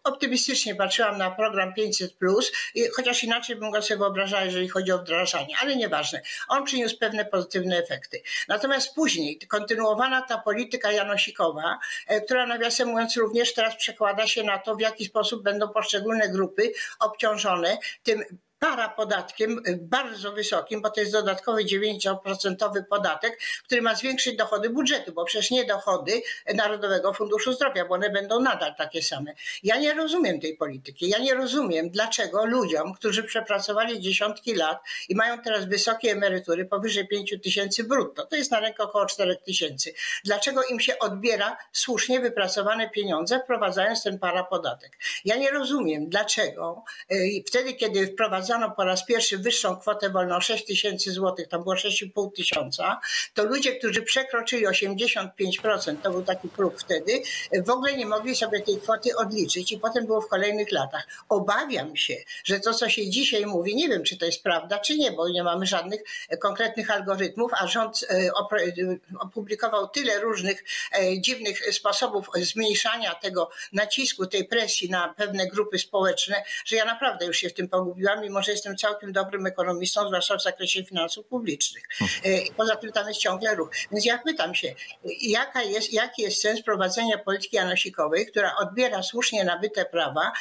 optymistycznie 0.05 0.75
patrzyłam 0.75 1.19
na 1.19 1.31
program 1.31 1.75
500, 1.75 2.13
chociaż 2.97 3.25
inaczej 3.25 3.57
bym 3.57 3.71
go 3.71 3.83
sobie 3.83 3.99
wyobrażała, 3.99 4.45
jeżeli 4.45 4.69
chodzi 4.69 4.93
o 4.93 4.99
wdrażanie, 4.99 5.55
ale 5.63 5.77
nieważne. 5.77 6.23
On 6.49 6.65
przyniósł 6.65 6.99
pewne 6.99 7.25
pozytywne 7.25 7.79
efekty. 7.79 8.23
Natomiast 8.49 8.95
później 8.95 9.39
kontynuowana 9.39 10.23
ta 10.23 10.39
polityka 10.39 10.93
janosikowa, 10.93 11.79
e, 12.07 12.21
która 12.21 12.47
nawiasem 12.47 12.89
mówiąc 12.89 13.17
również 13.17 13.55
teraz 13.55 13.77
przekłada 13.77 14.27
się 14.27 14.43
na 14.43 14.59
to, 14.59 14.77
w 14.77 14.81
jaki 14.81 15.05
sposób 15.05 15.43
będą 15.43 15.69
poszczególne 15.69 16.29
grupy 16.29 16.73
obciążone 17.01 17.79
tym 18.03 18.25
parapodatkiem 18.61 19.63
y, 19.69 19.79
bardzo 19.83 20.33
wysokim, 20.33 20.83
bo 20.83 20.91
to 20.91 21.01
jest 21.01 21.13
dodatkowy 21.13 21.65
9% 21.65 22.85
podatek, 22.91 23.41
który 23.65 23.83
ma 23.83 23.95
zwiększyć 23.95 24.37
dochody 24.37 24.71
budżetu, 24.71 25.13
bo 25.13 25.25
przecież 25.25 25.51
nie 25.51 25.65
dochody 25.65 26.23
Narodowego 26.55 27.13
Funduszu 27.13 27.53
Zdrowia, 27.53 27.85
bo 27.85 27.95
one 27.95 28.11
będą 28.11 28.41
nadal 28.41 28.75
takie 28.75 29.03
same. 29.03 29.35
Ja 29.63 29.77
nie 29.77 29.95
rozumiem 29.95 30.41
tej 30.41 30.57
polityki. 30.57 31.09
Ja 31.09 31.19
nie 31.19 31.35
rozumiem, 31.35 31.91
dlaczego 31.91 32.47
ludziom, 32.47 32.95
którzy 32.95 33.23
przepracowali 33.23 34.01
dziesiątki 34.01 34.55
lat 34.55 34.79
i 35.09 35.17
mają 35.17 35.43
teraz 35.43 35.65
wysokie 35.65 36.13
emerytury, 36.13 36.65
powyżej 36.65 37.09
5 37.09 37.35
tysięcy 37.43 37.85
brutto, 37.85 38.27
to 38.27 38.37
jest 38.37 38.51
na 38.51 38.61
rękę 38.61 38.83
około 38.83 39.07
4 39.07 39.37
tysięcy, 39.37 39.95
dlaczego 40.25 40.63
im 40.65 40.81
się 40.81 40.99
odbiera 40.99 41.57
słusznie 41.73 42.21
wypracowane 42.21 42.91
pieniądze, 42.91 43.41
wprowadzając 43.45 44.03
ten 44.03 44.19
parapodatek. 44.19 44.99
Ja 45.25 45.37
nie 45.37 45.51
rozumiem, 45.51 46.09
dlaczego 46.09 46.85
y, 47.13 47.43
wtedy, 47.47 47.75
kiedy 47.75 48.07
wprowadzono 48.07 48.50
wprowadzano 48.51 48.77
po 48.77 48.85
raz 48.85 49.05
pierwszy 49.05 49.39
wyższą 49.39 49.77
kwotę 49.77 50.11
wolną 50.11 50.41
6 50.41 50.67
tysięcy 50.67 51.13
złotych, 51.13 51.49
tam 51.49 51.63
było 51.63 51.75
6,5 51.75 52.33
tysiąca, 52.37 53.01
to 53.35 53.45
ludzie, 53.45 53.77
którzy 53.77 54.03
przekroczyli 54.03 54.67
85%, 54.67 55.97
to 56.03 56.11
był 56.11 56.23
taki 56.23 56.49
próg 56.49 56.81
wtedy, 56.81 57.23
w 57.67 57.71
ogóle 57.71 57.97
nie 57.97 58.07
mogli 58.07 58.37
sobie 58.37 58.61
tej 58.61 58.81
kwoty 58.81 59.17
odliczyć 59.17 59.73
i 59.73 59.79
potem 59.79 60.07
było 60.07 60.21
w 60.21 60.29
kolejnych 60.29 60.73
latach. 60.73 61.07
Obawiam 61.29 61.97
się, 61.97 62.15
że 62.45 62.61
to, 62.61 62.75
co 62.75 62.89
się 62.89 63.11
dzisiaj 63.11 63.47
mówi, 63.47 63.77
nie 63.77 63.89
wiem, 63.89 64.05
czy 64.05 64.19
to 64.19 64.27
jest 64.27 64.43
prawda, 64.43 64.79
czy 64.79 64.99
nie, 64.99 65.13
bo 65.13 65.29
nie 65.29 65.43
mamy 65.43 65.67
żadnych 65.67 66.01
konkretnych 66.41 66.91
algorytmów, 66.91 67.53
a 67.61 67.67
rząd 67.67 68.07
e, 68.11 68.15
e, 68.17 68.31
opublikował 69.21 69.89
tyle 69.89 70.21
różnych 70.21 70.65
e, 70.93 71.21
dziwnych 71.21 71.75
sposobów 71.75 72.31
zmniejszania 72.35 73.15
tego 73.15 73.51
nacisku, 73.73 74.27
tej 74.27 74.45
presji 74.45 74.91
na 74.91 75.15
pewne 75.17 75.47
grupy 75.47 75.79
społeczne, 75.79 76.43
że 76.65 76.77
ja 76.77 76.85
naprawdę 76.85 77.27
już 77.27 77.37
się 77.37 77.49
w 77.49 77.55
tym 77.55 77.69
pogubiłam, 77.69 78.25
mimo 78.41 78.45
że 78.45 78.53
jestem 78.53 78.77
całkiem 78.77 79.13
dobrym 79.13 79.47
ekonomistą, 79.47 80.07
zwłaszcza 80.07 80.37
w 80.37 80.43
zakresie 80.43 80.85
finansów 80.85 81.27
publicznych. 81.27 81.85
E, 82.25 82.41
I 82.41 82.53
poza 82.53 82.77
tym 82.77 82.93
tam 82.93 83.09
jest 83.09 83.21
ciągle 83.21 83.55
ruch. 83.55 83.71
Więc 83.93 84.05
ja 84.05 84.19
pytam 84.19 84.55
się, 84.55 84.75
jaka 85.23 85.63
jest, 85.63 85.93
jaki 85.93 86.23
jest 86.23 86.43
sens 86.43 86.63
prowadzenia 86.63 87.19
polityki 87.19 87.57
janosikowej, 87.57 88.27
która 88.27 88.57
odbiera 88.57 89.03
słusznie 89.03 89.45
nabyte 89.45 89.85
prawa, 89.85 90.33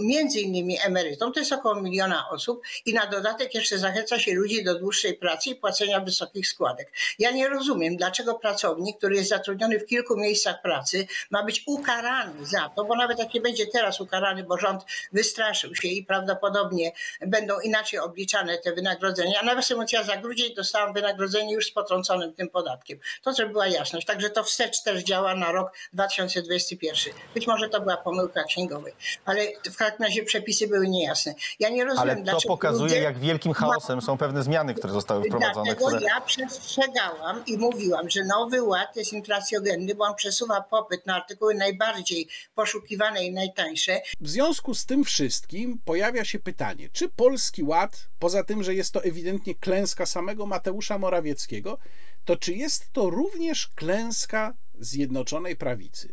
między 0.00 0.40
innymi 0.40 0.78
emerytom, 0.84 1.32
to 1.32 1.40
jest 1.40 1.52
około 1.52 1.80
miliona 1.80 2.28
osób 2.30 2.62
i 2.86 2.94
na 2.94 3.06
dodatek 3.06 3.54
jeszcze 3.54 3.78
zachęca 3.78 4.18
się 4.18 4.34
ludzi 4.34 4.64
do 4.64 4.78
dłuższej 4.78 5.14
pracy 5.14 5.50
i 5.50 5.54
płacenia 5.54 6.00
wysokich 6.00 6.48
składek. 6.48 6.92
Ja 7.18 7.30
nie 7.30 7.48
rozumiem, 7.48 7.96
dlaczego 7.96 8.34
pracownik, 8.34 8.98
który 8.98 9.16
jest 9.16 9.28
zatrudniony 9.28 9.78
w 9.78 9.86
kilku 9.86 10.16
miejscach 10.16 10.62
pracy, 10.62 11.06
ma 11.30 11.42
być 11.44 11.62
ukarany 11.66 12.46
za 12.46 12.68
to, 12.76 12.84
bo 12.84 12.96
nawet 12.96 13.18
jak 13.18 13.34
nie 13.34 13.40
będzie 13.40 13.66
teraz 13.66 14.00
ukarany, 14.00 14.44
bo 14.44 14.58
rząd 14.58 14.84
wystraszył 15.12 15.74
się 15.74 15.88
i 15.88 16.04
prawdopodobnie 16.04 16.92
będą 17.20 17.60
inaczej 17.60 17.98
obliczane 17.98 18.58
te 18.58 18.72
wynagrodzenia. 18.72 19.40
A 19.40 19.44
nawet 19.44 19.92
ja 19.92 20.04
za 20.04 20.16
grudzień 20.16 20.54
dostałam 20.54 20.94
wynagrodzenie 20.94 21.54
już 21.54 21.66
z 21.66 21.70
potrąconym 21.70 22.34
tym 22.34 22.48
podatkiem. 22.48 22.98
To, 23.22 23.32
żeby 23.32 23.52
była 23.52 23.66
jasność. 23.66 24.06
Także 24.06 24.30
to 24.30 24.44
wstecz 24.44 24.82
też 24.82 25.02
działa 25.02 25.34
na 25.34 25.52
rok 25.52 25.72
2021. 25.92 27.14
Być 27.34 27.46
może 27.46 27.68
to 27.68 27.80
była 27.80 27.96
pomyłka 27.96 28.44
księgowej, 28.44 28.92
ale 29.24 29.46
w 29.72 29.76
każdym 29.76 30.02
razie 30.02 30.22
przepisy 30.22 30.68
były 30.68 30.88
niejasne. 30.88 31.34
Ja 31.60 31.68
nie 31.68 31.84
rozumiem, 31.84 32.10
ale 32.10 32.16
to 32.16 32.22
dlaczego 32.22 32.54
pokazuje, 32.54 32.82
ludzie... 32.82 33.00
jak 33.00 33.18
wielkim 33.18 33.52
chaosem 33.52 34.02
są 34.02 34.18
pewne 34.18 34.42
zmiany, 34.42 34.74
które 34.74 34.92
zostały 34.92 35.24
wprowadzone. 35.24 35.64
Dlatego 35.64 35.86
które... 35.86 36.02
ja 36.02 36.20
przestrzegałam 36.20 37.44
i 37.46 37.58
mówiłam, 37.58 38.10
że 38.10 38.24
nowy 38.24 38.62
ład 38.62 38.96
jest 38.96 39.12
inflacjogenny, 39.12 39.94
bo 39.94 40.04
on 40.04 40.14
przesuwa 40.14 40.60
popyt 40.60 41.06
na 41.06 41.16
artykuły 41.16 41.54
najbardziej 41.54 42.28
poszukiwane 42.54 43.24
i 43.24 43.32
najtańsze. 43.32 44.00
W 44.20 44.28
związku 44.28 44.74
z 44.74 44.86
tym 44.86 45.04
wszystkim 45.04 45.78
pojawia 45.84 46.24
się 46.24 46.38
pytanie, 46.38 46.88
czy 46.98 47.08
Polski 47.08 47.62
Ład, 47.62 48.08
poza 48.18 48.44
tym, 48.44 48.62
że 48.62 48.74
jest 48.74 48.92
to 48.92 49.04
ewidentnie 49.04 49.54
klęska 49.54 50.06
samego 50.06 50.46
Mateusza 50.46 50.98
Morawieckiego, 50.98 51.78
to 52.24 52.36
czy 52.36 52.54
jest 52.54 52.92
to 52.92 53.10
również 53.10 53.68
klęska 53.68 54.54
Zjednoczonej 54.78 55.56
Prawicy? 55.56 56.12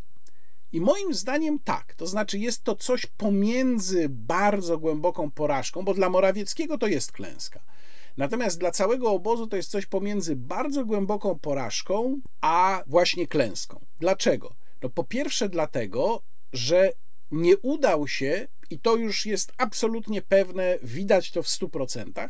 I 0.72 0.82
moim 0.82 1.14
zdaniem 1.14 1.60
tak, 1.60 1.96
to 1.96 2.08
znaczy 2.08 2.40
jest 2.40 2.64
to 2.64 2.76
coś 2.76 3.06
pomiędzy 3.06 4.10
bardzo 4.10 4.78
głęboką 4.78 5.32
porażką, 5.32 5.84
bo 5.84 5.94
dla 5.94 6.10
Morawieckiego 6.10 6.78
to 6.78 6.88
jest 6.88 7.12
klęska. 7.12 7.60
Natomiast 8.18 8.60
dla 8.60 8.72
całego 8.72 9.12
obozu 9.12 9.48
to 9.48 9.56
jest 9.56 9.72
coś 9.72 9.86
pomiędzy 9.86 10.36
bardzo 10.36 10.86
głęboką 10.86 11.40
porażką, 11.40 12.20
a 12.42 12.84
właśnie 12.88 13.28
klęską. 13.28 13.86
Dlaczego? 14.00 14.56
No 14.82 14.90
po 14.90 15.04
pierwsze 15.04 15.50
dlatego, 15.50 16.22
że 16.54 16.92
nie 17.32 17.58
udał 17.58 18.08
się, 18.08 18.48
i 18.70 18.80
to 18.80 18.95
już 18.95 19.26
jest 19.26 19.53
absolutnie 19.57 20.22
pewne, 20.22 20.78
widać 20.84 21.32
to 21.32 21.43
w 21.43 21.47
100%, 21.47 22.30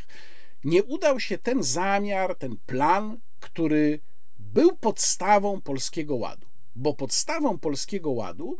nie 0.63 0.83
udał 0.83 1.19
się 1.19 1.37
ten 1.37 1.63
zamiar, 1.63 2.35
ten 2.35 2.57
plan, 2.65 3.19
który 3.39 3.99
był 4.39 4.77
podstawą 4.77 5.61
Polskiego 5.61 6.15
Ładu. 6.15 6.47
Bo 6.75 6.93
podstawą 6.93 7.57
Polskiego 7.57 8.11
Ładu 8.11 8.57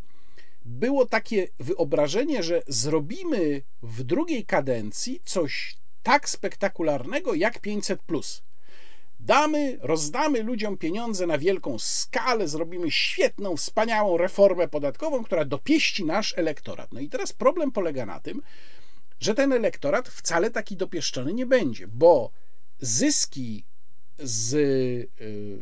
było 0.66 1.06
takie 1.06 1.48
wyobrażenie, 1.60 2.44
że 2.44 2.62
zrobimy 2.68 3.62
w 3.84 4.04
drugiej 4.04 4.46
kadencji 4.46 5.22
coś 5.26 5.78
tak 6.04 6.30
spektakularnego 6.30 7.34
jak 7.34 7.60
500. 7.60 8.02
Damy, 9.26 9.78
rozdamy 9.82 10.44
ludziom 10.44 10.78
pieniądze 10.78 11.28
na 11.28 11.38
wielką 11.38 11.80
skalę, 11.80 12.48
zrobimy 12.48 12.92
świetną, 12.92 13.58
wspaniałą 13.58 14.18
reformę 14.18 14.68
podatkową, 14.68 15.24
która 15.24 15.46
dopieści 15.46 16.06
nasz 16.06 16.34
elektorat. 16.38 16.94
No 16.94 17.00
i 17.00 17.10
teraz 17.10 17.34
problem 17.34 17.72
polega 17.72 18.06
na 18.06 18.20
tym, 18.20 18.42
że 19.20 19.36
ten 19.36 19.54
elektorat 19.54 20.10
wcale 20.10 20.52
taki 20.52 20.78
dopieszczony 20.78 21.34
nie 21.34 21.46
będzie, 21.46 21.88
bo 21.88 22.32
zyski 22.80 23.66
z 24.20 24.54
y, 24.54 25.08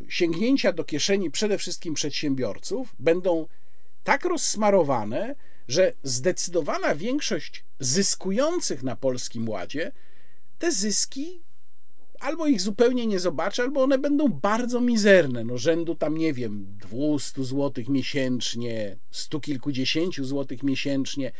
sięgnięcia 0.08 0.72
do 0.72 0.84
kieszeni 0.84 1.30
przede 1.30 1.58
wszystkim 1.58 1.94
przedsiębiorców 1.94 2.94
będą 2.98 3.46
tak 4.02 4.24
rozsmarowane, 4.24 5.34
że 5.68 5.92
zdecydowana 6.02 6.94
większość 6.94 7.64
zyskujących 7.80 8.82
na 8.82 8.96
polskim 8.96 9.48
ładzie 9.48 9.92
te 10.58 10.72
zyski 10.72 11.42
albo 12.24 12.46
ich 12.46 12.60
zupełnie 12.60 13.06
nie 13.06 13.18
zobaczę, 13.18 13.62
albo 13.62 13.82
one 13.82 13.98
będą 13.98 14.28
bardzo 14.28 14.80
mizerne, 14.80 15.44
no 15.44 15.58
rzędu 15.58 15.94
tam, 15.94 16.18
nie 16.18 16.32
wiem, 16.32 16.66
200 16.80 17.44
zł 17.44 17.84
miesięcznie, 17.88 18.96
stu 19.10 19.40
kilkudziesięciu 19.40 20.24
złotych 20.24 20.62
miesięcznie 20.62 21.32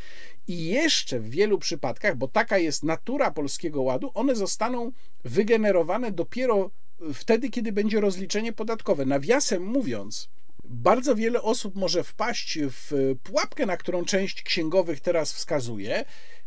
i 0.48 0.64
jeszcze 0.64 1.20
w 1.20 1.30
wielu 1.30 1.58
przypadkach, 1.58 2.16
bo 2.16 2.28
taka 2.28 2.58
jest 2.58 2.82
natura 2.82 3.30
Polskiego 3.30 3.82
Ładu, 3.82 4.10
one 4.14 4.36
zostaną 4.36 4.92
wygenerowane 5.24 6.12
dopiero 6.12 6.70
wtedy, 7.14 7.50
kiedy 7.50 7.72
będzie 7.72 8.00
rozliczenie 8.00 8.52
podatkowe. 8.52 9.06
Nawiasem 9.06 9.66
mówiąc, 9.66 10.28
bardzo 10.64 11.14
wiele 11.14 11.42
osób 11.42 11.74
może 11.74 12.04
wpaść 12.04 12.58
w 12.62 13.14
pułapkę, 13.22 13.66
na 13.66 13.76
którą 13.76 14.04
część 14.04 14.42
księgowych 14.42 15.00
teraz 15.00 15.32
wskazuje, 15.32 16.04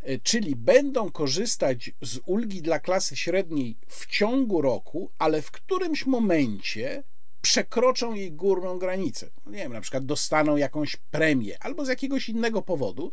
E, 0.08 0.20
czyli 0.20 0.56
będą 0.56 1.12
korzystać 1.12 1.92
z 2.02 2.20
ulgi 2.26 2.62
dla 2.62 2.80
klasy 2.80 3.16
średniej 3.16 3.78
w 3.88 4.06
ciągu 4.06 4.62
roku, 4.62 5.12
ale 5.20 5.42
w 5.42 5.52
którymś 5.52 6.06
momencie 6.06 7.04
przekroczą 7.42 8.14
jej 8.14 8.32
górną 8.32 8.80
granicę. 8.80 9.30
No 9.46 9.52
nie 9.52 9.58
wiem, 9.58 9.74
na 9.74 9.82
przykład 9.82 10.06
dostaną 10.06 10.58
jakąś 10.58 10.96
premię 10.96 11.58
albo 11.60 11.86
z 11.86 11.90
jakiegoś 11.90 12.30
innego 12.30 12.62
powodu. 12.62 13.12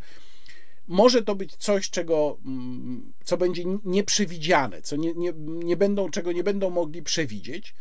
może 0.86 1.22
to 1.22 1.34
być 1.34 1.56
coś, 1.56 1.90
czego, 1.90 2.38
mm, 2.44 3.12
co 3.24 3.36
będzie 3.36 3.64
nieprzewidziane, 3.84 4.82
co 4.82 4.96
nie, 4.96 5.14
nie, 5.14 5.32
nie 5.46 5.76
będą, 5.76 6.10
czego 6.10 6.32
nie 6.32 6.44
będą 6.44 6.70
mogli 6.70 7.02
przewidzieć. 7.02 7.74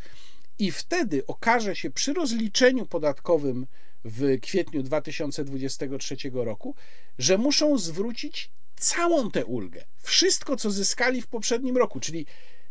I 0.58 0.72
wtedy 0.72 1.26
okaże 1.26 1.76
się 1.76 1.90
przy 1.90 2.12
rozliczeniu 2.12 2.86
podatkowym 2.86 3.66
w 4.04 4.40
kwietniu 4.40 4.82
2023 4.82 6.16
roku, 6.32 6.74
że 7.18 7.38
muszą 7.38 7.78
zwrócić 7.78 8.50
całą 8.76 9.30
tę 9.30 9.44
ulgę, 9.44 9.84
wszystko, 9.98 10.56
co 10.56 10.70
zyskali 10.70 11.22
w 11.22 11.26
poprzednim 11.26 11.76
roku, 11.76 12.00
czyli 12.00 12.26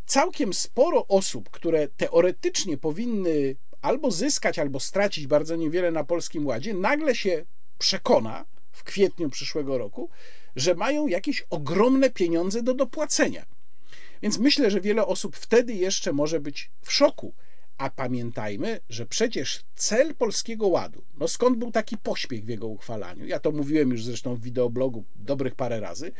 całkiem 0.05 0.53
sporo 0.53 1.07
osób, 1.07 1.49
które 1.49 1.87
teoretycznie 1.87 2.77
powinny 2.77 3.55
albo 3.81 4.11
zyskać, 4.11 4.59
albo 4.59 4.79
stracić 4.79 5.27
bardzo 5.27 5.55
niewiele 5.55 5.91
na 5.91 6.03
polskim 6.03 6.47
ładzie, 6.47 6.73
nagle 6.73 7.15
się 7.15 7.45
przekona 7.79 8.45
w 8.71 8.83
kwietniu 8.83 9.29
przyszłego 9.29 9.77
roku, 9.77 10.09
że 10.55 10.75
mają 10.75 11.07
jakieś 11.07 11.45
ogromne 11.49 12.09
pieniądze 12.09 12.63
do 12.63 12.73
dopłacenia. 12.73 13.45
Więc 14.21 14.37
myślę, 14.37 14.71
że 14.71 14.81
wiele 14.81 15.05
osób 15.05 15.35
wtedy 15.35 15.73
jeszcze 15.73 16.13
może 16.13 16.39
być 16.39 16.71
w 16.81 16.91
szoku. 16.91 17.33
A 17.77 17.89
pamiętajmy, 17.89 18.79
że 18.89 19.05
przecież 19.05 19.63
cel 19.75 20.15
Polskiego 20.15 20.67
Ładu, 20.67 21.03
no 21.17 21.27
skąd 21.27 21.57
był 21.57 21.71
taki 21.71 21.97
pośpiech 21.97 22.45
w 22.45 22.47
jego 22.47 22.67
uchwalaniu, 22.67 23.25
ja 23.25 23.39
to 23.39 23.51
mówiłem 23.51 23.89
już 23.89 24.05
zresztą 24.05 24.35
w 24.35 24.41
wideoblogu 24.41 25.05
dobrych 25.15 25.55
parę 25.55 25.79
razy, 25.79 26.11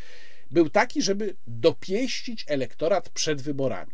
był 0.52 0.70
taki, 0.70 1.02
żeby 1.02 1.36
dopieścić 1.48 2.46
elektorat 2.48 3.10
przed 3.10 3.42
wyborami. 3.42 3.94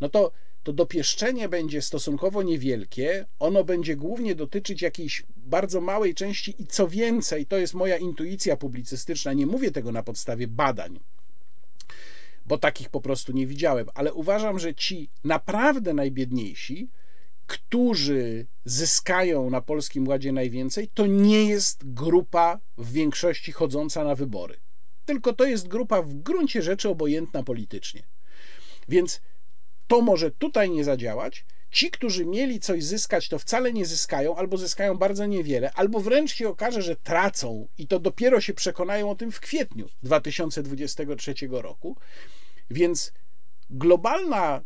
No 0.00 0.08
to 0.08 0.32
to 0.62 0.72
dopieszczenie 0.72 1.48
będzie 1.48 1.82
stosunkowo 1.82 2.42
niewielkie. 2.42 3.26
Ono 3.38 3.64
będzie 3.64 3.96
głównie 3.96 4.34
dotyczyć 4.34 4.82
jakiejś 4.82 5.22
bardzo 5.36 5.80
małej 5.80 6.14
części 6.14 6.62
i 6.62 6.66
co 6.66 6.88
więcej, 6.88 7.46
to 7.46 7.58
jest 7.58 7.74
moja 7.74 7.96
intuicja 7.96 8.56
publicystyczna, 8.56 9.32
nie 9.32 9.46
mówię 9.46 9.70
tego 9.70 9.92
na 9.92 10.02
podstawie 10.02 10.48
badań, 10.48 11.00
bo 12.48 12.58
takich 12.58 12.88
po 12.88 13.00
prostu 13.00 13.32
nie 13.32 13.46
widziałem, 13.46 13.86
ale 13.94 14.14
uważam, 14.14 14.58
że 14.58 14.74
ci 14.74 15.10
naprawdę 15.24 15.94
najbiedniejsi, 15.94 16.88
którzy 17.46 18.46
zyskają 18.64 19.50
na 19.50 19.60
Polskim 19.60 20.08
Ładzie 20.08 20.32
najwięcej, 20.32 20.88
to 20.94 21.06
nie 21.06 21.44
jest 21.44 21.92
grupa 21.92 22.60
w 22.78 22.92
większości 22.92 23.52
chodząca 23.52 24.04
na 24.04 24.14
wybory. 24.14 24.56
Tylko 25.04 25.32
to 25.32 25.44
jest 25.44 25.68
grupa 25.68 26.02
w 26.02 26.14
gruncie 26.14 26.62
rzeczy 26.62 26.88
obojętna 26.88 27.42
politycznie. 27.42 28.02
Więc 28.88 29.20
to 29.86 30.00
może 30.00 30.30
tutaj 30.30 30.70
nie 30.70 30.84
zadziałać. 30.84 31.44
Ci, 31.70 31.90
którzy 31.90 32.26
mieli 32.26 32.60
coś 32.60 32.84
zyskać, 32.84 33.28
to 33.28 33.38
wcale 33.38 33.72
nie 33.72 33.86
zyskają, 33.86 34.36
albo 34.36 34.56
zyskają 34.56 34.96
bardzo 34.96 35.26
niewiele, 35.26 35.72
albo 35.72 36.00
wręcz 36.00 36.34
się 36.34 36.48
okaże, 36.48 36.82
że 36.82 36.96
tracą 36.96 37.68
i 37.78 37.86
to 37.86 37.98
dopiero 38.00 38.40
się 38.40 38.54
przekonają 38.54 39.10
o 39.10 39.14
tym 39.14 39.32
w 39.32 39.40
kwietniu 39.40 39.88
2023 40.02 41.34
roku. 41.50 41.96
Więc 42.70 43.12
globalna 43.70 44.62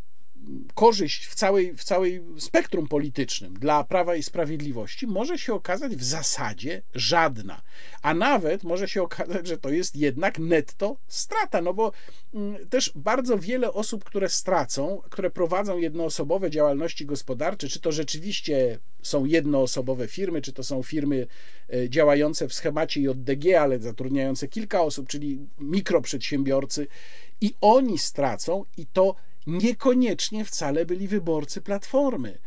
korzyść 0.75 1.27
w 1.27 1.35
całej, 1.35 1.75
w 1.75 1.85
całej 1.85 2.23
spektrum 2.39 2.89
politycznym 2.89 3.55
dla 3.55 3.85
Prawa 3.85 4.17
i 4.17 4.23
Sprawiedliwości 4.23 5.07
może 5.07 5.39
się 5.39 5.55
okazać 5.55 5.97
w 5.97 6.05
zasadzie 6.05 6.83
żadna. 6.95 7.63
A 8.03 8.15
nawet 8.15 8.65
może 8.65 8.89
się 8.89 9.03
okazać, 9.03 9.47
że 9.47 9.59
to 9.59 9.71
jest 9.71 9.97
jednak 9.97 10.39
netto 10.39 10.97
strata, 11.09 11.63
no 11.63 11.75
bo 11.75 11.93
mm, 12.35 12.69
też 12.69 12.93
bardzo 12.95 13.39
wiele 13.39 13.73
osób, 13.73 14.05
które 14.05 14.29
stracą, 14.29 15.03
które 15.11 15.31
prowadzą 15.31 15.79
jednoosobowe 15.79 16.51
działalności 16.51 17.07
gospodarcze, 17.07 17.69
czy 17.69 17.81
to 17.81 17.93
rzeczywiście 17.93 18.79
są 19.03 19.25
jednoosobowe 19.25 20.09
firmy, 20.09 20.43
czy 20.43 20.53
to 20.53 20.65
są 20.65 20.83
firmy 20.83 21.27
e, 21.75 21.89
działające 21.89 22.49
w 22.49 22.55
schemacie 22.55 23.01
JDG, 23.01 23.61
ale 23.61 23.79
zatrudniające 23.79 24.49
kilka 24.49 24.83
osób, 24.83 25.09
czyli 25.09 25.47
mikroprzedsiębiorcy, 25.59 26.87
i 27.43 27.55
oni 27.61 27.99
stracą, 27.99 28.65
i 28.77 28.87
to 28.87 29.15
niekoniecznie 29.47 30.45
wcale 30.45 30.87
byli 30.87 31.09
wyborcy 31.09 31.61
Platformy. 31.61 32.39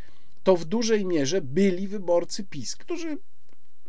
To 0.44 0.58
w 0.58 0.66
dużej 0.66 1.06
mierze 1.06 1.42
byli 1.42 1.88
wyborcy 1.88 2.44
PiS, 2.44 2.76
którzy 2.76 3.18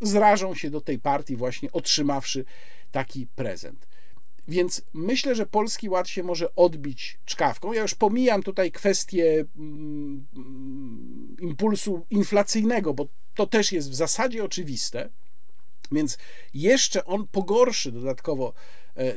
zrażą 0.00 0.54
się 0.54 0.70
do 0.70 0.80
tej 0.80 0.98
partii 0.98 1.36
właśnie 1.36 1.72
otrzymawszy 1.72 2.44
taki 2.92 3.26
prezent. 3.26 3.86
Więc 4.48 4.82
myślę, 4.92 5.34
że 5.34 5.46
Polski 5.46 5.88
Ład 5.88 6.08
się 6.08 6.22
może 6.22 6.54
odbić 6.54 7.18
czkawką. 7.24 7.72
Ja 7.72 7.82
już 7.82 7.94
pomijam 7.94 8.42
tutaj 8.42 8.72
kwestię 8.72 9.44
mm, 9.56 10.26
impulsu 11.40 12.06
inflacyjnego, 12.10 12.94
bo 12.94 13.06
to 13.34 13.46
też 13.46 13.72
jest 13.72 13.90
w 13.90 13.94
zasadzie 13.94 14.44
oczywiste. 14.44 15.08
Więc 15.92 16.18
jeszcze 16.54 17.04
on 17.04 17.26
pogorszy 17.28 17.92
dodatkowo 17.92 18.52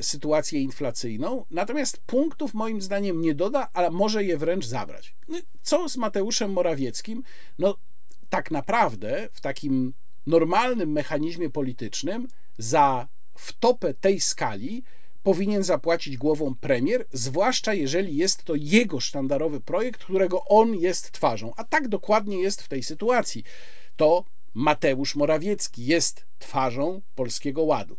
sytuację 0.02 0.62
inflacyjną, 0.62 1.46
natomiast 1.52 1.98
punktów 1.98 2.54
moim 2.54 2.82
zdaniem 2.82 3.22
nie 3.22 3.36
doda, 3.36 3.70
ale 3.74 3.92
może 3.92 4.24
je 4.24 4.38
wręcz 4.38 4.66
zabrać. 4.66 5.16
No, 5.28 5.38
co 5.62 5.90
z 5.90 5.98
Mateuszem 5.98 6.52
Morawieckim? 6.52 7.24
No 7.60 7.76
tak 8.30 8.52
naprawdę 8.52 9.30
w 9.32 9.42
takim 9.42 9.94
normalnym 10.28 10.92
mechanizmie 10.92 11.50
politycznym 11.50 12.28
za 12.58 13.08
wtopę 13.36 13.94
tej 13.94 14.20
skali 14.20 14.84
powinien 15.24 15.64
zapłacić 15.64 16.18
głową 16.18 16.56
premier, 16.56 17.06
zwłaszcza 17.12 17.74
jeżeli 17.74 18.16
jest 18.16 18.44
to 18.44 18.54
jego 18.56 19.00
sztandarowy 19.00 19.62
projekt, 19.62 20.04
którego 20.04 20.46
on 20.46 20.76
jest 20.76 21.12
twarzą. 21.12 21.54
A 21.58 21.64
tak 21.64 21.88
dokładnie 21.88 22.42
jest 22.42 22.62
w 22.62 22.68
tej 22.68 22.84
sytuacji. 22.84 23.44
To 23.96 24.26
Mateusz 24.54 25.16
Morawiecki 25.16 25.86
jest 25.86 26.26
twarzą 26.40 27.02
Polskiego 27.16 27.64
Ładu. 27.64 27.98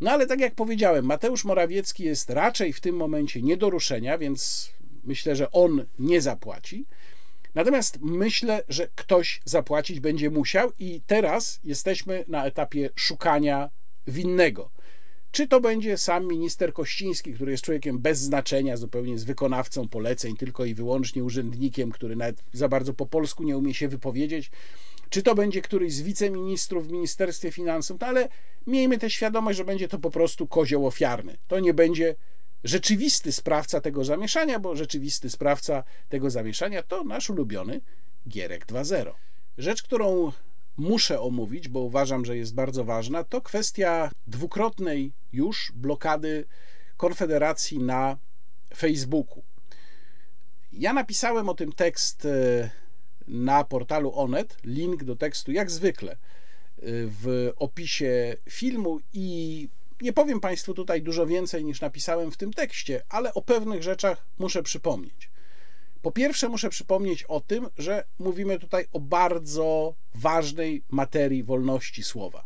No 0.00 0.10
ale 0.10 0.26
tak 0.26 0.40
jak 0.40 0.54
powiedziałem, 0.54 1.04
Mateusz 1.04 1.44
Morawiecki 1.44 2.04
jest 2.04 2.30
raczej 2.30 2.72
w 2.72 2.80
tym 2.80 2.96
momencie 2.96 3.42
nie 3.42 3.56
do 3.56 3.70
ruszenia, 3.70 4.18
więc 4.18 4.70
myślę, 5.04 5.36
że 5.36 5.50
on 5.50 5.84
nie 5.98 6.20
zapłaci. 6.20 6.86
Natomiast 7.54 7.98
myślę, 8.00 8.62
że 8.68 8.88
ktoś 8.94 9.40
zapłacić 9.44 10.00
będzie 10.00 10.30
musiał, 10.30 10.72
i 10.78 11.00
teraz 11.06 11.60
jesteśmy 11.64 12.24
na 12.28 12.46
etapie 12.46 12.90
szukania 12.94 13.70
winnego. 14.06 14.70
Czy 15.32 15.48
to 15.48 15.60
będzie 15.60 15.98
sam 15.98 16.28
minister 16.28 16.72
Kościński, 16.72 17.34
który 17.34 17.52
jest 17.52 17.64
człowiekiem 17.64 17.98
bez 17.98 18.20
znaczenia, 18.20 18.76
zupełnie 18.76 19.18
z 19.18 19.24
wykonawcą 19.24 19.88
poleceń, 19.88 20.36
tylko 20.36 20.64
i 20.64 20.74
wyłącznie 20.74 21.24
urzędnikiem, 21.24 21.90
który 21.90 22.16
nawet 22.16 22.44
za 22.52 22.68
bardzo 22.68 22.94
po 22.94 23.06
polsku 23.06 23.42
nie 23.42 23.58
umie 23.58 23.74
się 23.74 23.88
wypowiedzieć, 23.88 24.50
czy 25.14 25.22
to 25.22 25.34
będzie 25.34 25.62
któryś 25.62 25.94
z 25.94 26.02
wiceministrów 26.02 26.88
w 26.88 26.92
Ministerstwie 26.92 27.52
Finansów, 27.52 28.00
no 28.00 28.06
ale 28.06 28.28
miejmy 28.66 28.98
tę 28.98 29.10
świadomość, 29.10 29.58
że 29.58 29.64
będzie 29.64 29.88
to 29.88 29.98
po 29.98 30.10
prostu 30.10 30.46
kozioł 30.46 30.86
ofiarny. 30.86 31.36
To 31.48 31.60
nie 31.60 31.74
będzie 31.74 32.14
rzeczywisty 32.64 33.32
sprawca 33.32 33.80
tego 33.80 34.04
zamieszania, 34.04 34.58
bo 34.58 34.76
rzeczywisty 34.76 35.30
sprawca 35.30 35.84
tego 36.08 36.30
zamieszania 36.30 36.82
to 36.82 37.04
nasz 37.04 37.30
ulubiony 37.30 37.80
Gierek 38.28 38.66
2.0. 38.66 39.12
Rzecz, 39.58 39.82
którą 39.82 40.32
muszę 40.76 41.20
omówić, 41.20 41.68
bo 41.68 41.80
uważam, 41.80 42.24
że 42.24 42.36
jest 42.36 42.54
bardzo 42.54 42.84
ważna, 42.84 43.24
to 43.24 43.40
kwestia 43.40 44.10
dwukrotnej 44.26 45.12
już 45.32 45.72
blokady 45.74 46.44
Konfederacji 46.96 47.78
na 47.78 48.16
Facebooku. 48.76 49.42
Ja 50.72 50.92
napisałem 50.92 51.48
o 51.48 51.54
tym 51.54 51.72
tekst 51.72 52.26
e, 52.26 52.83
na 53.28 53.64
portalu 53.64 54.12
Onet. 54.14 54.56
Link 54.64 55.04
do 55.04 55.16
tekstu, 55.16 55.52
jak 55.52 55.70
zwykle, 55.70 56.12
y, 56.12 56.16
w 57.22 57.52
opisie 57.56 58.36
filmu 58.50 59.00
i 59.12 59.68
nie 60.00 60.12
powiem 60.12 60.40
Państwu 60.40 60.74
tutaj 60.74 61.02
dużo 61.02 61.26
więcej 61.26 61.64
niż 61.64 61.80
napisałem 61.80 62.30
w 62.30 62.36
tym 62.36 62.52
tekście, 62.52 63.02
ale 63.08 63.34
o 63.34 63.42
pewnych 63.42 63.82
rzeczach 63.82 64.26
muszę 64.38 64.62
przypomnieć. 64.62 65.30
Po 66.02 66.12
pierwsze, 66.12 66.48
muszę 66.48 66.68
przypomnieć 66.68 67.22
o 67.22 67.40
tym, 67.40 67.66
że 67.78 68.04
mówimy 68.18 68.58
tutaj 68.58 68.86
o 68.92 69.00
bardzo 69.00 69.94
ważnej 70.14 70.82
materii 70.90 71.42
wolności 71.42 72.02
słowa. 72.02 72.44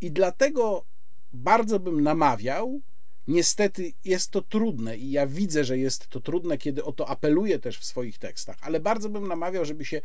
I 0.00 0.10
dlatego 0.10 0.84
bardzo 1.32 1.80
bym 1.80 2.00
namawiał, 2.00 2.80
niestety 3.28 3.92
jest 4.04 4.30
to 4.30 4.42
trudne 4.42 4.96
i 4.96 5.10
ja 5.10 5.26
widzę, 5.26 5.64
że 5.64 5.78
jest 5.78 6.08
to 6.08 6.20
trudne, 6.20 6.58
kiedy 6.58 6.84
o 6.84 6.92
to 6.92 7.08
apeluję 7.08 7.58
też 7.58 7.78
w 7.78 7.84
swoich 7.84 8.18
tekstach, 8.18 8.56
ale 8.60 8.80
bardzo 8.80 9.08
bym 9.08 9.28
namawiał, 9.28 9.64
żeby 9.64 9.84
się 9.84 10.00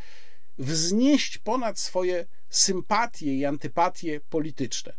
wznieść 0.57 1.37
ponad 1.37 1.79
swoje 1.79 2.25
sympatie 2.49 3.33
i 3.33 3.45
antypatie 3.45 4.21
polityczne. 4.29 4.93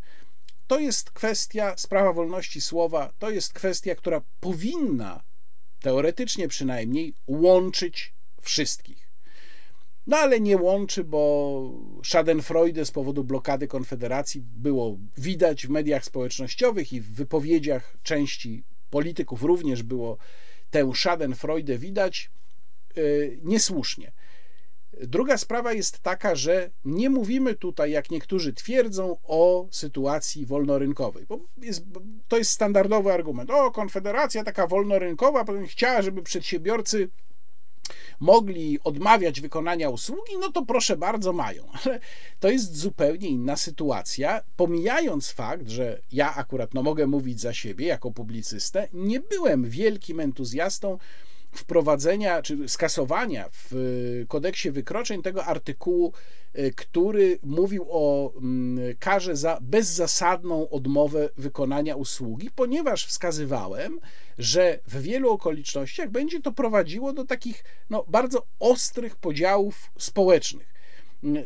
To 0.67 0.79
jest 0.79 1.11
kwestia, 1.11 1.75
sprawa 1.77 2.13
wolności 2.13 2.61
słowa, 2.61 3.13
to 3.19 3.31
jest 3.31 3.53
kwestia, 3.53 3.95
która 3.95 4.21
powinna, 4.41 5.23
teoretycznie 5.81 6.49
przynajmniej, 6.49 7.15
łączyć 7.27 8.15
wszystkich. 8.43 9.08
No 10.09 10.17
ale 10.17 10.41
nie 10.41 10.57
łączy, 10.57 11.05
bo 11.05 11.73
Schadenfreude 12.05 12.85
z 12.85 12.91
powodu 12.91 13.25
blokady 13.25 13.69
Konfederacji 13.69 14.41
było 14.41 14.99
widać 15.19 15.67
w 15.67 15.71
mediach 15.71 16.05
społecznościowych 16.05 16.93
i 16.93 17.01
w 17.01 17.15
wypowiedziach 17.15 17.97
części 18.03 18.65
polityków 18.91 19.43
również 19.43 19.83
było 19.83 20.19
tę 20.71 20.91
Schadenfreude 20.95 21.79
widać 21.79 22.31
yy, 22.97 23.39
niesłusznie. 23.43 24.13
Druga 25.01 25.39
sprawa 25.39 25.73
jest 25.73 25.99
taka, 25.99 26.35
że 26.35 26.71
nie 26.85 27.11
mówimy 27.11 27.55
tutaj, 27.55 27.91
jak 27.91 28.11
niektórzy 28.11 28.53
twierdzą, 28.53 29.17
o 29.23 29.69
sytuacji 29.71 30.47
wolnorynkowej. 30.47 31.27
Bo 31.27 31.41
jest, 31.63 31.85
to 32.29 32.39
jest 32.39 32.51
standardowy 32.51 33.13
argument. 33.13 33.51
O, 33.51 33.71
Konfederacja 33.71 34.45
taka 34.45 34.67
wolnorynkowa 34.67 35.45
chciała, 35.67 36.03
żeby 36.03 36.23
przedsiębiorcy 36.23 37.09
mogli 38.21 38.79
odmawiać 38.85 39.41
wykonania 39.41 39.91
usługi, 39.91 40.33
no 40.41 40.53
to 40.53 40.65
proszę 40.65 40.97
bardzo, 40.97 41.33
mają. 41.33 41.63
Ale 41.85 42.01
to 42.41 42.51
jest 42.51 42.77
zupełnie 42.77 43.29
inna 43.29 43.57
sytuacja. 43.57 44.41
Pomijając 44.57 45.31
fakt, 45.31 45.69
że 45.69 46.01
ja 46.13 46.35
akurat 46.35 46.75
no, 46.75 46.83
mogę 46.83 47.07
mówić 47.07 47.41
za 47.41 47.55
siebie 47.55 47.87
jako 47.87 48.11
publicystę, 48.11 48.89
nie 48.93 49.21
byłem 49.21 49.71
wielkim 49.71 50.21
entuzjastą 50.21 50.99
wprowadzenia 51.53 52.43
czy 52.43 52.69
skasowania 52.69 53.49
w 53.53 54.25
kodeksie 54.29 54.71
wykroczeń 54.71 55.23
tego 55.23 55.45
artykułu, 55.45 56.13
e, 56.55 56.71
który 56.71 57.39
mówił 57.43 57.87
o 57.91 58.33
mm, 58.37 58.97
karze 58.99 59.37
za 59.37 59.59
bezzasadną 59.61 60.71
odmowę 60.71 61.29
wykonania 61.37 61.97
usługi, 61.97 62.51
ponieważ 62.55 63.07
wskazywałem, 63.07 64.01
że 64.39 64.81
w 64.87 65.03
wielu 65.03 65.31
okolicznościach 65.31 66.11
będzie 66.11 66.43
to 66.43 66.53
prowadziło 66.53 67.13
do 67.13 67.25
takich 67.25 67.65
no, 67.91 68.05
bardzo 68.09 68.47
ostrych 68.59 69.17
podziałów 69.17 69.91
społecznych. 69.99 70.75
Mm, 71.25 71.45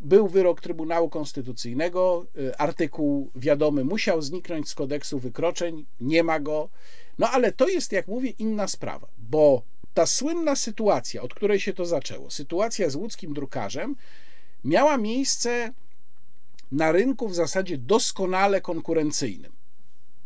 był 0.00 0.28
wyrok 0.28 0.60
Trybunału 0.60 1.08
Konstytucyjnego, 1.08 2.26
e, 2.48 2.60
artykuł 2.60 3.30
wiadomy 3.34 3.84
musiał 3.84 4.22
zniknąć 4.22 4.68
z 4.68 4.74
kodeksu 4.74 5.18
wykroczeń, 5.18 5.86
nie 6.00 6.22
ma 6.22 6.40
go. 6.40 6.68
No 7.18 7.30
ale 7.30 7.52
to 7.52 7.68
jest, 7.68 7.92
jak 7.92 8.08
mówię, 8.08 8.30
inna 8.30 8.68
sprawa, 8.68 9.06
bo 9.30 9.62
ta 9.94 10.06
słynna 10.06 10.56
sytuacja, 10.56 11.22
od 11.22 11.34
której 11.34 11.60
się 11.60 11.72
to 11.72 11.84
zaczęło, 11.84 12.30
sytuacja 12.30 12.90
z 12.90 12.94
łódzkim 12.94 13.34
drukarzem, 13.34 13.96
miała 14.64 14.98
miejsce 14.98 15.72
na 16.72 16.92
rynku 16.92 17.28
w 17.28 17.34
zasadzie 17.34 17.78
doskonale 17.78 18.60
konkurencyjnym. 18.60 19.52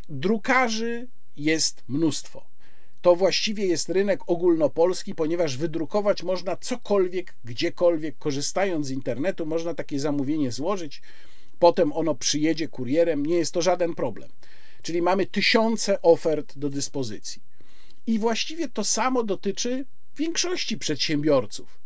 Drukarzy 0.08 1.08
jest 1.36 1.82
mnóstwo. 1.88 2.44
To 3.02 3.16
właściwie 3.16 3.66
jest 3.66 3.88
rynek 3.88 4.20
ogólnopolski, 4.26 5.14
ponieważ 5.14 5.56
wydrukować 5.56 6.22
można 6.22 6.56
cokolwiek, 6.56 7.34
gdziekolwiek, 7.44 8.18
korzystając 8.18 8.86
z 8.86 8.90
internetu, 8.90 9.46
można 9.46 9.74
takie 9.74 10.00
zamówienie 10.00 10.52
złożyć, 10.52 11.02
potem 11.58 11.92
ono 11.92 12.14
przyjedzie 12.14 12.68
kurierem, 12.68 13.26
nie 13.26 13.36
jest 13.36 13.54
to 13.54 13.62
żaden 13.62 13.94
problem. 13.94 14.30
Czyli 14.82 15.02
mamy 15.02 15.26
tysiące 15.26 16.02
ofert 16.02 16.58
do 16.58 16.70
dyspozycji. 16.70 17.42
I 18.06 18.18
właściwie 18.18 18.68
to 18.68 18.84
samo 18.84 19.22
dotyczy 19.22 19.84
większości 20.16 20.78
przedsiębiorców. 20.78 21.80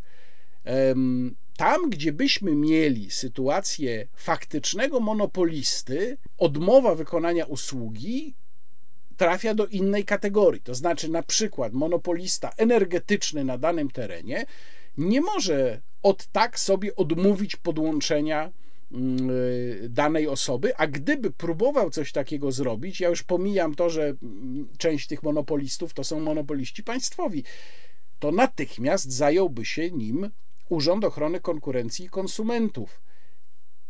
Tam, 1.56 1.90
gdzie 1.90 2.12
byśmy 2.12 2.54
mieli 2.54 3.10
sytuację 3.10 4.08
faktycznego 4.14 5.00
monopolisty, 5.00 6.18
odmowa 6.38 6.94
wykonania 6.94 7.44
usługi 7.44 8.34
trafia 9.16 9.54
do 9.54 9.66
innej 9.66 10.04
kategorii. 10.04 10.60
To 10.60 10.74
znaczy, 10.74 11.10
na 11.10 11.22
przykład, 11.22 11.72
monopolista 11.72 12.52
energetyczny 12.56 13.44
na 13.44 13.58
danym 13.58 13.90
terenie 13.90 14.46
nie 14.96 15.20
może 15.20 15.80
od 16.02 16.26
tak 16.26 16.60
sobie 16.60 16.96
odmówić 16.96 17.56
podłączenia 17.56 18.52
danej 19.88 20.28
osoby, 20.28 20.76
a 20.76 20.86
gdyby 20.86 21.30
próbował 21.30 21.90
coś 21.90 22.12
takiego 22.12 22.52
zrobić, 22.52 23.00
ja 23.00 23.08
już 23.08 23.22
pomijam 23.22 23.74
to, 23.74 23.90
że 23.90 24.14
część 24.78 25.06
tych 25.06 25.22
monopolistów 25.22 25.94
to 25.94 26.04
są 26.04 26.20
monopoliści 26.20 26.84
państwowi, 26.84 27.44
to 28.18 28.32
natychmiast 28.32 29.12
zająłby 29.12 29.64
się 29.64 29.90
nim 29.90 30.30
Urząd 30.68 31.04
Ochrony 31.04 31.40
Konkurencji 31.40 32.04
i 32.04 32.08
Konsumentów. 32.08 33.00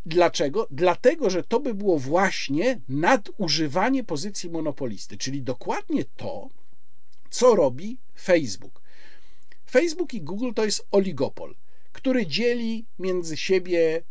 Dlaczego? 0.07 0.67
Dlatego, 0.71 1.31
że 1.31 1.43
to 1.43 1.61
by 1.61 1.75
było 1.75 1.99
właśnie 1.99 2.81
nadużywanie 2.89 4.05
pozycji 4.05 4.51
monopolisty, 4.51 5.17
czyli 5.17 5.43
dokładnie 5.43 6.05
to, 6.17 6.49
co 7.31 7.55
robi 7.55 7.99
Facebook. 8.21 8.83
Facebook 9.71 10.15
i 10.15 10.23
Google 10.23 10.53
to 10.55 10.65
jest 10.65 10.87
oligopol, 10.91 11.55
który 11.93 12.27
dzieli 12.27 12.87
między 12.99 13.37
siebie 13.37 14.03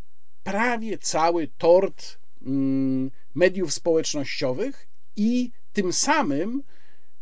prawie 0.48 0.98
cały 0.98 1.48
tort 1.48 2.20
mm, 2.46 3.12
mediów 3.36 3.74
społecznościowych 3.74 4.88
i 5.16 5.52
tym 5.74 5.94
samym 5.94 6.64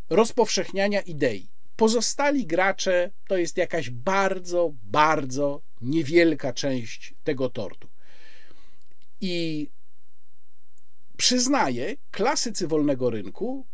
rozpowszechniania 0.09 1.01
idei. 1.01 1.49
Pozostali 1.75 2.45
gracze 2.45 3.11
to 3.27 3.37
jest 3.37 3.57
jakaś 3.57 3.89
bardzo, 3.89 4.73
bardzo 4.83 5.61
niewielka 5.81 6.53
część 6.53 7.13
tego 7.23 7.49
tortu. 7.49 7.87
I 9.21 9.67
przyznaję, 11.17 11.95
klasycy 12.11 12.67
wolnego 12.67 13.09
rynku 13.09 13.65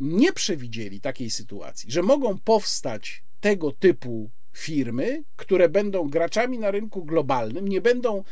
nie 0.00 0.32
przewidzieli 0.32 1.00
takiej 1.00 1.30
sytuacji, 1.30 1.90
że 1.90 2.02
mogą 2.02 2.38
powstać 2.38 3.24
tego 3.40 3.72
typu 3.72 4.30
firmy, 4.52 5.22
które 5.36 5.68
będą 5.68 6.08
graczami 6.08 6.58
na 6.58 6.70
rynku 6.70 7.04
globalnym, 7.04 7.68
nie 7.68 7.80
będą 7.80 8.24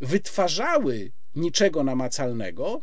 wytwarzały 0.00 1.10
niczego 1.36 1.84
namacalnego 1.84 2.80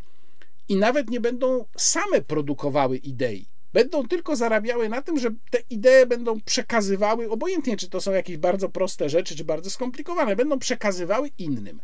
i 0.70 0.76
nawet 0.76 1.10
nie 1.10 1.20
będą 1.20 1.66
same 1.78 2.22
produkowały 2.22 2.98
idei. 2.98 3.46
Będą 3.74 4.08
tylko 4.08 4.36
zarabiały 4.36 4.90
na 4.90 5.02
tym, 5.02 5.20
że 5.20 5.30
te 5.50 5.60
idee 5.70 6.06
będą 6.08 6.42
przekazywały, 6.42 7.30
obojętnie 7.30 7.78
czy 7.78 7.90
to 7.90 8.02
są 8.02 8.12
jakieś 8.12 8.38
bardzo 8.38 8.70
proste 8.70 9.10
rzeczy, 9.10 9.36
czy 9.36 9.44
bardzo 9.44 9.70
skomplikowane, 9.70 10.36
będą 10.36 10.60
przekazywały 10.60 11.30
innym, 11.38 11.80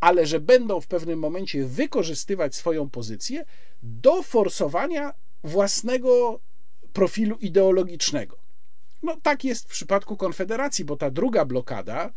ale 0.00 0.26
że 0.26 0.40
będą 0.40 0.80
w 0.80 0.86
pewnym 0.86 1.18
momencie 1.18 1.64
wykorzystywać 1.64 2.56
swoją 2.56 2.90
pozycję 2.90 3.44
do 3.82 4.22
forsowania 4.22 5.14
własnego 5.44 6.40
profilu 6.92 7.36
ideologicznego. 7.36 8.36
No 9.02 9.16
tak 9.22 9.44
jest 9.44 9.64
w 9.64 9.72
przypadku 9.72 10.16
Konfederacji, 10.16 10.84
bo 10.84 10.96
ta 10.96 11.10
druga 11.10 11.44
blokada, 11.44 12.12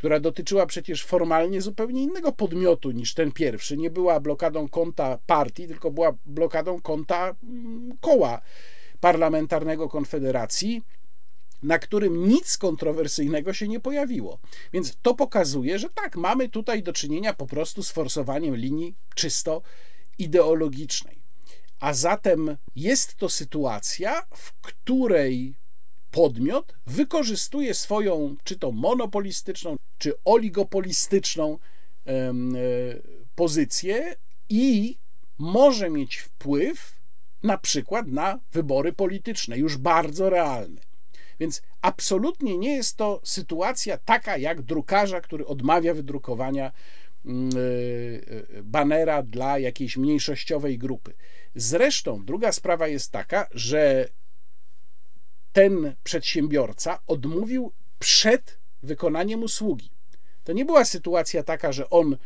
która 0.00 0.20
dotyczyła 0.20 0.66
przecież 0.66 1.04
formalnie 1.04 1.60
zupełnie 1.60 2.02
innego 2.02 2.32
podmiotu 2.32 2.90
niż 2.90 3.14
ten 3.14 3.32
pierwszy. 3.32 3.76
Nie 3.76 3.90
była 3.90 4.20
blokadą 4.20 4.68
konta 4.68 5.18
partii, 5.26 5.66
tylko 5.66 5.90
była 5.90 6.12
blokadą 6.26 6.80
konta 6.80 7.34
mm, 7.42 7.98
koła 8.00 8.40
parlamentarnego 9.00 9.88
Konfederacji, 9.88 10.82
na 11.62 11.78
którym 11.78 12.28
nic 12.28 12.58
kontrowersyjnego 12.58 13.52
się 13.52 13.68
nie 13.68 13.80
pojawiło. 13.80 14.38
Więc 14.72 14.96
to 15.02 15.14
pokazuje, 15.14 15.78
że 15.78 15.88
tak, 15.90 16.16
mamy 16.16 16.48
tutaj 16.48 16.82
do 16.82 16.92
czynienia 16.92 17.34
po 17.34 17.46
prostu 17.46 17.82
z 17.82 17.90
forsowaniem 17.90 18.56
linii 18.56 18.94
czysto 19.14 19.62
ideologicznej. 20.18 21.22
A 21.80 21.94
zatem 21.94 22.56
jest 22.76 23.14
to 23.14 23.28
sytuacja, 23.28 24.22
w 24.34 24.52
której 24.52 25.54
podmiot 26.10 26.74
wykorzystuje 26.86 27.74
swoją, 27.74 28.36
czy 28.44 28.58
to 28.58 28.72
monopolistyczną, 28.72 29.76
czy 29.98 30.12
oligopolistyczną 30.24 31.58
e, 32.06 32.32
pozycję 33.34 34.16
i 34.48 34.96
może 35.38 35.90
mieć 35.90 36.16
wpływ 36.16 37.00
na 37.42 37.58
przykład 37.58 38.06
na 38.06 38.40
wybory 38.52 38.92
polityczne, 38.92 39.58
już 39.58 39.76
bardzo 39.76 40.30
realny. 40.30 40.80
Więc 41.40 41.62
absolutnie 41.82 42.58
nie 42.58 42.76
jest 42.76 42.96
to 42.96 43.20
sytuacja 43.24 43.98
taka 43.98 44.36
jak 44.36 44.62
drukarza, 44.62 45.20
który 45.20 45.46
odmawia 45.46 45.94
wydrukowania 45.94 46.72
mm, 47.26 47.50
e, 47.50 48.58
e, 48.58 48.62
banera 48.62 49.22
dla 49.22 49.58
jakiejś 49.58 49.96
mniejszościowej 49.96 50.78
grupy. 50.78 51.14
Zresztą 51.54 52.24
druga 52.24 52.52
sprawa 52.52 52.88
jest 52.88 53.12
taka, 53.12 53.46
że 53.50 54.08
ten 55.52 55.94
przedsiębiorca 56.04 56.98
odmówił 57.06 57.72
przed 57.98 58.58
wykonaniem 58.82 59.42
usługi. 59.42 59.90
To 60.44 60.52
nie 60.52 60.64
była 60.64 60.84
sytuacja 60.84 61.42
taka, 61.42 61.72
że 61.72 61.90
on 61.90 62.16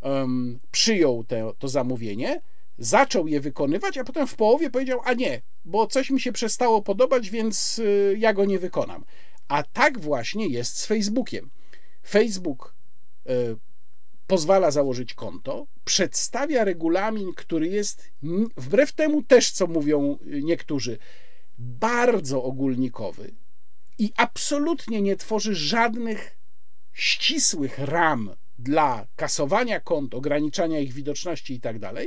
um, 0.00 0.60
przyjął 0.70 1.24
te, 1.24 1.52
to 1.58 1.68
zamówienie, 1.68 2.40
zaczął 2.78 3.28
je 3.28 3.40
wykonywać, 3.40 3.98
a 3.98 4.04
potem 4.04 4.26
w 4.26 4.36
połowie 4.36 4.70
powiedział: 4.70 5.00
A 5.04 5.14
nie, 5.14 5.42
bo 5.64 5.86
coś 5.86 6.10
mi 6.10 6.20
się 6.20 6.32
przestało 6.32 6.82
podobać, 6.82 7.30
więc 7.30 7.78
y, 7.78 8.16
ja 8.18 8.32
go 8.32 8.44
nie 8.44 8.58
wykonam. 8.58 9.04
A 9.48 9.62
tak 9.62 10.00
właśnie 10.00 10.46
jest 10.46 10.78
z 10.78 10.86
Facebookiem. 10.86 11.50
Facebook 12.08 12.74
y, 13.30 13.56
pozwala 14.26 14.70
założyć 14.70 15.14
konto, 15.14 15.66
przedstawia 15.84 16.64
regulamin, 16.64 17.32
który 17.36 17.68
jest 17.68 18.10
wbrew 18.56 18.92
temu 18.92 19.22
też, 19.22 19.50
co 19.50 19.66
mówią 19.66 20.18
y, 20.26 20.42
niektórzy, 20.42 20.98
bardzo 21.62 22.42
ogólnikowy 22.42 23.34
i 23.98 24.12
absolutnie 24.16 25.02
nie 25.02 25.16
tworzy 25.16 25.54
żadnych 25.54 26.38
ścisłych 26.92 27.78
ram 27.78 28.30
dla 28.58 29.06
kasowania 29.16 29.80
kont, 29.80 30.14
ograniczania 30.14 30.80
ich 30.80 30.92
widoczności 30.92 31.54
itd. 31.54 31.92
Tak 31.94 32.04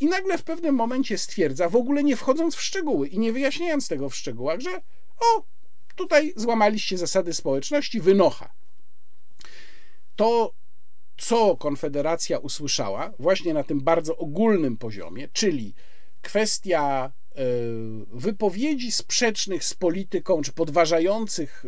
I 0.00 0.06
nagle 0.06 0.38
w 0.38 0.42
pewnym 0.44 0.74
momencie 0.74 1.18
stwierdza, 1.18 1.68
w 1.68 1.76
ogóle 1.76 2.04
nie 2.04 2.16
wchodząc 2.16 2.54
w 2.54 2.62
szczegóły 2.62 3.08
i 3.08 3.18
nie 3.18 3.32
wyjaśniając 3.32 3.88
tego 3.88 4.10
w 4.10 4.16
szczegółach, 4.16 4.60
że 4.60 4.80
o, 5.20 5.42
tutaj 5.96 6.32
złamaliście 6.36 6.98
zasady 6.98 7.34
społeczności, 7.34 8.00
wynocha. 8.00 8.52
to, 10.16 10.54
co 11.18 11.56
Konfederacja 11.56 12.38
usłyszała, 12.38 13.12
właśnie 13.18 13.54
na 13.54 13.64
tym 13.64 13.80
bardzo 13.80 14.16
ogólnym 14.16 14.76
poziomie, 14.76 15.28
czyli 15.32 15.74
kwestia 16.22 17.12
wypowiedzi 18.12 18.92
sprzecznych 18.92 19.64
z 19.64 19.74
polityką, 19.74 20.42
czy 20.42 20.52
podważających 20.52 21.64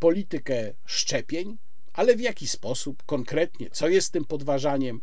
politykę 0.00 0.72
szczepień, 0.84 1.56
ale 1.92 2.16
w 2.16 2.20
jaki 2.20 2.48
sposób 2.48 3.02
konkretnie, 3.06 3.70
co 3.70 3.88
jest 3.88 4.12
tym 4.12 4.24
podważaniem, 4.24 5.00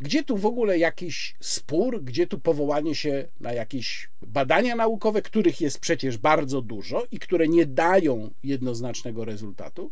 gdzie 0.00 0.24
tu 0.24 0.36
w 0.36 0.46
ogóle 0.46 0.78
jakiś 0.78 1.34
spór, 1.40 2.02
gdzie 2.04 2.26
tu 2.26 2.38
powołanie 2.38 2.94
się 2.94 3.28
na 3.40 3.52
jakieś 3.52 4.10
badania 4.22 4.76
naukowe, 4.76 5.22
których 5.22 5.60
jest 5.60 5.78
przecież 5.78 6.18
bardzo 6.18 6.62
dużo 6.62 7.06
i 7.10 7.18
które 7.18 7.48
nie 7.48 7.66
dają 7.66 8.30
jednoznacznego 8.42 9.24
rezultatu. 9.24 9.90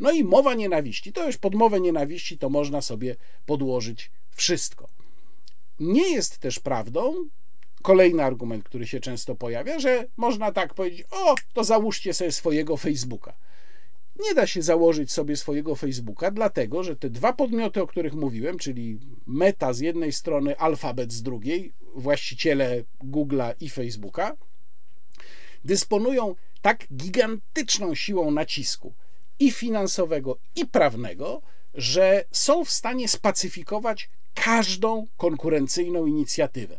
No 0.00 0.12
i 0.12 0.24
mowa 0.24 0.54
nienawiści. 0.54 1.12
To 1.12 1.26
już 1.26 1.36
pod 1.36 1.54
mowę 1.54 1.80
nienawiści 1.80 2.38
to 2.38 2.50
można 2.50 2.82
sobie 2.82 3.16
podłożyć 3.46 4.10
wszystko. 4.30 4.88
Nie 5.80 6.12
jest 6.12 6.38
też 6.38 6.58
prawdą, 6.58 7.28
kolejny 7.82 8.24
argument, 8.24 8.64
który 8.64 8.86
się 8.86 9.00
często 9.00 9.34
pojawia, 9.34 9.78
że 9.78 10.06
można 10.16 10.52
tak 10.52 10.74
powiedzieć: 10.74 11.06
O, 11.10 11.34
to 11.52 11.64
załóżcie 11.64 12.14
sobie 12.14 12.32
swojego 12.32 12.76
Facebooka. 12.76 13.34
Nie 14.20 14.34
da 14.34 14.46
się 14.46 14.62
założyć 14.62 15.12
sobie 15.12 15.36
swojego 15.36 15.74
Facebooka, 15.74 16.30
dlatego 16.30 16.82
że 16.82 16.96
te 16.96 17.10
dwa 17.10 17.32
podmioty, 17.32 17.82
o 17.82 17.86
których 17.86 18.14
mówiłem, 18.14 18.58
czyli 18.58 18.98
Meta 19.26 19.72
z 19.72 19.80
jednej 19.80 20.12
strony, 20.12 20.58
Alphabet 20.58 21.12
z 21.12 21.22
drugiej, 21.22 21.72
właściciele 21.94 22.84
Google'a 23.04 23.54
i 23.60 23.68
Facebooka, 23.68 24.36
dysponują 25.64 26.34
tak 26.62 26.86
gigantyczną 26.96 27.94
siłą 27.94 28.30
nacisku 28.30 28.94
i 29.38 29.50
finansowego, 29.50 30.38
i 30.56 30.66
prawnego, 30.66 31.42
że 31.74 32.24
są 32.30 32.64
w 32.64 32.70
stanie 32.70 33.08
spacyfikować 33.08 34.10
każdą 34.34 35.06
konkurencyjną 35.16 36.06
inicjatywę. 36.06 36.78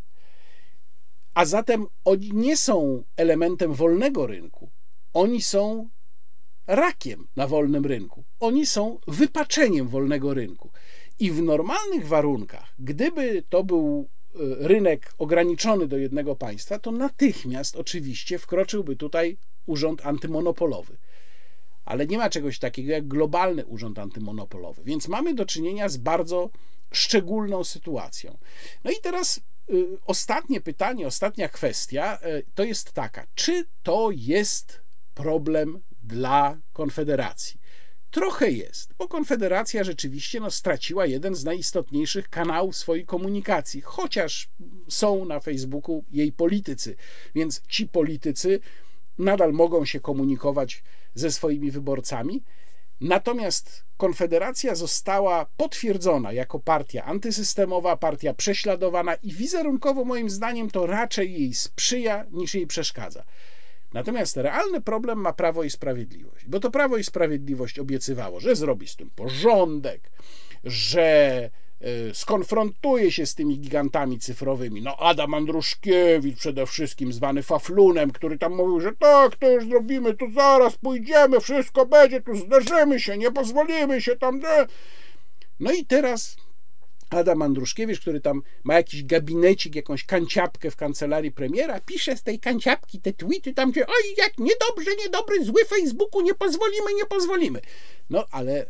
A 1.34 1.46
zatem 1.46 1.88
oni 2.06 2.32
nie 2.34 2.58
są 2.58 3.04
elementem 3.18 3.74
wolnego 3.74 4.28
rynku, 4.28 4.70
oni 5.14 5.42
są 5.42 5.90
rakiem 6.68 7.28
na 7.36 7.48
wolnym 7.48 7.86
rynku. 7.86 8.24
Oni 8.40 8.66
są 8.66 9.00
wypaczeniem 9.08 9.88
wolnego 9.88 10.34
rynku. 10.34 10.70
I 11.20 11.32
w 11.32 11.42
normalnych 11.42 12.08
warunkach, 12.08 12.74
gdyby 12.80 13.44
to 13.50 13.64
był 13.64 14.08
e, 14.36 14.38
rynek 14.68 15.14
ograniczony 15.18 15.88
do 15.88 15.98
jednego 15.98 16.36
państwa, 16.36 16.80
to 16.80 16.92
natychmiast 16.92 17.76
oczywiście 17.76 18.40
wkroczyłby 18.40 18.96
tutaj 18.96 19.38
urząd 19.66 20.06
antymonopolowy. 20.06 20.98
Ale 21.86 22.08
nie 22.08 22.18
ma 22.18 22.30
czegoś 22.30 22.60
takiego 22.60 22.92
jak 22.92 23.08
globalny 23.08 23.66
urząd 23.66 24.00
antymonopolowy, 24.00 24.84
więc 24.84 25.08
mamy 25.08 25.34
do 25.34 25.46
czynienia 25.46 25.90
z 25.90 25.98
bardzo 25.98 26.50
szczególną 26.92 27.64
sytuacją. 27.64 28.38
No 28.84 28.92
i 28.92 28.96
teraz 29.02 29.42
ostatnie 30.06 30.62
pytanie, 30.62 31.08
ostatnia 31.08 31.50
kwestia 31.50 32.20
y, 32.26 32.46
to 32.56 32.64
jest 32.64 32.92
taka: 32.92 33.28
czy 33.36 33.66
to 33.84 34.10
jest 34.12 34.82
problem 35.14 35.80
dla 36.04 36.58
Konfederacji. 36.74 37.64
Trochę 38.12 38.52
jest, 38.52 38.94
bo 38.98 39.08
Konfederacja 39.08 39.84
rzeczywiście 39.84 40.40
no, 40.40 40.52
straciła 40.52 41.06
jeden 41.06 41.36
z 41.36 41.44
najistotniejszych 41.44 42.30
kanałów 42.30 42.76
swojej 42.76 43.06
komunikacji, 43.06 43.82
chociaż 43.82 44.50
są 44.90 45.26
na 45.26 45.40
Facebooku 45.40 46.04
jej 46.12 46.32
politycy, 46.32 46.96
więc 47.36 47.62
ci 47.68 47.88
politycy 47.88 48.60
nadal 49.18 49.54
mogą 49.54 49.86
się 49.86 50.00
komunikować 50.00 50.84
ze 51.16 51.32
swoimi 51.32 51.72
wyborcami. 51.72 52.44
Natomiast 53.04 53.84
Konfederacja 53.98 54.76
została 54.76 55.46
potwierdzona 55.58 56.32
jako 56.32 56.60
partia 56.60 57.04
antysystemowa, 57.04 57.98
partia 57.98 58.34
prześladowana 58.34 59.16
i 59.16 59.34
wizerunkowo, 59.34 60.06
moim 60.06 60.30
zdaniem, 60.30 60.70
to 60.70 60.86
raczej 60.86 61.34
jej 61.34 61.54
sprzyja 61.54 62.26
niż 62.32 62.56
jej 62.56 62.68
przeszkadza. 62.68 63.24
Natomiast 63.94 64.38
realny 64.38 64.82
problem 64.82 65.20
ma 65.20 65.34
Prawo 65.34 65.64
i 65.64 65.70
Sprawiedliwość, 65.70 66.46
bo 66.48 66.60
to 66.60 66.72
Prawo 66.72 66.98
i 66.98 67.04
Sprawiedliwość 67.04 67.80
obiecywało, 67.80 68.40
że 68.40 68.56
zrobi 68.56 68.88
z 68.88 68.96
tym 68.96 69.10
porządek, 69.10 70.12
że 70.64 71.50
skonfrontuje 72.14 73.12
się 73.12 73.26
z 73.26 73.36
tymi 73.36 73.60
gigantami 73.60 74.20
cyfrowymi. 74.20 74.82
No, 74.82 74.98
Adam 74.98 75.34
Andruszkiewicz 75.34 76.38
przede 76.38 76.66
wszystkim, 76.66 77.14
zwany 77.14 77.44
Faflunem, 77.44 78.12
który 78.12 78.38
tam 78.38 78.56
mówił, 78.56 78.82
że 78.82 78.92
tak, 79.00 79.36
to 79.36 79.52
już 79.52 79.68
zrobimy, 79.68 80.14
to 80.14 80.26
zaraz 80.36 80.78
pójdziemy, 80.78 81.40
wszystko 81.40 81.86
będzie, 81.86 82.22
tu 82.22 82.36
zderzymy 82.36 83.00
się, 83.00 83.18
nie 83.18 83.32
pozwolimy 83.32 84.02
się 84.02 84.16
tam. 84.16 84.42
No 85.60 85.72
i 85.72 85.86
teraz 85.86 86.38
Adam 87.10 87.42
Andruszkiewicz, 87.42 88.00
który 88.00 88.22
tam 88.22 88.42
ma 88.64 88.74
jakiś 88.74 89.04
gabinecik, 89.04 89.76
jakąś 89.76 90.06
kanciapkę 90.06 90.72
w 90.72 90.76
kancelarii 90.76 91.32
premiera, 91.32 91.80
pisze 91.80 92.18
z 92.18 92.24
tej 92.24 92.40
kanciapki 92.40 93.02
te 93.02 93.14
tweety 93.14 93.54
tam, 93.54 93.72
gdzie 93.72 93.88
oj, 93.88 94.16
jak 94.18 94.38
niedobrze, 94.38 94.92
niedobry, 95.04 95.46
zły 95.46 95.66
Facebooku, 95.66 96.22
nie 96.22 96.34
pozwolimy, 96.34 96.94
nie 96.94 97.06
pozwolimy. 97.06 97.62
No, 98.10 98.26
ale 98.32 98.66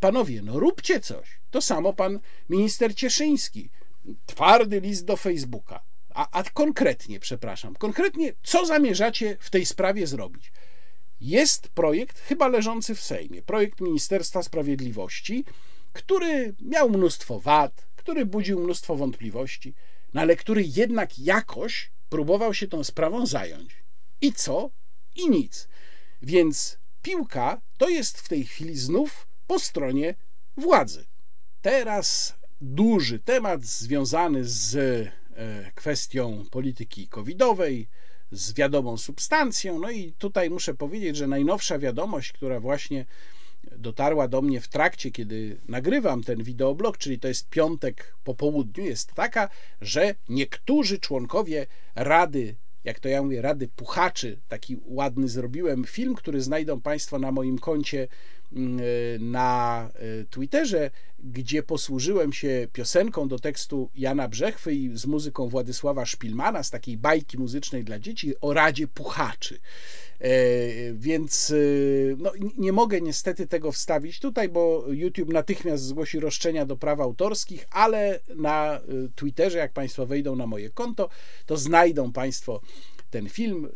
panowie, 0.00 0.42
no 0.42 0.60
róbcie 0.60 1.00
coś. 1.00 1.40
To 1.50 1.60
samo 1.60 1.92
pan 1.92 2.20
minister 2.48 2.94
Cieszyński. 2.94 3.70
Twardy 4.26 4.80
list 4.80 5.04
do 5.04 5.16
Facebooka. 5.16 5.80
A, 6.14 6.28
a 6.30 6.42
konkretnie, 6.42 7.20
przepraszam, 7.20 7.74
konkretnie, 7.74 8.32
co 8.42 8.66
zamierzacie 8.66 9.36
w 9.40 9.50
tej 9.50 9.66
sprawie 9.66 10.06
zrobić? 10.06 10.52
Jest 11.20 11.68
projekt, 11.68 12.18
chyba 12.18 12.48
leżący 12.48 12.94
w 12.94 13.00
Sejmie, 13.00 13.42
projekt 13.42 13.80
Ministerstwa 13.80 14.42
Sprawiedliwości, 14.42 15.44
który 15.92 16.54
miał 16.62 16.90
mnóstwo 16.90 17.40
wad, 17.40 17.86
który 17.96 18.26
budził 18.26 18.60
mnóstwo 18.60 18.96
wątpliwości, 18.96 19.74
no 20.14 20.20
ale 20.20 20.36
który 20.36 20.64
jednak 20.66 21.18
jakoś 21.18 21.90
próbował 22.08 22.54
się 22.54 22.68
tą 22.68 22.84
sprawą 22.84 23.26
zająć. 23.26 23.84
I 24.20 24.32
co? 24.32 24.70
I 25.14 25.30
nic. 25.30 25.68
Więc 26.22 26.78
piłka 27.02 27.60
to 27.78 27.88
jest 27.88 28.20
w 28.20 28.28
tej 28.28 28.44
chwili 28.44 28.78
znów 28.78 29.26
po 29.46 29.58
stronie 29.58 30.14
władzy. 30.56 31.06
Teraz 31.62 32.34
duży 32.60 33.18
temat 33.18 33.64
związany 33.64 34.44
z 34.44 34.76
e, 34.76 35.72
kwestią 35.74 36.44
polityki 36.50 37.08
covidowej, 37.08 37.88
z 38.30 38.52
wiadomą 38.52 38.96
substancją. 38.96 39.78
No 39.78 39.90
i 39.90 40.12
tutaj 40.12 40.50
muszę 40.50 40.74
powiedzieć, 40.74 41.16
że 41.16 41.26
najnowsza 41.26 41.78
wiadomość, 41.78 42.32
która 42.32 42.60
właśnie 42.60 43.06
dotarła 43.76 44.28
do 44.28 44.42
mnie 44.42 44.60
w 44.60 44.68
trakcie, 44.68 45.10
kiedy 45.10 45.60
nagrywam 45.68 46.22
ten 46.22 46.42
wideoblog, 46.42 46.98
czyli 46.98 47.18
to 47.18 47.28
jest 47.28 47.48
piątek 47.48 48.16
po 48.24 48.34
południu, 48.34 48.84
jest 48.84 49.14
taka, 49.14 49.48
że 49.80 50.14
niektórzy 50.28 50.98
członkowie 50.98 51.66
Rady, 51.94 52.56
jak 52.84 53.00
to 53.00 53.08
ja 53.08 53.22
mówię, 53.22 53.42
Rady 53.42 53.68
Puchaczy, 53.68 54.40
taki 54.48 54.76
ładny 54.84 55.28
zrobiłem 55.28 55.84
film, 55.84 56.14
który 56.14 56.40
znajdą 56.40 56.80
Państwo 56.80 57.18
na 57.18 57.32
moim 57.32 57.58
koncie 57.58 58.08
na 59.20 59.90
e, 59.94 60.24
Twitterze, 60.24 60.90
gdzie 61.18 61.62
posłużyłem 61.62 62.32
się 62.32 62.68
piosenką 62.72 63.28
do 63.28 63.38
tekstu 63.38 63.90
Jana 63.94 64.28
Brzechwy 64.28 64.74
i 64.74 64.98
z 64.98 65.06
muzyką 65.06 65.48
Władysława 65.48 66.06
Szpilmana 66.06 66.62
z 66.62 66.70
takiej 66.70 66.96
bajki 66.96 67.38
muzycznej 67.38 67.84
dla 67.84 67.98
dzieci 67.98 68.34
o 68.40 68.52
Radzie 68.52 68.88
Puchaczy. 68.88 69.58
E, 70.20 70.30
więc 70.92 71.50
e, 71.50 71.54
no, 72.18 72.32
nie 72.58 72.72
mogę 72.72 73.00
niestety 73.00 73.46
tego 73.46 73.72
wstawić 73.72 74.20
tutaj, 74.20 74.48
bo 74.48 74.84
YouTube 74.88 75.32
natychmiast 75.32 75.84
zgłosi 75.84 76.20
roszczenia 76.20 76.66
do 76.66 76.76
praw 76.76 77.00
autorskich, 77.00 77.66
ale 77.70 78.20
na 78.36 78.80
Twitterze, 79.14 79.58
jak 79.58 79.72
Państwo 79.72 80.06
wejdą 80.06 80.36
na 80.36 80.46
moje 80.46 80.70
konto, 80.70 81.08
to 81.46 81.56
znajdą 81.56 82.12
Państwo 82.12 82.60
ten 83.16 83.28
film. 83.28 83.68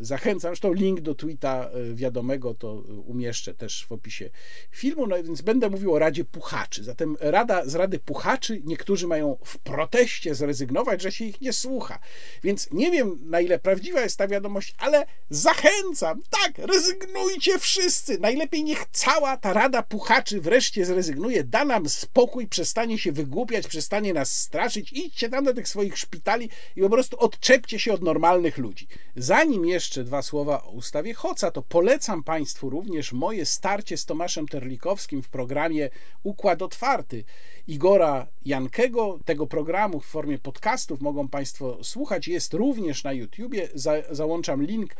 Zachęcam, 0.00 0.50
zresztą 0.50 0.72
link 0.72 1.00
do 1.00 1.14
tweeta 1.14 1.70
wiadomego 1.94 2.54
to 2.54 2.74
umieszczę 3.06 3.54
też 3.54 3.86
w 3.86 3.92
opisie 3.92 4.30
filmu, 4.70 5.06
no 5.06 5.22
więc 5.22 5.42
będę 5.42 5.70
mówił 5.70 5.94
o 5.94 5.98
Radzie 5.98 6.24
Puchaczy. 6.24 6.84
Zatem 6.84 7.16
Rada 7.20 7.66
z 7.66 7.74
Rady 7.74 7.98
Puchaczy 7.98 8.62
niektórzy 8.64 9.06
mają 9.06 9.38
w 9.44 9.58
proteście 9.58 10.34
zrezygnować, 10.34 11.02
że 11.02 11.12
się 11.12 11.24
ich 11.24 11.40
nie 11.40 11.52
słucha. 11.52 11.98
Więc 12.42 12.68
nie 12.72 12.90
wiem, 12.90 13.18
na 13.22 13.40
ile 13.40 13.58
prawdziwa 13.58 14.00
jest 14.00 14.16
ta 14.16 14.28
wiadomość, 14.28 14.74
ale 14.78 15.06
Zachęcam, 15.30 16.22
tak, 16.30 16.66
rezygnujcie 16.66 17.58
wszyscy. 17.58 18.18
Najlepiej 18.18 18.64
niech 18.64 18.84
cała 18.92 19.36
ta 19.36 19.52
rada 19.52 19.82
puchaczy 19.82 20.40
wreszcie 20.40 20.86
zrezygnuje, 20.86 21.44
da 21.44 21.64
nam 21.64 21.88
spokój, 21.88 22.46
przestanie 22.46 22.98
się 22.98 23.12
wygłupiać, 23.12 23.66
przestanie 23.66 24.12
nas 24.12 24.40
straszyć. 24.40 24.92
Idźcie 24.92 25.28
tam 25.28 25.44
do 25.44 25.54
tych 25.54 25.68
swoich 25.68 25.98
szpitali 25.98 26.50
i 26.76 26.80
po 26.80 26.90
prostu 26.90 27.18
odczepcie 27.18 27.78
się 27.78 27.92
od 27.92 28.02
normalnych 28.02 28.37
ludzi. 28.58 28.86
Zanim 29.16 29.66
jeszcze 29.66 30.04
dwa 30.04 30.22
słowa 30.22 30.62
o 30.62 30.70
ustawie 30.70 31.14
Hoca, 31.14 31.50
to 31.50 31.62
polecam 31.62 32.22
Państwu 32.22 32.70
również 32.70 33.12
moje 33.12 33.46
starcie 33.46 33.96
z 33.96 34.04
Tomaszem 34.04 34.48
Terlikowskim 34.48 35.22
w 35.22 35.28
programie 35.28 35.90
Układ 36.22 36.62
Otwarty. 36.62 37.24
Igora 37.66 38.26
Jankego. 38.44 39.18
Tego 39.24 39.46
programu 39.46 40.00
w 40.00 40.06
formie 40.06 40.38
podcastów 40.38 41.00
mogą 41.00 41.28
Państwo 41.28 41.84
słuchać. 41.84 42.28
Jest 42.28 42.54
również 42.54 43.04
na 43.04 43.12
YouTubie. 43.12 43.68
Za, 43.74 43.92
załączam 44.10 44.62
link 44.62 44.94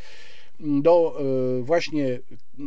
do 0.61 1.21
e, 1.21 1.63
właśnie 1.63 2.21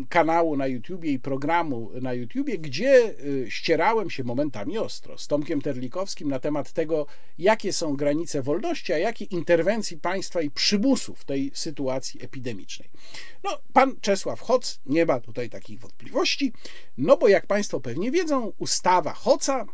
kanału 0.09 0.57
na 0.57 0.67
YouTubie 0.67 1.11
i 1.11 1.19
programu 1.19 1.91
na 2.01 2.13
YouTubie, 2.13 2.57
gdzie 2.57 3.15
e, 3.45 3.51
ścierałem 3.51 4.09
się 4.09 4.23
momentami 4.23 4.77
ostro 4.77 5.17
z 5.17 5.27
Tomkiem 5.27 5.61
Terlikowskim 5.61 6.29
na 6.29 6.39
temat 6.39 6.71
tego, 6.71 7.05
jakie 7.37 7.73
są 7.73 7.95
granice 7.95 8.41
wolności, 8.41 8.93
a 8.93 8.97
jakie 8.97 9.25
interwencji 9.25 9.97
państwa 9.97 10.41
i 10.41 10.51
przymusu 10.51 11.15
w 11.15 11.25
tej 11.25 11.51
sytuacji 11.53 12.23
epidemicznej. 12.23 12.89
No, 13.43 13.57
pan 13.73 13.95
Czesław 14.01 14.41
Hoc 14.41 14.79
nie 14.85 15.05
ma 15.05 15.19
tutaj 15.19 15.49
takich 15.49 15.79
wątpliwości, 15.79 16.53
no 16.97 17.17
bo 17.17 17.27
jak 17.27 17.47
państwo 17.47 17.79
pewnie 17.79 18.11
wiedzą, 18.11 18.53
ustawa 18.57 19.13
Hoca, 19.13 19.65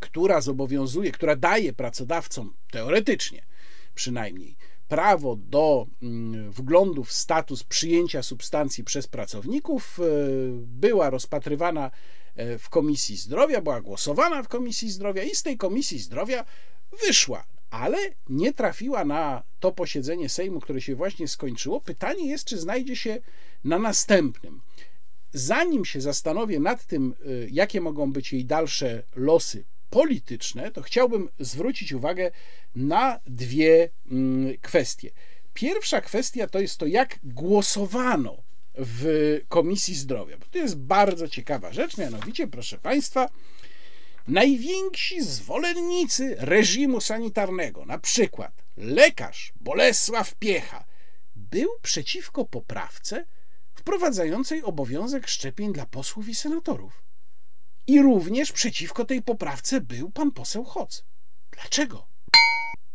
która 0.00 0.40
zobowiązuje, 0.40 1.12
która 1.12 1.36
daje 1.36 1.72
pracodawcom 1.72 2.54
teoretycznie 2.70 3.46
przynajmniej 3.94 4.56
prawo 4.88 5.36
do 5.36 5.86
mm, 6.02 6.52
wglądu 6.52 7.04
w 7.04 7.12
status 7.12 7.64
przyjęcia 7.64 8.22
substancji 8.22 8.84
przez 8.84 9.06
pracowników 9.06 10.00
e, 10.00 10.02
była 10.60 11.10
rozpatrywana 11.10 11.90
e, 12.36 12.58
w 12.58 12.68
Komisji 12.68 13.16
Zdrowia, 13.16 13.60
była 13.60 13.80
głosowana 13.80 14.42
w 14.42 14.48
Komisji 14.48 14.90
Zdrowia 14.90 15.22
i 15.22 15.34
z 15.34 15.42
tej 15.42 15.56
Komisji 15.56 15.98
Zdrowia 15.98 16.44
wyszła, 17.06 17.44
ale 17.70 17.98
nie 18.28 18.52
trafiła 18.52 19.04
na 19.04 19.42
to 19.60 19.72
posiedzenie 19.72 20.28
Sejmu, 20.28 20.60
które 20.60 20.80
się 20.80 20.94
właśnie 20.94 21.28
skończyło. 21.28 21.80
Pytanie 21.80 22.28
jest, 22.28 22.44
czy 22.44 22.58
znajdzie 22.58 22.96
się 22.96 23.20
na 23.64 23.78
następnym. 23.78 24.60
Zanim 25.32 25.84
się 25.84 26.00
zastanowię 26.00 26.60
nad 26.60 26.86
tym, 26.86 27.14
e, 27.20 27.48
jakie 27.50 27.80
mogą 27.80 28.12
być 28.12 28.32
jej 28.32 28.44
dalsze 28.44 29.02
losy 29.16 29.64
polityczne, 29.90 30.70
to 30.70 30.82
chciałbym 30.82 31.28
zwrócić 31.38 31.92
uwagę 31.92 32.30
na 32.74 33.20
dwie 33.26 33.90
mm, 34.10 34.58
kwestie. 34.62 35.10
Pierwsza 35.54 36.00
kwestia 36.00 36.46
to 36.46 36.60
jest 36.60 36.78
to, 36.78 36.86
jak 36.86 37.18
głosowano 37.24 38.42
w 38.74 39.06
Komisji 39.48 39.94
Zdrowia. 39.94 40.38
Bo 40.38 40.46
to 40.46 40.58
jest 40.58 40.76
bardzo 40.76 41.28
ciekawa 41.28 41.72
rzecz, 41.72 41.98
mianowicie, 41.98 42.46
proszę 42.46 42.78
Państwa, 42.78 43.28
najwięksi 44.28 45.22
zwolennicy 45.22 46.36
reżimu 46.38 47.00
sanitarnego, 47.00 47.86
na 47.86 47.98
przykład 47.98 48.64
lekarz 48.76 49.52
Bolesław 49.60 50.34
Piecha, 50.34 50.84
był 51.36 51.68
przeciwko 51.82 52.44
poprawce 52.44 53.26
wprowadzającej 53.74 54.62
obowiązek 54.62 55.28
szczepień 55.28 55.72
dla 55.72 55.86
posłów 55.86 56.28
i 56.28 56.34
senatorów. 56.34 57.05
I 57.86 58.02
również 58.02 58.52
przeciwko 58.52 59.04
tej 59.04 59.22
poprawce 59.22 59.80
był 59.80 60.10
pan 60.10 60.30
poseł 60.30 60.64
Hoc. 60.64 61.04
Dlaczego? 61.50 62.06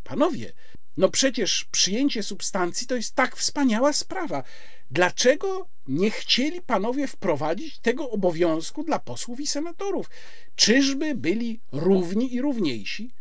Panowie, 0.04 0.54
no 0.98 1.10
przecież 1.10 1.66
przyjęcie 1.72 2.24
substancji 2.24 2.88
to 2.88 2.96
jest 2.96 3.16
tak 3.16 3.36
wspaniała 3.36 3.94
sprawa. 3.94 4.44
Dlaczego 4.92 5.68
nie 5.88 6.12
chcieli 6.12 6.62
panowie 6.62 7.08
wprowadzić 7.08 7.80
tego 7.80 8.10
obowiązku 8.10 8.84
dla 8.84 9.00
posłów 9.00 9.40
i 9.40 9.48
senatorów? 9.48 10.10
Czyżby 10.56 11.16
byli 11.16 11.60
równi 11.72 12.34
i 12.34 12.42
równiejsi? 12.42 13.14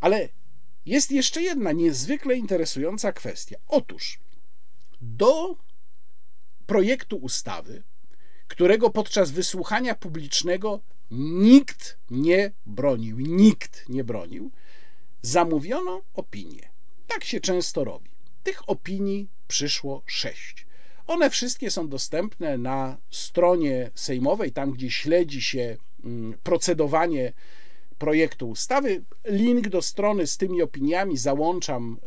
Ale 0.00 0.28
jest 0.86 1.10
jeszcze 1.10 1.42
jedna 1.42 1.72
niezwykle 1.72 2.36
interesująca 2.36 3.12
kwestia. 3.12 3.56
Otóż 3.68 4.18
do 5.00 5.56
projektu 6.66 7.16
ustawy 7.16 7.82
którego 8.52 8.90
podczas 8.90 9.30
wysłuchania 9.30 9.94
publicznego 9.94 10.80
nikt 11.10 11.98
nie 12.10 12.52
bronił, 12.66 13.20
nikt 13.20 13.88
nie 13.88 14.04
bronił, 14.04 14.50
zamówiono 15.22 16.02
opinię. 16.14 16.68
Tak 17.06 17.24
się 17.24 17.40
często 17.40 17.84
robi. 17.84 18.10
Tych 18.42 18.68
opinii 18.68 19.28
przyszło 19.48 20.02
sześć. 20.06 20.66
One 21.06 21.30
wszystkie 21.30 21.70
są 21.70 21.88
dostępne 21.88 22.58
na 22.58 22.96
stronie 23.10 23.90
sejmowej, 23.94 24.52
tam 24.52 24.72
gdzie 24.72 24.90
śledzi 24.90 25.42
się 25.42 25.76
mm, 26.04 26.34
procedowanie 26.42 27.32
projektu 27.98 28.48
ustawy. 28.48 29.04
Link 29.24 29.68
do 29.68 29.82
strony 29.82 30.26
z 30.26 30.36
tymi 30.36 30.62
opiniami 30.62 31.16
załączam 31.16 31.98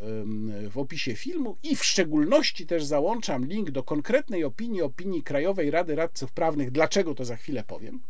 w 0.69 0.77
opisie 0.77 1.15
filmu 1.15 1.57
i 1.63 1.75
w 1.75 1.85
szczególności 1.85 2.65
też 2.65 2.85
załączam 2.85 3.45
link 3.45 3.71
do 3.71 3.83
konkretnej 3.83 4.43
opinii, 4.43 4.81
opinii 4.81 5.23
Krajowej 5.23 5.71
Rady 5.71 5.95
Radców 5.95 6.31
Prawnych. 6.31 6.71
Dlaczego 6.71 7.15
to 7.15 7.25
za 7.25 7.35
chwilę 7.35 7.63
powiem. 7.67 8.01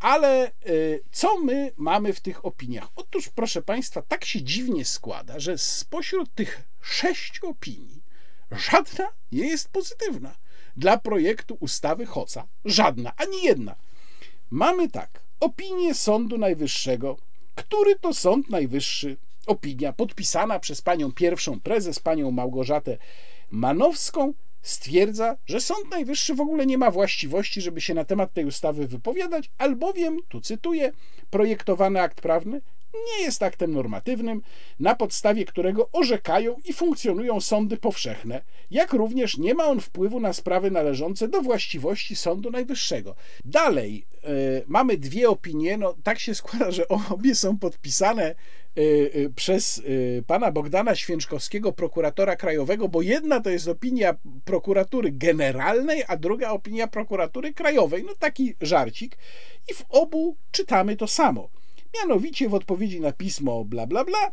Ale 0.00 0.52
y, 0.68 1.02
co 1.12 1.38
my 1.38 1.72
mamy 1.76 2.12
w 2.12 2.20
tych 2.20 2.44
opiniach? 2.44 2.88
Otóż, 2.96 3.28
proszę 3.28 3.62
Państwa, 3.62 4.02
tak 4.02 4.24
się 4.24 4.42
dziwnie 4.42 4.84
składa, 4.84 5.40
że 5.40 5.58
spośród 5.58 6.34
tych 6.34 6.62
sześciu 6.80 7.48
opinii 7.48 8.02
żadna 8.50 9.08
nie 9.32 9.48
jest 9.48 9.68
pozytywna. 9.68 10.36
Dla 10.76 10.98
projektu 10.98 11.56
ustawy 11.60 12.06
Hoca 12.06 12.46
żadna, 12.64 13.12
ani 13.16 13.42
jedna. 13.42 13.76
Mamy 14.50 14.88
tak 14.88 15.20
opinię 15.40 15.94
Sądu 15.94 16.38
Najwyższego, 16.38 17.16
który 17.54 17.96
to 17.96 18.14
Sąd 18.14 18.50
Najwyższy, 18.50 19.16
opinia 19.46 19.92
podpisana 19.92 20.58
przez 20.58 20.82
panią 20.82 21.12
pierwszą 21.12 21.60
prezes, 21.60 21.98
panią 21.98 22.30
Małgorzatę 22.30 22.98
Manowską, 23.50 24.34
stwierdza, 24.62 25.36
że 25.46 25.60
Sąd 25.60 25.90
Najwyższy 25.90 26.34
w 26.34 26.40
ogóle 26.40 26.66
nie 26.66 26.78
ma 26.78 26.90
właściwości, 26.90 27.60
żeby 27.60 27.80
się 27.80 27.94
na 27.94 28.04
temat 28.04 28.32
tej 28.32 28.44
ustawy 28.44 28.86
wypowiadać, 28.86 29.50
albowiem, 29.58 30.18
tu 30.28 30.40
cytuję, 30.40 30.92
projektowany 31.30 32.00
akt 32.00 32.20
prawny 32.20 32.60
nie 32.94 33.24
jest 33.24 33.42
aktem 33.42 33.72
normatywnym, 33.72 34.42
na 34.80 34.94
podstawie 34.94 35.44
którego 35.44 35.88
orzekają 35.92 36.56
i 36.64 36.72
funkcjonują 36.72 37.40
sądy 37.40 37.76
powszechne, 37.76 38.42
jak 38.70 38.92
również 38.92 39.38
nie 39.38 39.54
ma 39.54 39.66
on 39.66 39.80
wpływu 39.80 40.20
na 40.20 40.32
sprawy 40.32 40.70
należące 40.70 41.28
do 41.28 41.42
właściwości 41.42 42.16
Sądu 42.16 42.50
Najwyższego. 42.50 43.14
Dalej 43.44 44.06
y, 44.14 44.64
mamy 44.66 44.96
dwie 44.96 45.30
opinie, 45.30 45.78
no 45.78 45.94
tak 46.02 46.18
się 46.18 46.34
składa, 46.34 46.70
że 46.70 46.88
obie 46.88 47.34
są 47.34 47.58
podpisane 47.58 48.34
y, 48.78 48.80
y, 48.80 49.32
przez 49.36 49.82
pana 50.26 50.52
Bogdana 50.52 50.94
Święczkowskiego, 50.94 51.72
prokuratora 51.72 52.36
krajowego, 52.36 52.88
bo 52.88 53.02
jedna 53.02 53.40
to 53.40 53.50
jest 53.50 53.68
opinia 53.68 54.14
prokuratury 54.44 55.10
generalnej, 55.12 56.04
a 56.08 56.16
druga 56.16 56.50
opinia 56.50 56.86
prokuratury 56.86 57.54
krajowej. 57.54 58.04
No 58.04 58.14
taki 58.18 58.54
żarcik. 58.60 59.18
I 59.70 59.74
w 59.74 59.84
obu 59.88 60.36
czytamy 60.50 60.96
to 60.96 61.06
samo. 61.06 61.48
Mianowicie 61.94 62.48
w 62.48 62.54
odpowiedzi 62.54 63.00
na 63.00 63.12
pismo 63.12 63.64
bla 63.64 63.86
bla 63.86 64.04
bla 64.04 64.30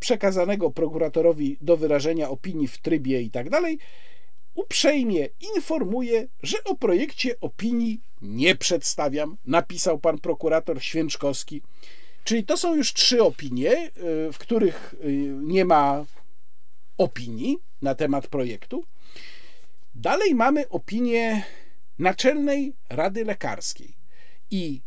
przekazanego 0.00 0.70
prokuratorowi 0.70 1.56
do 1.60 1.76
wyrażenia 1.76 2.30
opinii 2.30 2.68
w 2.68 2.78
trybie 2.78 3.22
i 3.22 3.30
tak 3.30 3.50
dalej, 3.50 3.78
uprzejmie 4.54 5.28
informuje, 5.56 6.28
że 6.42 6.64
o 6.64 6.74
projekcie 6.74 7.40
opinii 7.40 8.00
nie 8.22 8.56
przedstawiam, 8.56 9.36
napisał 9.46 9.98
pan 9.98 10.18
prokurator 10.18 10.82
Święczkowski. 10.82 11.62
Czyli 12.24 12.44
to 12.44 12.56
są 12.56 12.76
już 12.76 12.92
trzy 12.92 13.22
opinie, 13.22 13.90
y, 14.28 14.32
w 14.32 14.38
których 14.38 14.94
y, 15.04 15.12
nie 15.42 15.64
ma 15.64 16.04
opinii 16.98 17.58
na 17.82 17.94
temat 17.94 18.26
projektu. 18.26 18.84
Dalej 19.94 20.34
mamy 20.34 20.68
opinię 20.68 21.44
Naczelnej 21.98 22.72
Rady 22.88 23.24
Lekarskiej. 23.24 23.94
I 24.50 24.80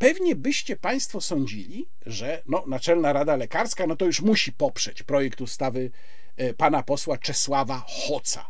pewnie 0.00 0.36
byście 0.36 0.76
Państwo 0.76 1.20
sądzili, 1.20 1.88
że 2.06 2.42
no, 2.46 2.64
Naczelna 2.66 3.12
Rada 3.12 3.36
Lekarska 3.36 3.86
no 3.86 3.96
to 3.96 4.04
już 4.04 4.20
musi 4.20 4.52
poprzeć 4.52 5.02
projekt 5.02 5.40
ustawy 5.40 5.90
e, 6.36 6.54
pana 6.54 6.82
posła 6.82 7.18
Czesława 7.18 7.84
Hoca. 7.88 8.48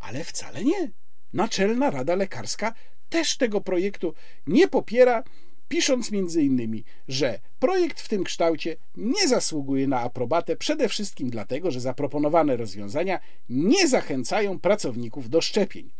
Ale 0.00 0.24
wcale 0.24 0.64
nie. 0.64 0.90
Naczelna 1.32 1.90
Rada 1.90 2.14
Lekarska 2.14 2.74
też 3.08 3.36
tego 3.36 3.60
projektu 3.60 4.14
nie 4.46 4.68
popiera, 4.68 5.24
pisząc 5.68 6.10
między 6.10 6.42
innymi, 6.42 6.84
że 7.08 7.38
projekt 7.58 8.00
w 8.00 8.08
tym 8.08 8.24
kształcie 8.24 8.76
nie 8.96 9.28
zasługuje 9.28 9.88
na 9.88 10.00
aprobatę 10.00 10.56
przede 10.56 10.88
wszystkim 10.88 11.30
dlatego, 11.30 11.70
że 11.70 11.80
zaproponowane 11.80 12.56
rozwiązania 12.56 13.20
nie 13.48 13.88
zachęcają 13.88 14.60
pracowników 14.60 15.28
do 15.28 15.40
szczepień. 15.40 15.90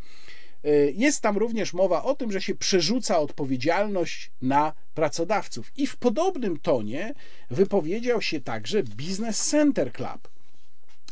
Y, 0.65 0.93
jest 0.97 1.21
tam 1.21 1.37
również 1.37 1.73
mowa 1.73 2.03
o 2.03 2.15
tym, 2.15 2.31
że 2.31 2.41
się 2.41 2.55
przerzuca 2.55 3.19
odpowiedzialność 3.19 4.31
na 4.41 4.73
pracodawców. 4.93 5.71
I 5.77 5.87
w 5.87 5.95
podobnym 5.95 6.59
tonie 6.59 7.13
wypowiedział 7.51 8.21
się 8.21 8.41
także 8.41 8.83
Business 8.83 9.45
Center 9.45 9.91
Club, 9.91 10.29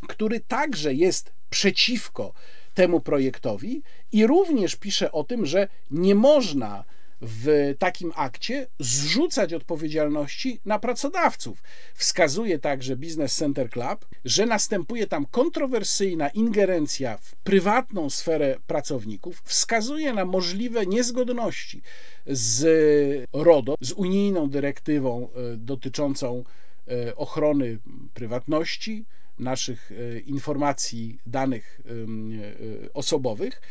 który 0.07 0.39
także 0.39 0.93
jest 0.93 1.33
przeciwko 1.49 2.33
temu 2.73 2.99
projektowi 2.99 3.81
i 4.11 4.27
również 4.27 4.75
pisze 4.75 5.11
o 5.11 5.23
tym, 5.23 5.45
że 5.45 5.67
nie 5.91 6.15
można 6.15 6.83
w 7.21 7.75
takim 7.79 8.11
akcie 8.15 8.67
zrzucać 8.79 9.53
odpowiedzialności 9.53 10.59
na 10.65 10.79
pracodawców. 10.79 11.63
Wskazuje 11.95 12.59
także 12.59 12.95
Business 12.95 13.35
Center 13.35 13.69
Club, 13.69 14.05
że 14.25 14.45
następuje 14.45 15.07
tam 15.07 15.25
kontrowersyjna 15.25 16.29
ingerencja 16.29 17.17
w 17.17 17.35
prywatną 17.35 18.09
sferę 18.09 18.57
pracowników, 18.67 19.41
wskazuje 19.45 20.13
na 20.13 20.25
możliwe 20.25 20.85
niezgodności 20.85 21.81
z 22.27 23.29
RODO, 23.33 23.75
z 23.81 23.91
unijną 23.91 24.49
dyrektywą 24.49 25.29
e, 25.29 25.57
dotyczącą 25.57 26.43
e, 26.87 27.15
ochrony 27.15 27.79
prywatności, 28.13 29.05
naszych 29.39 29.91
informacji, 30.25 31.19
danych 31.25 31.81
osobowych. 32.93 33.61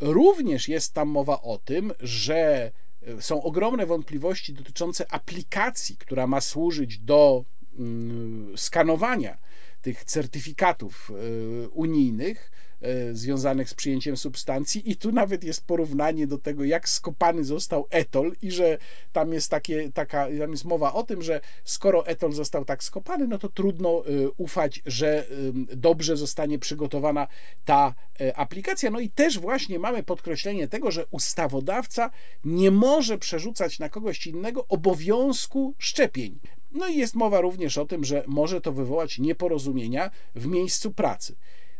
Również 0.00 0.68
jest 0.68 0.92
tam 0.92 1.08
mowa 1.08 1.42
o 1.42 1.58
tym, 1.58 1.92
że 2.00 2.72
są 3.20 3.42
ogromne 3.42 3.86
wątpliwości 3.86 4.52
dotyczące 4.52 5.12
aplikacji, 5.12 5.96
która 5.96 6.26
ma 6.26 6.40
służyć 6.40 6.98
do 6.98 7.44
mm, 7.78 8.58
skanowania 8.58 9.38
tych 9.82 10.04
certyfikatów 10.04 11.12
unijnych. 11.72 12.50
E, 12.52 12.65
związanych 13.12 13.70
z 13.70 13.74
przyjęciem 13.74 14.16
substancji 14.16 14.90
i 14.90 14.96
tu 14.96 15.12
nawet 15.12 15.44
jest 15.44 15.66
porównanie 15.66 16.26
do 16.26 16.38
tego, 16.38 16.64
jak 16.64 16.88
skopany 16.88 17.44
został 17.44 17.86
etol 17.90 18.32
i 18.42 18.50
że 18.50 18.78
tam 19.12 19.32
jest, 19.32 19.50
takie, 19.50 19.92
taka, 19.92 20.26
tam 20.38 20.50
jest 20.50 20.64
mowa 20.64 20.92
o 20.92 21.02
tym, 21.02 21.22
że 21.22 21.40
skoro 21.64 22.06
etol 22.06 22.32
został 22.32 22.64
tak 22.64 22.84
skopany, 22.84 23.28
no 23.28 23.38
to 23.38 23.48
trudno 23.48 23.88
e, 23.88 24.30
ufać, 24.36 24.82
że 24.86 25.26
dobrze 25.76 26.16
zostanie 26.16 26.58
przygotowana 26.58 27.26
ta 27.64 27.94
e, 28.20 28.36
aplikacja. 28.36 28.90
No 28.90 29.00
i 29.00 29.10
też 29.10 29.38
właśnie 29.38 29.78
mamy 29.78 30.02
podkreślenie 30.02 30.68
tego, 30.68 30.90
że 30.90 31.06
ustawodawca 31.10 32.10
nie 32.44 32.70
może 32.70 33.18
przerzucać 33.18 33.78
na 33.78 33.88
kogoś 33.88 34.26
innego 34.26 34.66
obowiązku 34.68 35.74
szczepień. 35.78 36.38
No 36.72 36.88
i 36.88 36.96
jest 36.96 37.14
mowa 37.14 37.40
również 37.40 37.78
o 37.78 37.86
tym, 37.86 38.04
że 38.04 38.24
może 38.26 38.60
to 38.60 38.72
wywołać 38.72 39.18
nieporozumienia 39.18 40.10
w 40.34 40.46
miejscu 40.46 40.92
pracy. 40.92 41.36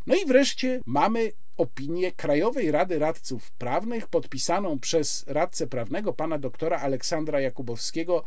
No 0.06 0.14
i 0.14 0.26
wreszcie 0.26 0.80
mamy 0.86 1.32
opinię 1.56 2.12
Krajowej 2.12 2.70
Rady 2.70 2.98
Radców 2.98 3.52
Prawnych 3.52 4.08
podpisaną 4.08 4.78
przez 4.78 5.24
radcę 5.26 5.66
prawnego 5.66 6.12
pana 6.12 6.38
doktora 6.38 6.78
Aleksandra 6.78 7.40
Jakubowskiego. 7.40 8.24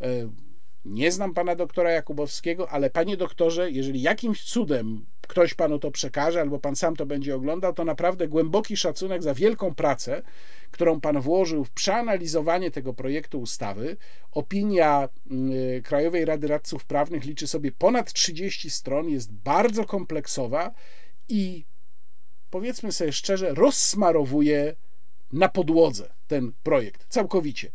E, 0.00 0.06
nie 0.84 1.12
znam 1.12 1.34
pana 1.34 1.54
doktora 1.54 1.90
Jakubowskiego, 1.90 2.70
ale 2.70 2.90
panie 2.90 3.16
doktorze, 3.16 3.70
jeżeli 3.70 4.02
jakimś 4.02 4.44
cudem 4.44 5.06
ktoś 5.28 5.54
panu 5.54 5.78
to 5.78 5.90
przekaże, 5.90 6.40
albo 6.40 6.58
pan 6.58 6.76
sam 6.76 6.96
to 6.96 7.06
będzie 7.06 7.34
oglądał, 7.34 7.74
to 7.74 7.84
naprawdę 7.84 8.28
głęboki 8.28 8.76
szacunek 8.76 9.22
za 9.22 9.34
wielką 9.34 9.74
pracę, 9.74 10.22
którą 10.70 11.00
pan 11.00 11.20
włożył 11.20 11.64
w 11.64 11.70
przeanalizowanie 11.70 12.70
tego 12.70 12.94
projektu 12.94 13.40
ustawy. 13.40 13.96
Opinia 14.32 15.08
mm, 15.30 15.82
Krajowej 15.82 16.24
Rady 16.24 16.48
Radców 16.48 16.84
Prawnych 16.84 17.24
liczy 17.24 17.46
sobie 17.46 17.72
ponad 17.72 18.12
30 18.12 18.70
stron, 18.70 19.08
jest 19.08 19.32
bardzo 19.32 19.84
kompleksowa 19.84 20.74
i 21.28 21.64
powiedzmy 22.50 22.92
sobie 22.92 23.12
szczerze, 23.12 23.54
rozsmarowuje 23.54 24.76
na 25.32 25.48
podłodze 25.48 26.14
ten 26.26 26.52
projekt 26.62 27.06
całkowicie. 27.08 27.70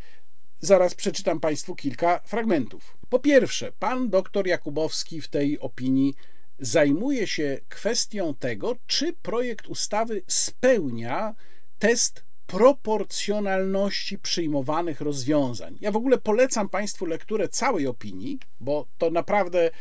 Zaraz 0.60 0.96
przeczytam 0.96 1.40
Państwu 1.40 1.76
kilka 1.76 2.20
fragmentów. 2.26 2.98
Po 3.10 3.20
pierwsze, 3.20 3.72
pan 3.72 4.10
doktor 4.10 4.48
Jakubowski 4.48 5.22
w 5.22 5.28
tej 5.28 5.60
opinii 5.60 6.16
zajmuje 6.60 7.28
się 7.28 7.60
kwestią 7.70 8.34
tego, 8.34 8.76
czy 8.88 9.14
projekt 9.14 9.68
ustawy 9.68 10.22
spełnia 10.28 11.36
test 11.80 12.24
proporcjonalności 12.48 14.20
przyjmowanych 14.20 15.02
rozwiązań. 15.02 15.78
Ja 15.82 15.92
w 15.92 15.96
ogóle 15.96 16.18
polecam 16.18 16.70
Państwu 16.70 17.06
lekturę 17.06 17.48
całej 17.48 17.88
opinii, 17.88 18.40
bo 18.60 18.88
to 18.98 19.12
naprawdę 19.12 19.72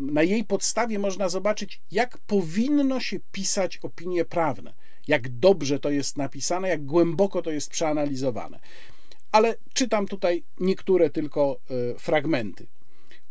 na 0.00 0.22
jej 0.22 0.44
podstawie 0.44 0.98
można 0.98 1.28
zobaczyć, 1.28 1.80
jak 1.90 2.18
powinno 2.18 3.00
się 3.00 3.20
pisać 3.32 3.78
opinie 3.82 4.24
prawne, 4.24 4.74
jak 5.08 5.28
dobrze 5.28 5.78
to 5.78 5.90
jest 5.90 6.16
napisane, 6.16 6.68
jak 6.68 6.84
głęboko 6.84 7.42
to 7.42 7.50
jest 7.50 7.70
przeanalizowane. 7.70 8.60
Ale 9.32 9.54
czytam 9.72 10.06
tutaj 10.06 10.44
niektóre 10.60 11.10
tylko 11.10 11.56
e, 11.70 11.98
fragmenty. 11.98 12.66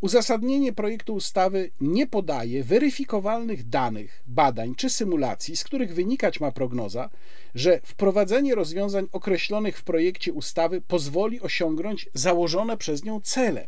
Uzasadnienie 0.01 0.74
projektu 0.74 1.14
ustawy 1.14 1.72
nie 1.82 2.07
podaje 2.07 2.64
weryfikowalnych 2.64 3.70
danych, 3.70 4.24
badań 4.28 4.76
czy 4.76 4.89
symulacji, 4.89 5.57
z 5.57 5.64
których 5.64 5.93
wynikać 5.93 6.39
ma 6.39 6.51
prognoza, 6.51 7.09
że 7.55 7.80
wprowadzenie 7.84 8.55
rozwiązań 8.55 9.07
określonych 9.11 9.78
w 9.78 9.84
projekcie 9.84 10.34
ustawy 10.34 10.82
pozwoli 10.82 11.41
osiągnąć 11.41 12.09
założone 12.14 12.78
przez 12.78 13.03
nią 13.03 13.22
cele. 13.22 13.68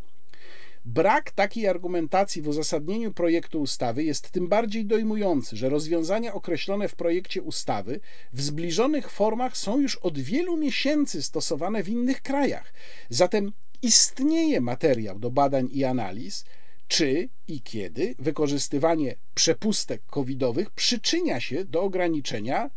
Brak 0.85 1.31
takiej 1.31 1.67
argumentacji 1.67 2.41
w 2.41 2.47
uzasadnieniu 2.47 3.13
projektu 3.13 3.61
ustawy 3.61 4.03
jest 4.03 4.31
tym 4.31 4.47
bardziej 4.47 4.85
dojmujący, 4.85 5.57
że 5.57 5.69
rozwiązania 5.69 6.33
określone 6.33 6.87
w 6.87 6.95
projekcie 6.95 7.41
ustawy 7.41 7.99
w 8.33 8.41
zbliżonych 8.41 9.11
formach 9.11 9.57
są 9.57 9.79
już 9.79 9.95
od 9.95 10.19
wielu 10.19 10.57
miesięcy 10.57 11.21
stosowane 11.21 11.83
w 11.83 11.89
innych 11.89 12.21
krajach. 12.21 12.73
Zatem 13.09 13.51
istnieje 13.81 14.61
materiał 14.61 15.19
do 15.19 15.31
badań 15.31 15.69
i 15.71 15.83
analiz, 15.83 16.45
czy 16.87 17.29
i 17.47 17.61
kiedy 17.61 18.15
wykorzystywanie 18.19 19.15
przepustek 19.35 20.01
covidowych 20.05 20.71
przyczynia 20.71 21.39
się 21.39 21.65
do 21.65 21.81
ograniczenia 21.81 22.65
e, 22.65 22.69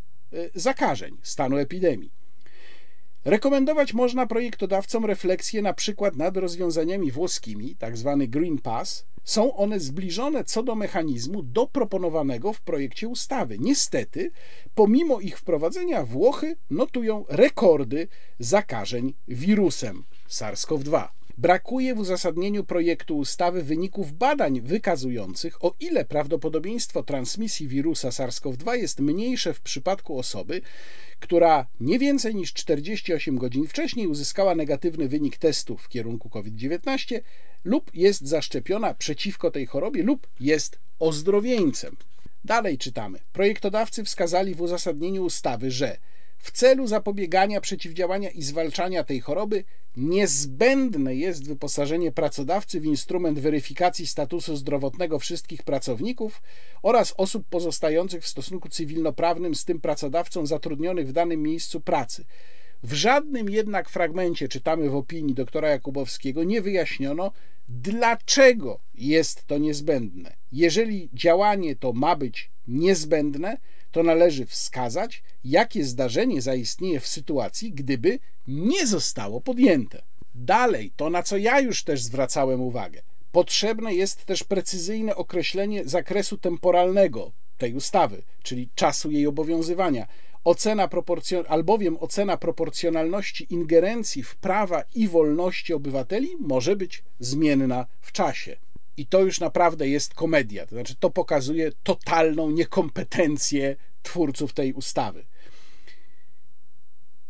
zakażeń, 0.55 1.17
stanu 1.23 1.57
epidemii. 1.57 2.18
Rekomendować 3.29 3.95
można 3.95 4.27
projektodawcom 4.27 5.05
refleksję 5.05 5.63
na 5.63 5.75
przykład 5.75 6.17
nad 6.17 6.37
rozwiązaniami 6.37 7.13
włoskimi, 7.13 7.77
tzw. 7.81 8.17
Tak 8.21 8.31
Green 8.31 8.59
Pass. 8.59 9.07
Są 9.25 9.57
one 9.57 9.81
zbliżone 9.81 10.45
co 10.45 10.63
do 10.63 10.75
mechanizmu 10.75 11.43
do 11.43 11.67
proponowanego 11.67 12.53
w 12.53 12.61
projekcie 12.61 13.09
ustawy. 13.09 13.57
Niestety, 13.61 14.31
pomimo 14.75 15.21
ich 15.21 15.39
wprowadzenia, 15.39 16.05
Włochy 16.05 16.57
notują 16.71 17.25
rekordy 17.29 18.09
zakażeń 18.39 19.15
wirusem 19.29 20.05
SARS-CoV-2. 20.29 21.18
Brakuje 21.39 21.95
w 21.95 21.99
uzasadnieniu 21.99 22.65
projektu 22.65 23.19
ustawy 23.19 23.63
wyników 23.63 24.13
badań 24.13 24.61
wykazujących, 24.61 25.65
o 25.65 25.75
ile 25.81 26.05
prawdopodobieństwo 26.05 27.03
transmisji 27.03 27.69
wirusa 27.69 28.09
SARS-CoV-2 28.09 28.73
jest 28.73 29.01
mniejsze 29.01 29.55
w 29.55 29.61
przypadku 29.61 30.19
osoby, 30.19 30.61
która 31.21 31.67
nie 31.81 31.99
więcej 31.99 32.35
niż 32.35 32.53
48 32.53 33.39
godzin 33.39 33.67
wcześniej 33.67 34.07
uzyskała 34.07 34.55
negatywny 34.55 35.09
wynik 35.09 35.37
testu 35.37 35.77
w 35.77 35.89
kierunku 35.89 36.31
COVID-19 36.31 37.21
lub 37.65 37.91
jest 37.95 38.27
zaszczepiona 38.27 38.95
przeciwko 38.95 39.51
tej 39.51 39.67
chorobie 39.67 40.03
lub 40.03 40.27
jest 40.41 40.79
ozdrowieńcem. 40.99 41.97
Dalej 42.45 42.79
czytamy. 42.79 43.19
Projektodawcy 43.33 44.05
wskazali 44.05 44.55
w 44.55 44.61
uzasadnieniu 44.61 45.25
ustawy, 45.25 45.71
że 45.71 45.99
w 46.39 46.51
celu 46.51 46.87
zapobiegania, 46.87 47.61
przeciwdziałania 47.61 48.31
i 48.31 48.43
zwalczania 48.43 49.05
tej 49.05 49.21
choroby 49.21 49.65
niezbędne 49.97 51.15
jest 51.15 51.47
wyposażenie 51.47 52.13
pracodawcy 52.13 52.81
w 52.81 52.85
instrument 52.85 53.39
weryfikacji 53.39 54.07
statusu 54.07 54.57
zdrowotnego 54.57 55.19
wszystkich 55.19 55.63
pracowników 55.63 56.43
oraz 56.83 57.15
osób 57.17 57.45
pozostających 57.51 58.25
w 58.25 58.29
stosunku 58.29 58.69
cywilnoprawnym 58.69 59.55
z 59.55 59.65
tym 59.65 59.81
pracodawcą 59.81 60.47
zatrudnionych 60.47 61.09
w 61.09 61.13
danym 61.13 61.43
miejscu 61.43 61.81
pracy. 61.81 62.25
W 62.83 62.93
żadnym 62.93 63.51
jednak 63.51 63.89
fragmencie, 63.89 64.49
czytamy 64.49 64.91
w 64.91 64.97
opinii 64.97 65.35
doktora 65.35 65.69
Jakubowskiego, 65.69 66.45
nie 66.45 66.63
wyjaśniono, 66.63 67.33
dlaczego 67.69 68.81
jest 68.95 69.47
to 69.47 69.59
niezbędne. 69.59 70.37
Jeżeli 70.53 71.11
działanie 71.13 71.77
to 71.77 71.93
ma 71.93 72.17
być 72.17 72.51
niezbędne, 72.69 73.57
to 73.99 74.03
należy 74.03 74.47
wskazać, 74.47 75.23
jakie 75.45 75.85
zdarzenie 75.85 76.43
zaistnieje 76.43 77.01
w 77.01 77.07
sytuacji, 77.07 77.73
gdyby 77.73 78.19
nie 78.47 78.87
zostało 78.87 79.41
podjęte. 79.41 80.03
Dalej, 80.35 80.93
to 80.97 81.11
na 81.11 81.23
co 81.23 81.37
ja 81.37 81.61
już 81.61 81.85
też 81.85 82.03
zwracałem 82.03 82.61
uwagę, 82.61 83.03
potrzebne 83.33 83.95
jest 83.95 84.25
też 84.25 84.45
precyzyjne 84.45 85.17
określenie 85.17 85.85
zakresu 85.85 86.39
temporalnego 86.39 87.33
tej 87.57 87.75
ustawy, 87.75 88.23
czyli 88.43 88.71
czasu 88.75 89.11
jej 89.11 89.27
obowiązywania. 89.27 90.07
Ocena 90.45 90.89
proporcjon- 90.89 91.45
albowiem 91.49 91.97
ocena 92.01 92.37
proporcjonalności 92.37 93.47
ingerencji 93.51 94.23
w 94.23 94.37
prawa 94.37 94.85
i 94.95 95.09
wolności 95.09 95.75
obywateli 95.75 96.29
może 96.41 96.77
być 96.77 97.05
zmienna 97.19 97.87
w 98.01 98.13
czasie. 98.13 98.57
I 98.99 99.07
to 99.07 99.21
już 99.21 99.41
naprawdę 99.41 99.89
jest 99.89 100.15
komedia. 100.15 100.67
To 100.67 100.75
znaczy, 100.75 100.95
to 101.01 101.11
pokazuje 101.11 101.73
totalną 101.83 102.51
niekompetencję 102.51 103.77
twórców 104.03 104.53
tej 104.53 104.73
ustawy. 104.73 105.25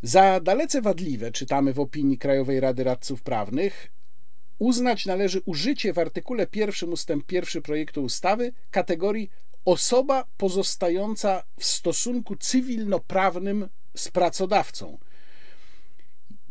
Za 0.02 0.40
dalece 0.40 0.82
wadliwe, 0.82 1.32
czytamy 1.32 1.72
w 1.72 1.80
opinii 1.80 2.18
Krajowej 2.18 2.60
Rady 2.60 2.84
Radców 2.84 3.22
Prawnych, 3.22 3.92
uznać 4.58 5.06
należy 5.06 5.40
użycie 5.44 5.92
w 5.92 5.98
artykule 5.98 6.46
1 6.54 6.92
ustęp 6.92 7.32
1 7.32 7.62
projektu 7.62 8.02
ustawy 8.02 8.52
kategorii 8.70 9.30
osoba 9.64 10.24
pozostająca 10.36 11.42
w 11.58 11.64
stosunku 11.64 12.36
cywilnoprawnym 12.36 13.68
z 13.96 14.08
pracodawcą, 14.08 14.98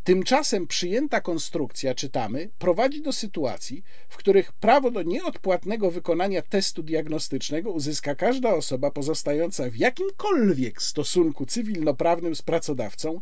Tymczasem 0.08 0.68
przyjęta 0.68 1.22
konstrukcja, 1.22 1.96
czytamy, 1.96 2.50
prowadzi 2.60 3.02
do 3.02 3.14
sytuacji, 3.14 3.84
w 4.10 4.18
których 4.18 4.54
prawo 4.54 4.92
do 4.92 5.04
nieodpłatnego 5.04 5.92
wykonania 5.92 6.42
testu 6.42 6.84
diagnostycznego 6.84 7.72
uzyska 7.72 8.16
każda 8.16 8.54
osoba 8.54 8.92
pozostająca 8.92 9.70
w 9.70 9.76
jakimkolwiek 9.76 10.82
stosunku 10.82 11.46
cywilnoprawnym 11.46 12.36
z 12.36 12.42
pracodawcą, 12.42 13.22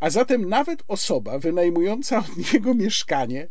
a 0.00 0.10
zatem 0.10 0.48
nawet 0.48 0.82
osoba 0.88 1.38
wynajmująca 1.38 2.18
od 2.18 2.52
niego 2.52 2.74
mieszkanie, 2.74 3.48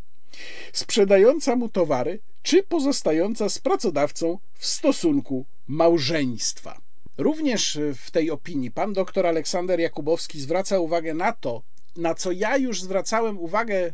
sprzedająca 0.74 1.56
mu 1.56 1.70
towary, 1.70 2.20
czy 2.44 2.64
pozostająca 2.64 3.50
z 3.50 3.60
pracodawcą 3.60 4.40
w 4.54 4.66
stosunku 4.66 5.46
małżeństwa. 5.68 6.82
Również 7.18 7.80
w 7.96 8.12
tej 8.12 8.32
opinii 8.32 8.72
pan 8.72 8.94
dr 8.94 9.28
Aleksander 9.28 9.80
Jakubowski 9.80 10.42
zwraca 10.42 10.80
uwagę 10.80 11.14
na 11.14 11.34
to, 11.34 11.62
na 11.98 12.16
co 12.16 12.32
ja 12.32 12.58
już 12.58 12.82
zwracałem 12.82 13.40
uwagę 13.40 13.76
y, 13.76 13.94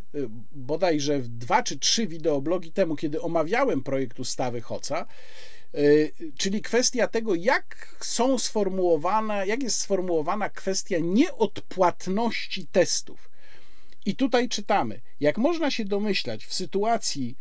bodajże 0.52 1.20
dwa 1.20 1.64
czy 1.64 1.80
trzy 1.80 2.08
wideoblogi 2.08 2.72
temu, 2.72 2.96
kiedy 2.96 3.22
omawiałem 3.22 3.84
projekt 3.84 4.20
ustawy 4.20 4.62
Hoca, 4.62 5.06
y, 5.76 6.12
czyli 6.38 6.62
kwestia 6.62 7.08
tego, 7.08 7.36
jak 7.36 7.96
są 8.00 8.40
sformułowane, 8.40 9.48
jak 9.48 9.64
jest 9.64 9.80
sformułowana 9.80 10.50
kwestia 10.50 10.98
nieodpłatności 11.02 12.68
testów. 12.68 13.32
I 14.06 14.16
tutaj 14.16 14.50
czytamy, 14.50 15.02
jak 15.20 15.38
można 15.38 15.72
się 15.72 15.86
domyślać, 15.86 16.46
w 16.46 16.54
sytuacji, 16.54 17.38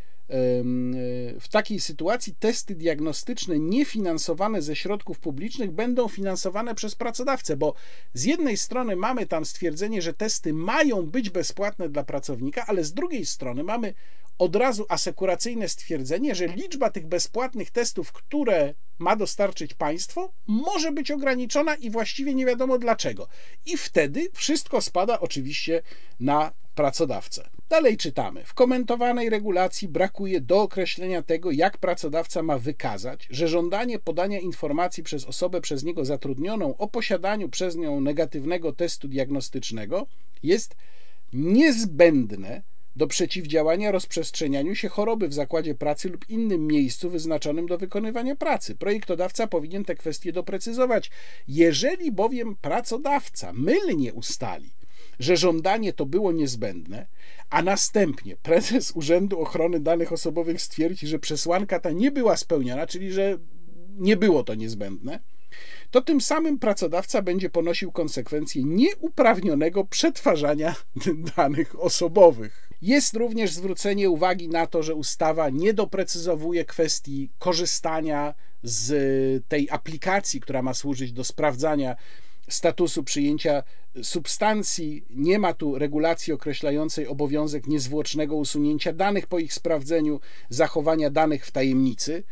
w 1.40 1.48
takiej 1.50 1.80
sytuacji 1.80 2.34
testy 2.38 2.74
diagnostyczne 2.74 3.58
niefinansowane 3.58 4.62
ze 4.62 4.76
środków 4.76 5.18
publicznych 5.18 5.70
będą 5.70 6.08
finansowane 6.08 6.74
przez 6.74 6.94
pracodawcę, 6.94 7.56
bo 7.56 7.74
z 8.14 8.24
jednej 8.24 8.56
strony 8.56 8.96
mamy 8.96 9.26
tam 9.26 9.44
stwierdzenie, 9.44 10.02
że 10.02 10.14
testy 10.14 10.52
mają 10.52 11.02
być 11.06 11.30
bezpłatne 11.30 11.88
dla 11.88 12.04
pracownika, 12.04 12.64
ale 12.66 12.84
z 12.84 12.94
drugiej 12.94 13.26
strony 13.26 13.64
mamy 13.64 13.94
od 14.38 14.56
razu 14.56 14.86
asekuracyjne 14.88 15.68
stwierdzenie, 15.68 16.34
że 16.34 16.46
liczba 16.46 16.90
tych 16.90 17.06
bezpłatnych 17.06 17.70
testów, 17.70 18.12
które 18.12 18.74
ma 18.98 19.16
dostarczyć 19.16 19.74
państwo, 19.74 20.32
może 20.46 20.92
być 20.92 21.10
ograniczona 21.10 21.74
i 21.74 21.90
właściwie 21.90 22.34
nie 22.34 22.46
wiadomo 22.46 22.78
dlaczego. 22.78 23.28
I 23.66 23.76
wtedy 23.76 24.28
wszystko 24.32 24.80
spada 24.80 25.20
oczywiście 25.20 25.82
na 26.20 26.52
pracodawcę. 26.74 27.50
Dalej 27.70 27.96
czytamy. 27.96 28.44
W 28.44 28.54
komentowanej 28.54 29.30
regulacji 29.30 29.88
brakuje 29.88 30.40
dookreślenia 30.40 31.22
tego, 31.22 31.50
jak 31.50 31.78
pracodawca 31.78 32.42
ma 32.42 32.58
wykazać, 32.58 33.28
że 33.30 33.48
żądanie 33.48 33.98
podania 33.98 34.38
informacji 34.38 35.02
przez 35.02 35.24
osobę 35.24 35.60
przez 35.60 35.84
niego 35.84 36.04
zatrudnioną 36.04 36.76
o 36.76 36.88
posiadaniu 36.88 37.48
przez 37.48 37.76
nią 37.76 38.00
negatywnego 38.00 38.72
testu 38.72 39.08
diagnostycznego 39.08 40.06
jest 40.42 40.76
niezbędne 41.32 42.62
do 42.96 43.06
przeciwdziałania 43.06 43.90
rozprzestrzenianiu 43.90 44.74
się 44.74 44.88
choroby 44.88 45.28
w 45.28 45.34
zakładzie 45.34 45.74
pracy 45.74 46.08
lub 46.08 46.30
innym 46.30 46.66
miejscu 46.66 47.10
wyznaczonym 47.10 47.66
do 47.66 47.78
wykonywania 47.78 48.36
pracy. 48.36 48.74
Projektodawca 48.74 49.46
powinien 49.46 49.84
te 49.84 49.94
kwestie 49.94 50.32
doprecyzować. 50.32 51.10
Jeżeli 51.48 52.12
bowiem 52.12 52.56
pracodawca 52.60 53.52
mylnie 53.52 54.14
ustali, 54.14 54.70
że 55.20 55.36
żądanie 55.36 55.92
to 55.92 56.06
było 56.06 56.32
niezbędne, 56.32 57.06
a 57.50 57.62
następnie 57.62 58.36
prezes 58.36 58.90
Urzędu 58.90 59.40
Ochrony 59.40 59.80
Danych 59.80 60.12
Osobowych 60.12 60.62
stwierdzi, 60.62 61.06
że 61.06 61.18
przesłanka 61.18 61.80
ta 61.80 61.90
nie 61.90 62.10
była 62.10 62.36
spełniona, 62.36 62.86
czyli 62.86 63.12
że 63.12 63.38
nie 63.98 64.16
było 64.16 64.44
to 64.44 64.54
niezbędne, 64.54 65.20
to 65.90 66.00
tym 66.02 66.20
samym 66.20 66.58
pracodawca 66.58 67.22
będzie 67.22 67.50
ponosił 67.50 67.92
konsekwencje 67.92 68.64
nieuprawnionego 68.64 69.84
przetwarzania 69.84 70.74
danych 71.36 71.80
osobowych. 71.80 72.70
Jest 72.82 73.16
również 73.16 73.52
zwrócenie 73.52 74.10
uwagi 74.10 74.48
na 74.48 74.66
to, 74.66 74.82
że 74.82 74.94
ustawa 74.94 75.50
nie 75.50 75.74
doprecyzowuje 75.74 76.64
kwestii 76.64 77.30
korzystania 77.38 78.34
z 78.62 79.48
tej 79.48 79.70
aplikacji, 79.70 80.40
która 80.40 80.62
ma 80.62 80.74
służyć 80.74 81.12
do 81.12 81.24
sprawdzania 81.24 81.96
statusu 82.50 83.04
przyjęcia 83.04 83.62
substancji. 84.02 85.04
Nie 85.10 85.38
ma 85.38 85.54
tu 85.54 85.78
regulacji 85.78 86.32
określającej 86.32 87.06
obowiązek 87.06 87.66
niezwłocznego 87.66 88.36
usunięcia 88.36 88.92
danych 88.92 89.26
po 89.26 89.38
ich 89.38 89.54
sprawdzeniu, 89.54 90.20
zachowania 90.48 91.10
danych 91.10 91.46
w 91.46 91.50
tajemnicy. 91.50 92.22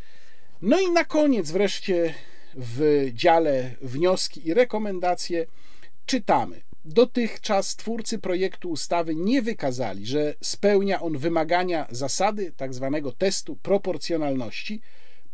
No 0.63 0.81
i 0.81 0.91
na 0.91 1.05
koniec 1.05 1.51
wreszcie 1.51 2.15
w 2.55 3.09
dziale 3.13 3.71
wnioski 3.83 4.49
i 4.49 4.55
rekomendacje 4.55 5.47
czytamy. 6.07 6.61
Dotychczas 6.85 7.77
twórcy 7.77 8.19
projektu 8.19 8.71
ustawy 8.71 9.15
nie 9.15 9.43
wykazali, 9.43 10.07
że 10.07 10.35
spełnia 10.41 11.01
on 11.01 11.19
wymagania 11.19 11.87
zasady 11.91 12.53
tzw. 12.59 13.01
Tak 13.05 13.15
testu 13.19 13.57
proporcjonalności. 13.57 14.81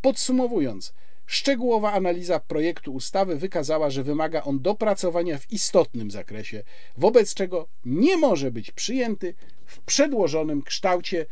Podsumowując, 0.01 0.95
szczegółowa 1.27 1.93
analiza 1.93 2.41
projektu 2.41 2.95
ustawy 2.95 3.37
wykazała, 3.37 3.91
że 3.91 4.03
wymaga 4.03 4.43
on 4.43 4.61
dopracowania 4.61 5.39
w 5.39 5.53
istotnym 5.53 6.11
zakresie, 6.11 6.63
wobec 6.97 7.35
czego 7.35 7.69
nie 7.85 8.17
może 8.17 8.51
być 8.51 8.71
przyjęty 8.71 9.35
w 9.67 9.81
przedłożonym 9.81 10.63
kształcie. 10.63 11.27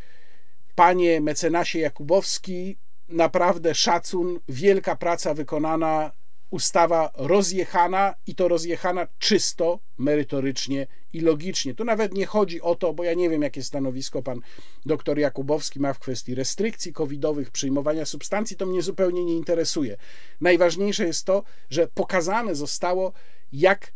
Panie 0.74 1.20
mecenasie 1.20 1.78
Jakubowski, 1.78 2.77
naprawdę 3.09 3.74
szacun, 3.74 4.40
wielka 4.48 4.97
praca 4.97 5.35
wykonana, 5.35 6.12
ustawa 6.53 7.11
rozjechana 7.15 8.15
i 8.27 8.35
to 8.35 8.49
rozjechana 8.49 9.07
czysto, 9.19 9.79
merytorycznie 9.99 10.87
i 11.12 11.20
logicznie. 11.20 11.74
Tu 11.74 11.85
nawet 11.85 12.15
nie 12.15 12.27
chodzi 12.27 12.61
o 12.61 12.74
to, 12.74 12.93
bo 12.95 13.05
ja 13.05 13.15
nie 13.15 13.31
wiem, 13.31 13.43
jakie 13.43 13.62
stanowisko 13.62 14.23
pan 14.23 14.41
doktor 14.87 15.19
Jakubowski 15.19 15.81
ma 15.81 15.93
w 15.93 15.99
kwestii 15.99 16.35
restrykcji 16.35 16.93
covidowych, 16.93 17.51
przyjmowania 17.51 18.05
substancji, 18.05 18.57
to 18.57 18.66
mnie 18.66 18.83
zupełnie 18.83 19.24
nie 19.24 19.37
interesuje. 19.37 19.97
Najważniejsze 20.41 21.07
jest 21.07 21.24
to, 21.24 21.43
że 21.70 21.89
pokazane 21.95 22.55
zostało, 22.55 23.12
jak 23.53 23.93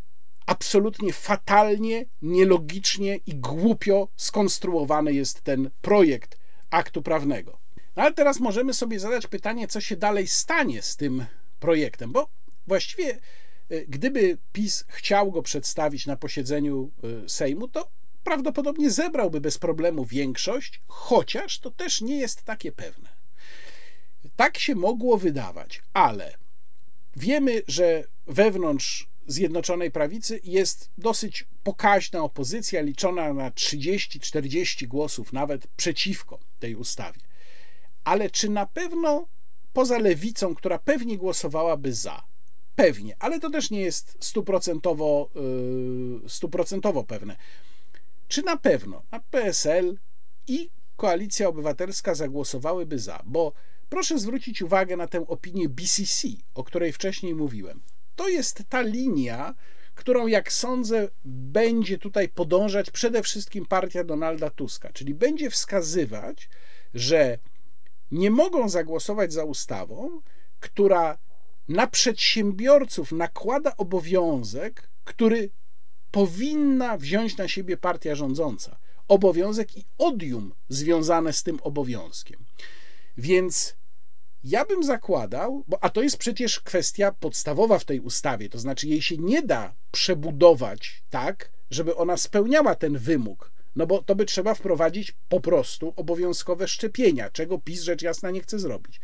absolutnie 0.46 1.12
fatalnie, 1.12 2.04
nielogicznie 2.22 3.16
i 3.26 3.34
głupio 3.34 4.08
skonstruowany 4.16 5.12
jest 5.12 5.42
ten 5.42 5.70
projekt 5.80 6.38
aktu 6.70 7.02
prawnego. 7.02 7.58
No 7.96 8.02
ale 8.02 8.14
teraz 8.14 8.40
możemy 8.40 8.74
sobie 8.74 9.00
zadać 9.00 9.26
pytanie, 9.26 9.68
co 9.68 9.80
się 9.80 9.96
dalej 9.96 10.26
stanie 10.26 10.82
z 10.82 10.96
tym 10.96 11.26
projektem, 11.60 12.12
bo 12.12 12.35
właściwie 12.66 13.18
e, 13.68 13.86
gdyby 13.88 14.38
PiS 14.52 14.84
chciał 14.88 15.32
go 15.32 15.42
przedstawić 15.42 16.06
na 16.06 16.16
posiedzeniu 16.16 16.90
e, 17.24 17.28
Sejmu, 17.28 17.68
to 17.68 17.90
prawdopodobnie 18.24 18.90
zebrałby 18.90 19.40
bez 19.40 19.58
problemu 19.58 20.04
większość, 20.04 20.80
chociaż 20.86 21.58
to 21.58 21.70
też 21.70 22.00
nie 22.00 22.16
jest 22.18 22.42
takie 22.42 22.72
pewne. 22.72 23.08
Tak 24.36 24.58
się 24.58 24.74
mogło 24.74 25.18
wydawać, 25.18 25.82
ale 25.92 26.34
wiemy, 27.16 27.62
że 27.68 28.04
wewnątrz 28.26 29.08
Zjednoczonej 29.26 29.90
Prawicy 29.90 30.40
jest 30.44 30.90
dosyć 30.98 31.46
pokaźna 31.62 32.22
opozycja, 32.22 32.80
liczona 32.80 33.34
na 33.34 33.50
30-40 33.50 34.86
głosów 34.86 35.32
nawet 35.32 35.66
przeciwko 35.66 36.38
tej 36.58 36.74
ustawie 36.74 37.26
ale 38.06 38.30
czy 38.30 38.50
na 38.50 38.66
pewno 38.66 39.26
poza 39.72 39.98
lewicą, 39.98 40.54
która 40.54 40.78
pewnie 40.78 41.18
głosowałaby 41.18 41.92
za? 41.92 42.22
Pewnie, 42.76 43.16
ale 43.18 43.40
to 43.40 43.50
też 43.50 43.70
nie 43.70 43.80
jest 43.80 44.16
stuprocentowo, 44.20 45.30
yy, 46.22 46.28
stuprocentowo 46.28 47.04
pewne. 47.04 47.36
Czy 48.28 48.42
na 48.42 48.56
pewno 48.56 49.02
na 49.10 49.20
PSL 49.20 49.98
i 50.46 50.70
Koalicja 50.96 51.48
Obywatelska 51.48 52.14
zagłosowałyby 52.14 52.98
za? 52.98 53.22
Bo 53.26 53.52
proszę 53.88 54.18
zwrócić 54.18 54.62
uwagę 54.62 54.96
na 54.96 55.06
tę 55.06 55.26
opinię 55.26 55.68
BCC, 55.68 56.28
o 56.54 56.64
której 56.64 56.92
wcześniej 56.92 57.34
mówiłem. 57.34 57.82
To 58.16 58.28
jest 58.28 58.62
ta 58.68 58.80
linia, 58.80 59.54
którą, 59.94 60.26
jak 60.26 60.52
sądzę, 60.52 61.08
będzie 61.24 61.98
tutaj 61.98 62.28
podążać 62.28 62.90
przede 62.90 63.22
wszystkim 63.22 63.66
partia 63.66 64.04
Donalda 64.04 64.50
Tuska, 64.50 64.92
czyli 64.92 65.14
będzie 65.14 65.50
wskazywać, 65.50 66.48
że 66.94 67.38
nie 68.10 68.30
mogą 68.30 68.68
zagłosować 68.68 69.32
za 69.32 69.44
ustawą, 69.44 70.20
która 70.60 71.18
na 71.68 71.86
przedsiębiorców 71.86 73.12
nakłada 73.12 73.76
obowiązek, 73.76 74.90
który 75.04 75.50
powinna 76.10 76.96
wziąć 76.96 77.36
na 77.36 77.48
siebie 77.48 77.76
partia 77.76 78.14
rządząca. 78.14 78.76
Obowiązek 79.08 79.76
i 79.76 79.84
odium 79.98 80.54
związane 80.68 81.32
z 81.32 81.42
tym 81.42 81.58
obowiązkiem. 81.62 82.44
Więc 83.18 83.76
ja 84.44 84.64
bym 84.64 84.84
zakładał, 84.84 85.64
bo, 85.68 85.84
a 85.84 85.90
to 85.90 86.02
jest 86.02 86.16
przecież 86.16 86.60
kwestia 86.60 87.12
podstawowa 87.12 87.78
w 87.78 87.84
tej 87.84 88.00
ustawie, 88.00 88.48
to 88.48 88.58
znaczy 88.58 88.88
jej 88.88 89.02
się 89.02 89.16
nie 89.16 89.42
da 89.42 89.74
przebudować 89.90 91.02
tak, 91.10 91.50
żeby 91.70 91.96
ona 91.96 92.16
spełniała 92.16 92.74
ten 92.74 92.98
wymóg 92.98 93.56
no 93.76 93.86
bo 93.86 94.02
to 94.02 94.14
by 94.14 94.24
trzeba 94.24 94.54
wprowadzić 94.54 95.14
po 95.28 95.40
prostu 95.40 95.92
obowiązkowe 95.96 96.68
szczepienia, 96.68 97.30
czego 97.30 97.58
PiS 97.58 97.82
rzecz 97.82 98.02
jasna 98.02 98.30
nie 98.30 98.40
chce 98.40 98.58
zrobić. 98.58 99.00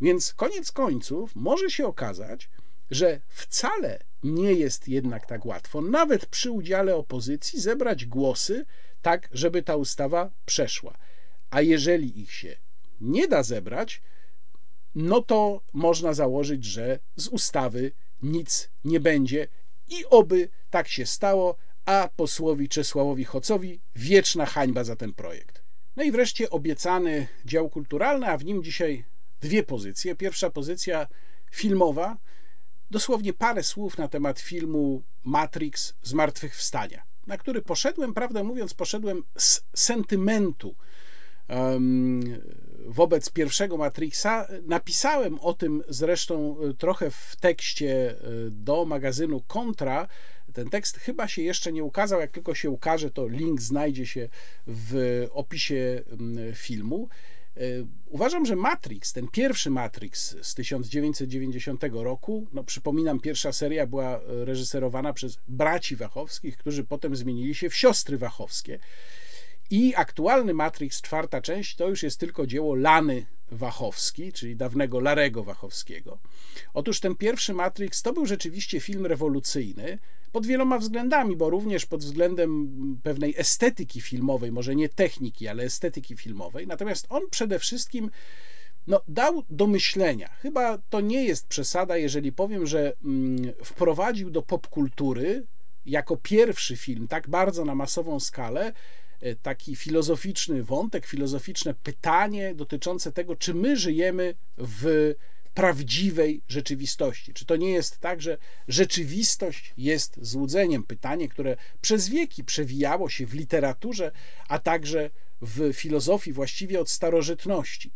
Więc 0.00 0.34
koniec 0.34 0.72
końców 0.72 1.36
może 1.36 1.70
się 1.70 1.86
okazać, 1.86 2.50
że 2.90 3.20
wcale 3.28 3.98
nie 4.22 4.52
jest 4.52 4.88
jednak 4.88 5.26
tak 5.26 5.46
łatwo, 5.46 5.80
nawet 5.80 6.26
przy 6.26 6.50
udziale 6.50 6.96
opozycji, 6.96 7.60
zebrać 7.60 8.06
głosy 8.06 8.66
tak, 9.02 9.28
żeby 9.32 9.62
ta 9.62 9.76
ustawa 9.76 10.30
przeszła. 10.46 10.98
A 11.50 11.60
jeżeli 11.60 12.20
ich 12.20 12.32
się 12.32 12.56
nie 13.00 13.28
da 13.28 13.42
zebrać, 13.42 14.02
no 14.94 15.22
to 15.22 15.60
można 15.72 16.14
założyć, 16.14 16.64
że 16.64 16.98
z 17.16 17.28
ustawy 17.28 17.92
nic 18.22 18.70
nie 18.84 19.00
będzie 19.00 19.48
i 19.88 20.04
oby 20.04 20.48
tak 20.70 20.88
się 20.88 21.06
stało, 21.06 21.56
a 21.84 22.08
posłowi 22.16 22.68
Czesławowi 22.68 23.24
Hocowi 23.24 23.80
wieczna 23.96 24.46
hańba 24.46 24.84
za 24.84 24.96
ten 24.96 25.12
projekt. 25.12 25.62
No 25.96 26.02
i 26.02 26.12
wreszcie 26.12 26.50
obiecany 26.50 27.28
dział 27.44 27.68
kulturalny, 27.68 28.26
a 28.26 28.38
w 28.38 28.44
nim 28.44 28.62
dzisiaj 28.62 29.04
dwie 29.46 29.62
pozycje. 29.62 30.14
Pierwsza 30.14 30.50
pozycja 30.50 31.06
filmowa, 31.50 32.16
dosłownie 32.90 33.32
parę 33.32 33.62
słów 33.62 33.98
na 33.98 34.08
temat 34.08 34.40
filmu 34.40 35.02
Matrix 35.24 35.94
Zmartwychwstania, 36.02 37.02
na 37.26 37.38
który 37.38 37.62
poszedłem, 37.62 38.14
prawdę 38.14 38.44
mówiąc, 38.44 38.74
poszedłem 38.74 39.22
z 39.38 39.62
sentymentu 39.74 40.74
wobec 42.86 43.30
pierwszego 43.30 43.76
Matrixa. 43.76 44.48
Napisałem 44.62 45.40
o 45.40 45.52
tym 45.54 45.82
zresztą 45.88 46.56
trochę 46.78 47.10
w 47.10 47.36
tekście 47.40 48.10
e, 48.10 48.16
do 48.50 48.84
magazynu 48.84 49.40
Kontra. 49.40 50.08
Ten 50.52 50.70
tekst 50.70 50.96
chyba 50.96 51.28
się 51.28 51.42
jeszcze 51.42 51.72
nie 51.72 51.84
ukazał. 51.84 52.20
Jak 52.20 52.30
tylko 52.30 52.54
się 52.54 52.70
ukaże, 52.70 53.10
to 53.10 53.28
link 53.28 53.60
znajdzie 53.60 54.06
się 54.06 54.28
w 54.66 55.26
opisie 55.30 56.02
filmu. 56.54 57.08
E, 57.56 57.60
uważam, 58.06 58.46
że 58.46 58.56
Matrix, 58.56 59.12
ten 59.12 59.28
pierwszy 59.28 59.70
Matrix 59.70 60.36
z 60.42 60.54
1990 60.54 61.84
roku, 61.92 62.46
no 62.52 62.64
przypominam, 62.64 63.20
pierwsza 63.20 63.52
seria 63.52 63.86
była 63.86 64.20
reżyserowana 64.26 65.12
przez 65.12 65.38
braci 65.48 65.96
Wachowskich, 65.96 66.56
którzy 66.56 66.84
potem 66.84 67.16
zmienili 67.16 67.54
się 67.54 67.70
w 67.70 67.76
siostry 67.76 68.18
Wachowskie. 68.18 68.78
I 69.70 69.94
aktualny 69.96 70.54
Matrix, 70.54 71.02
czwarta 71.02 71.40
część, 71.40 71.76
to 71.76 71.88
już 71.88 72.02
jest 72.02 72.20
tylko 72.20 72.46
dzieło 72.46 72.74
Lany 72.74 73.26
Wachowski, 73.50 74.32
czyli 74.32 74.56
dawnego 74.56 75.00
Larego 75.00 75.44
Wachowskiego. 75.44 76.18
Otóż 76.74 77.00
ten 77.00 77.14
pierwszy 77.14 77.54
Matrix 77.54 78.02
to 78.02 78.12
był 78.12 78.26
rzeczywiście 78.26 78.80
film 78.80 79.06
rewolucyjny 79.06 79.98
pod 80.32 80.46
wieloma 80.46 80.78
względami, 80.78 81.36
bo 81.36 81.50
również 81.50 81.86
pod 81.86 82.00
względem 82.00 82.68
pewnej 83.02 83.34
estetyki 83.38 84.00
filmowej, 84.00 84.52
może 84.52 84.76
nie 84.76 84.88
techniki, 84.88 85.48
ale 85.48 85.62
estetyki 85.62 86.16
filmowej. 86.16 86.66
Natomiast 86.66 87.06
on 87.08 87.22
przede 87.30 87.58
wszystkim 87.58 88.10
no, 88.86 89.00
dał 89.08 89.42
do 89.50 89.66
myślenia. 89.66 90.28
Chyba 90.28 90.78
to 90.90 91.00
nie 91.00 91.24
jest 91.24 91.46
przesada, 91.46 91.96
jeżeli 91.96 92.32
powiem, 92.32 92.66
że 92.66 92.92
mm, 93.04 93.52
wprowadził 93.64 94.30
do 94.30 94.42
popkultury 94.42 95.46
jako 95.86 96.16
pierwszy 96.16 96.76
film, 96.76 97.08
tak 97.08 97.28
bardzo 97.28 97.64
na 97.64 97.74
masową 97.74 98.20
skalę, 98.20 98.72
taki 99.42 99.76
filozoficzny 99.76 100.62
wątek, 100.62 101.06
filozoficzne 101.06 101.74
pytanie 101.74 102.54
dotyczące 102.54 103.12
tego, 103.12 103.36
czy 103.36 103.54
my 103.54 103.76
żyjemy 103.76 104.34
w 104.58 105.14
prawdziwej 105.54 106.42
rzeczywistości. 106.48 107.34
Czy 107.34 107.44
to 107.44 107.56
nie 107.56 107.70
jest 107.70 107.98
tak, 107.98 108.22
że 108.22 108.38
rzeczywistość 108.68 109.74
jest 109.76 110.18
złudzeniem? 110.22 110.82
Pytanie, 110.82 111.28
które 111.28 111.56
przez 111.80 112.08
wieki 112.08 112.44
przewijało 112.44 113.08
się 113.08 113.26
w 113.26 113.34
literaturze, 113.34 114.12
a 114.48 114.58
także 114.58 115.10
w 115.40 115.72
filozofii 115.72 116.32
właściwie 116.32 116.80
od 116.80 116.90
starożytności. 116.90 117.92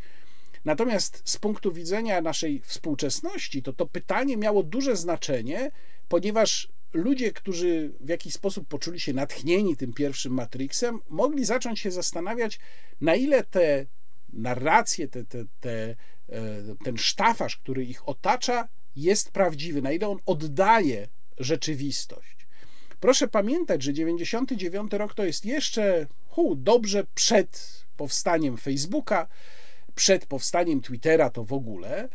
Natomiast 0.64 1.22
z 1.24 1.36
punktu 1.36 1.72
widzenia 1.72 2.20
naszej 2.20 2.62
współczesności, 2.64 3.62
to 3.62 3.72
to 3.72 3.86
pytanie 3.86 4.36
miało 4.36 4.62
duże 4.62 4.96
znaczenie, 4.96 5.70
ponieważ 6.08 6.68
ludzie, 6.92 7.32
którzy 7.32 7.92
w 8.00 8.08
jakiś 8.08 8.34
sposób 8.34 8.68
poczuli 8.68 9.00
się 9.00 9.12
natchnieni 9.12 9.76
tym 9.76 9.92
pierwszym 9.92 10.32
Matrixem, 10.32 11.00
mogli 11.08 11.44
zacząć 11.44 11.80
się 11.80 11.90
zastanawiać, 11.90 12.58
na 13.00 13.14
ile 13.14 13.44
te 13.44 13.86
narracje, 14.32 15.08
te, 15.08 15.24
te, 15.24 15.44
te, 15.60 15.72
e, 15.80 15.96
ten 16.84 16.96
sztafaż, 16.96 17.56
który 17.56 17.84
ich 17.84 18.08
otacza, 18.08 18.68
jest 18.96 19.30
prawdziwy, 19.30 19.82
na 19.82 19.92
ile 19.92 20.08
on 20.08 20.18
oddaje 20.26 21.08
rzeczywistość. 21.38 22.46
Proszę 23.00 23.28
pamiętać, 23.28 23.82
że 23.82 23.92
99 23.92 24.92
rok 24.92 25.14
to 25.14 25.24
jest 25.24 25.44
jeszcze 25.44 26.06
hu, 26.26 26.54
dobrze 26.54 27.04
przed 27.14 27.84
powstaniem 27.96 28.56
Facebooka, 28.56 29.28
przed 29.94 30.26
powstaniem 30.26 30.80
Twittera 30.80 31.30
to 31.30 31.44
w 31.44 31.52
ogóle, 31.52 32.08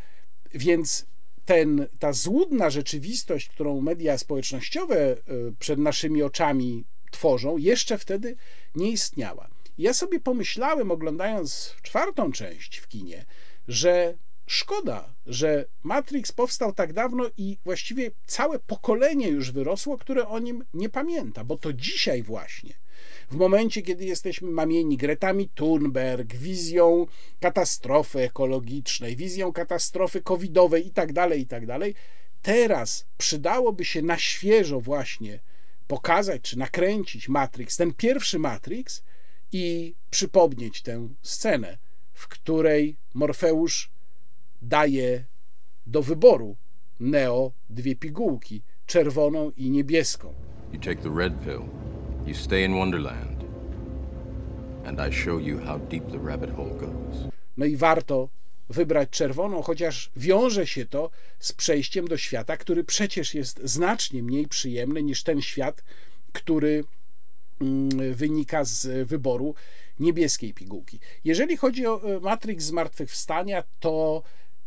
więc 0.53 1.05
ten, 1.45 1.87
ta 1.99 2.13
złudna 2.13 2.69
rzeczywistość, 2.69 3.49
którą 3.49 3.81
media 3.81 4.17
społecznościowe 4.17 4.97
e, 4.97 5.17
przed 5.59 5.79
naszymi 5.79 6.23
oczami 6.23 6.83
tworzą, 7.11 7.57
jeszcze 7.57 7.97
wtedy 7.97 8.35
nie 8.75 8.91
istniała. 8.91 9.47
ja 9.77 9.93
sobie 9.93 10.19
pomyślałem, 10.19 10.91
oglądając 10.91 11.75
czwartą 11.81 12.31
część 12.31 12.77
w 12.77 12.87
kinie, 12.87 13.25
że 13.67 14.17
szkoda, 14.47 15.13
że 15.25 15.65
Matrix 15.83 16.31
powstał 16.31 16.73
tak 16.73 16.93
dawno 16.93 17.29
i 17.37 17.57
właściwie 17.63 18.11
całe 18.25 18.59
pokolenie 18.59 19.27
już 19.27 19.51
wyrosło, 19.51 19.97
które 19.97 20.27
o 20.27 20.39
nim 20.39 20.65
nie 20.73 20.89
pamięta, 20.89 21.43
bo 21.43 21.57
to 21.57 21.73
dzisiaj 21.73 22.23
właśnie 22.23 22.84
w 23.31 23.35
momencie, 23.35 23.81
kiedy 23.81 24.05
jesteśmy 24.05 24.51
mamieni 24.51 24.97
Gretami 24.97 25.49
Thunberg, 25.49 26.35
wizją 26.35 27.07
katastrofy 27.39 28.19
ekologicznej, 28.19 29.15
wizją 29.15 29.53
katastrofy 29.53 30.21
covidowej 30.21 30.85
itd., 30.85 31.13
tak 31.13 31.37
itd., 31.37 31.79
tak 31.79 31.93
teraz 32.41 33.05
przydałoby 33.17 33.85
się 33.85 34.01
na 34.01 34.17
świeżo 34.17 34.79
właśnie 34.79 35.39
pokazać 35.87 36.41
czy 36.41 36.57
nakręcić 36.57 37.29
Matrix, 37.29 37.77
ten 37.77 37.93
pierwszy 37.93 38.39
Matrix 38.39 39.03
i 39.51 39.95
przypomnieć 40.09 40.81
tę 40.81 41.09
scenę, 41.21 41.77
w 42.13 42.27
której 42.27 42.97
Morfeusz 43.13 43.91
daje 44.61 45.25
do 45.87 46.01
wyboru 46.01 46.55
Neo 46.99 47.51
dwie 47.69 47.95
pigułki, 47.95 48.61
czerwoną 48.85 49.51
i 49.57 49.69
niebieską. 49.69 50.33
You 50.73 50.79
take 50.79 51.01
the 51.01 51.15
red 51.15 51.33
pill. 51.45 51.61
You 52.25 52.33
stay 52.33 52.65
in 52.65 52.73
Wonderland. 52.73 53.43
And 54.85 54.99
I 54.99 55.11
show 55.11 55.41
you 55.41 55.59
how 55.59 55.77
deep 55.77 56.11
the 56.11 56.17
rabbit 56.17 56.49
hole 56.49 56.73
goes. 56.79 57.31
No 57.57 57.65
i 57.65 57.77
warto 57.77 58.29
wybrać 58.69 59.09
czerwoną, 59.09 59.61
chociaż 59.61 60.11
wiąże 60.15 60.67
się 60.67 60.85
to 60.85 61.09
z 61.39 61.53
przejściem 61.53 62.07
do 62.07 62.17
świata, 62.17 62.57
który 62.57 62.83
przecież 62.83 63.33
jest 63.33 63.61
znacznie 63.63 64.23
mniej 64.23 64.47
przyjemny 64.47 65.03
niż 65.03 65.23
ten 65.23 65.41
świat, 65.41 65.83
który 66.33 66.83
mm, 67.61 68.13
wynika 68.13 68.63
z 68.63 69.07
wyboru 69.07 69.55
niebieskiej 69.99 70.53
pigułki. 70.53 70.99
Jeżeli 71.23 71.57
chodzi 71.57 71.87
o 71.87 72.15
e, 72.15 72.19
Matrix 72.19 72.65
Zmartwychwstania, 72.65 73.63
to 73.79 74.23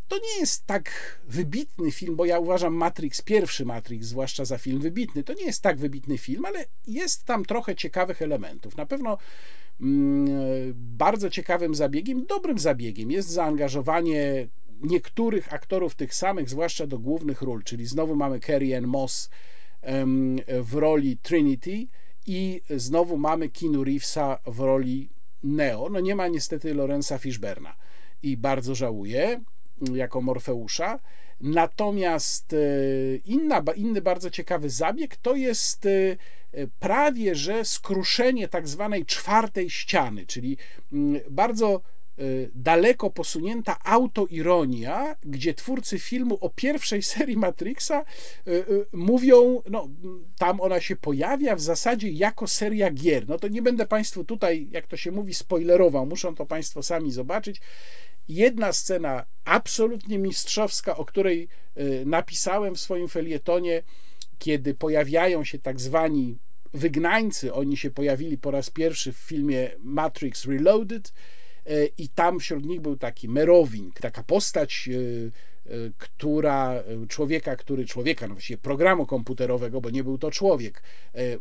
to 0.09 0.17
nie 0.17 0.41
jest 0.41 0.67
tak 0.67 0.91
wybitny 1.25 1.91
film, 1.91 2.17
bo 2.17 2.25
ja 2.25 2.39
uważam 2.39 2.75
Matrix, 2.75 3.23
pierwszy 3.23 3.65
Matrix, 3.65 4.07
zwłaszcza 4.07 4.45
za 4.45 4.59
film 4.59 4.81
wybitny, 4.81 5.25
to 5.25 5.35
nie 5.35 5.45
jest 5.45 5.63
tak 5.63 5.79
wybitny 5.79 6.19
film, 6.19 6.45
ale 6.45 6.65
jest 6.87 7.25
tam 7.25 7.45
trochę 7.45 7.77
ciekawych 7.77 8.23
elementów. 8.23 8.77
Na 8.77 8.87
pewno 8.87 9.19
mm, 9.81 10.29
bardzo 10.75 11.31
ciekawym 11.31 11.75
zabiegiem, 11.75 12.27
dobrym 12.27 12.59
zabiegiem 12.59 13.11
jest 13.11 13.29
zaangażowanie 13.29 14.49
niektórych 14.83 15.53
aktorów 15.53 15.95
tych 15.95 16.15
samych, 16.15 16.51
zwłaszcza 16.51 16.87
do 16.87 16.99
głównych 16.99 17.43
ról, 17.43 17.63
czyli 17.63 17.87
znowu 17.87 18.17
mamy 18.17 18.41
Carrie 18.41 18.77
Ann 18.77 18.87
Moss 18.87 19.31
w 20.63 20.75
roli 20.75 21.17
Trinity 21.17 21.87
i 22.27 22.61
znowu 22.71 23.17
mamy 23.17 23.49
Keanu 23.49 23.85
Reevesa 23.85 24.39
w 24.47 24.61
roli 24.61 25.11
Neo. 25.43 25.89
No 25.91 26.01
nie 26.01 26.15
ma 26.15 26.29
niestety 26.29 26.75
Lorenza 26.75 27.19
Fishberna 27.19 27.77
i 28.23 28.37
bardzo 28.37 28.75
żałuję 28.75 29.41
jako 29.95 30.21
Morfeusza. 30.21 30.99
Natomiast 31.41 32.53
e, 32.53 32.57
inna, 33.25 33.63
inny 33.77 34.03
bardzo 34.03 34.31
ciekawy 34.31 34.71
zabieg 34.71 35.17
to 35.17 35.37
jest 35.37 35.87
e, 35.87 36.17
prawie 36.81 37.35
że 37.35 37.65
skruszenie 37.65 38.49
tak 38.49 38.69
zwanej 38.69 39.07
czwartej 39.07 39.71
ściany, 39.71 40.27
czyli 40.27 40.57
mm, 40.93 41.21
bardzo 41.31 41.75
e, 42.19 42.23
daleko 42.55 43.11
posunięta 43.11 43.77
autoironia, 43.85 45.17
gdzie 45.23 45.55
twórcy 45.55 45.99
filmu 45.99 46.39
o 46.41 46.51
pierwszej 46.51 47.03
serii 47.03 47.37
Matrixa 47.37 48.05
mówią, 48.93 49.63
no 49.71 49.89
tam 50.39 50.61
ona 50.61 50.81
się 50.81 50.97
pojawia 50.97 51.57
w 51.57 51.61
zasadzie 51.61 52.11
jako 52.11 52.47
seria 52.47 52.91
gier. 52.91 53.29
No 53.29 53.39
to 53.39 53.49
nie 53.49 53.63
będę 53.63 53.87
Państwu 53.87 54.25
tutaj, 54.25 54.69
jak 54.71 54.87
to 54.87 54.97
się 54.97 55.13
mówi, 55.13 55.35
spoilerował, 55.35 56.07
muszą 56.07 56.35
to 56.35 56.47
Państwo 56.47 56.83
sami 56.83 57.13
zobaczyć 57.13 57.61
jedna 58.29 58.73
scena 58.73 59.27
absolutnie 59.45 60.19
mistrzowska, 60.19 60.97
o 60.97 61.05
której 61.05 61.49
y, 61.79 62.03
napisałem 62.07 62.75
w 62.75 62.81
swoim 62.81 63.09
felietonie, 63.09 63.83
kiedy 64.39 64.75
pojawiają 64.75 65.45
się 65.45 65.59
tak 65.59 65.81
zwani 65.81 66.39
wygnańcy, 66.75 67.55
oni 67.55 67.77
się 67.77 67.91
pojawili 67.91 68.39
po 68.39 68.51
raz 68.51 68.71
pierwszy 68.71 69.13
w 69.13 69.17
filmie 69.17 69.71
Matrix 69.79 70.45
Reloaded 70.45 71.13
y, 71.71 71.91
i 71.99 72.09
tam 72.09 72.41
wśród 72.41 72.65
nich 72.65 72.81
był 72.81 72.97
taki 72.97 73.29
Merowing, 73.29 74.01
taka 74.01 74.23
postać 74.23 74.89
y, 74.93 75.31
która, 75.99 76.83
człowieka, 77.09 77.57
który, 77.57 77.87
człowieka, 77.87 78.29
no 78.29 78.35
właściwie 78.35 78.59
programu 78.59 79.07
komputerowego, 79.07 79.81
bo 79.81 79.91
nie 79.91 80.05
był 80.05 80.19
to 80.19 80.31
człowiek, 80.31 80.83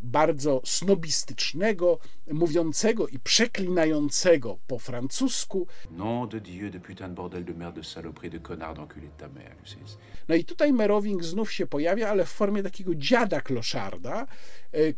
bardzo 0.02 0.62
snobistycznego, 0.64 1.98
mówiącego 2.32 3.08
i 3.08 3.18
przeklinającego 3.18 4.58
po 4.66 4.78
francusku. 4.78 5.66
Nom 5.90 6.28
de 6.28 6.40
Dieu, 6.40 6.70
de 6.70 6.80
putain 6.80 7.10
de 7.10 7.14
bordel 7.14 7.44
de 7.44 7.54
merde, 7.54 7.80
de 7.80 7.86
saloperie, 7.86 8.30
de 8.30 8.38
connard, 8.38 8.76
d'enculé 8.76 9.08
de 9.08 9.18
ta 9.18 9.28
mère. 9.28 9.56
No 10.28 10.34
i 10.34 10.44
tutaj 10.44 10.72
Merowing 10.72 11.24
znów 11.24 11.52
się 11.52 11.66
pojawia, 11.66 12.08
ale 12.08 12.24
w 12.24 12.28
formie 12.28 12.62
takiego 12.62 12.94
dziada 12.94 13.40
kloszarda, 13.40 14.26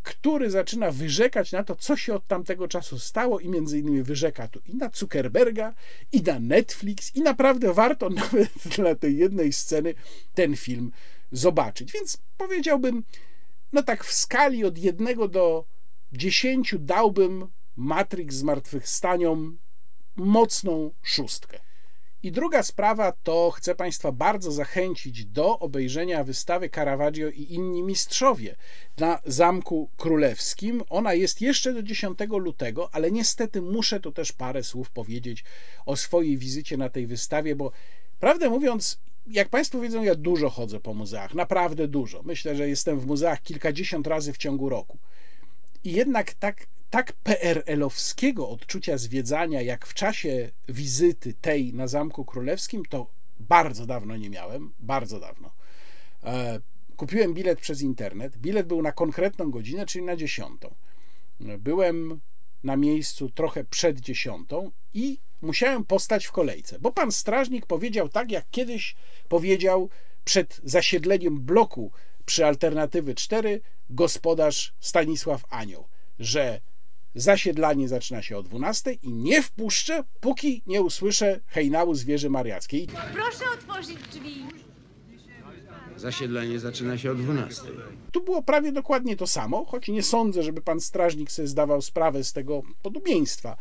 który 0.03 0.49
zaczyna 0.49 0.91
wyrzekać 0.91 1.51
na 1.51 1.63
to, 1.63 1.75
co 1.75 1.97
się 1.97 2.13
od 2.13 2.27
tamtego 2.27 2.67
czasu 2.67 2.99
stało 2.99 3.39
i 3.39 3.49
między 3.49 3.79
innymi 3.79 4.03
wyrzeka 4.03 4.47
tu 4.47 4.59
i 4.65 4.75
na 4.75 4.89
Zuckerberga, 4.93 5.73
i 6.11 6.21
na 6.21 6.39
Netflix 6.39 7.15
i 7.15 7.21
naprawdę 7.21 7.73
warto 7.73 8.09
nawet 8.21 8.49
dla 8.77 8.95
tej 8.95 9.20
jednej 9.21 9.53
sceny 9.53 9.93
ten 10.33 10.55
film 10.55 10.91
zobaczyć. 11.31 11.91
Więc 11.91 12.17
powiedziałbym, 12.37 13.03
no 13.73 13.83
tak 13.83 14.03
w 14.03 14.13
skali 14.13 14.65
od 14.65 14.77
jednego 14.77 15.27
do 15.27 15.65
dziesięciu 16.13 16.79
dałbym 16.79 17.47
Matrix 17.75 18.35
zmartwychwstaniom 18.35 19.57
mocną 20.15 20.91
szóstkę. 21.01 21.59
I 22.23 22.31
druga 22.31 22.63
sprawa 22.63 23.13
to 23.23 23.51
chcę 23.51 23.75
Państwa 23.75 24.11
bardzo 24.11 24.51
zachęcić 24.51 25.25
do 25.25 25.59
obejrzenia 25.59 26.23
wystawy 26.23 26.69
Caravaggio 26.69 27.29
i 27.29 27.53
inni 27.53 27.83
mistrzowie 27.83 28.55
na 28.97 29.19
Zamku 29.25 29.89
Królewskim. 29.97 30.83
Ona 30.89 31.13
jest 31.13 31.41
jeszcze 31.41 31.73
do 31.73 31.83
10 31.83 32.19
lutego, 32.29 32.89
ale 32.91 33.11
niestety 33.11 33.61
muszę 33.61 33.99
tu 33.99 34.11
też 34.11 34.31
parę 34.31 34.63
słów 34.63 34.91
powiedzieć 34.91 35.43
o 35.85 35.95
swojej 35.95 36.37
wizycie 36.37 36.77
na 36.77 36.89
tej 36.89 37.07
wystawie, 37.07 37.55
bo 37.55 37.71
prawdę 38.19 38.49
mówiąc, 38.49 38.99
jak 39.27 39.49
Państwo 39.49 39.81
wiedzą, 39.81 40.03
ja 40.03 40.15
dużo 40.15 40.49
chodzę 40.49 40.79
po 40.79 40.93
muzeach, 40.93 41.33
naprawdę 41.33 41.87
dużo. 41.87 42.23
Myślę, 42.23 42.55
że 42.55 42.69
jestem 42.69 42.99
w 42.99 43.05
muzeach 43.05 43.41
kilkadziesiąt 43.41 44.07
razy 44.07 44.33
w 44.33 44.37
ciągu 44.37 44.69
roku. 44.69 44.97
I 45.83 45.91
jednak 45.91 46.33
tak 46.33 46.67
tak 46.91 47.13
PRL-owskiego 47.13 48.49
odczucia 48.49 48.97
zwiedzania, 48.97 49.61
jak 49.61 49.85
w 49.85 49.93
czasie 49.93 50.51
wizyty 50.69 51.33
tej 51.33 51.73
na 51.73 51.87
Zamku 51.87 52.25
Królewskim, 52.25 52.85
to 52.85 53.07
bardzo 53.39 53.85
dawno 53.85 54.17
nie 54.17 54.29
miałem, 54.29 54.73
bardzo 54.79 55.19
dawno. 55.19 55.51
E, 56.23 56.59
kupiłem 56.97 57.33
bilet 57.33 57.59
przez 57.59 57.81
internet. 57.81 58.37
Bilet 58.37 58.67
był 58.67 58.81
na 58.81 58.91
konkretną 58.91 59.51
godzinę, 59.51 59.85
czyli 59.85 60.05
na 60.05 60.15
dziesiątą. 60.15 60.75
Byłem 61.39 62.19
na 62.63 62.77
miejscu 62.77 63.29
trochę 63.29 63.63
przed 63.63 63.99
dziesiątą 63.99 64.71
i 64.93 65.19
musiałem 65.41 65.85
postać 65.85 66.25
w 66.25 66.31
kolejce, 66.31 66.79
bo 66.79 66.91
pan 66.91 67.11
strażnik 67.11 67.65
powiedział 67.65 68.09
tak, 68.09 68.31
jak 68.31 68.45
kiedyś 68.51 68.95
powiedział 69.29 69.89
przed 70.23 70.61
zasiedleniem 70.63 71.41
bloku 71.41 71.91
przy 72.25 72.45
alternatywy 72.45 73.15
4 73.15 73.61
gospodarz 73.89 74.73
Stanisław 74.79 75.45
Anioł, 75.49 75.87
że 76.19 76.61
Zasiedlanie 77.15 77.87
zaczyna 77.87 78.21
się 78.21 78.37
o 78.37 78.43
12 78.43 78.93
i 78.93 79.13
nie 79.13 79.41
wpuszczę, 79.41 80.03
póki 80.19 80.63
nie 80.67 80.81
usłyszę 80.81 81.39
hejnału 81.47 81.95
zwierzy 81.95 82.29
mariackiej. 82.29 82.87
Proszę 83.13 83.45
otworzyć 83.53 83.97
drzwi. 83.97 84.45
Zasiedlanie 85.95 86.59
zaczyna 86.59 86.97
się 86.97 87.11
o 87.11 87.15
12. 87.15 87.61
Tu 88.11 88.23
było 88.23 88.43
prawie 88.43 88.71
dokładnie 88.71 89.15
to 89.15 89.27
samo, 89.27 89.65
choć 89.65 89.87
nie 89.87 90.03
sądzę, 90.03 90.43
żeby 90.43 90.61
pan 90.61 90.79
strażnik 90.79 91.31
sobie 91.31 91.47
zdawał 91.47 91.81
sprawę 91.81 92.23
z 92.23 92.33
tego 92.33 92.61
podobieństwa. 92.81 93.57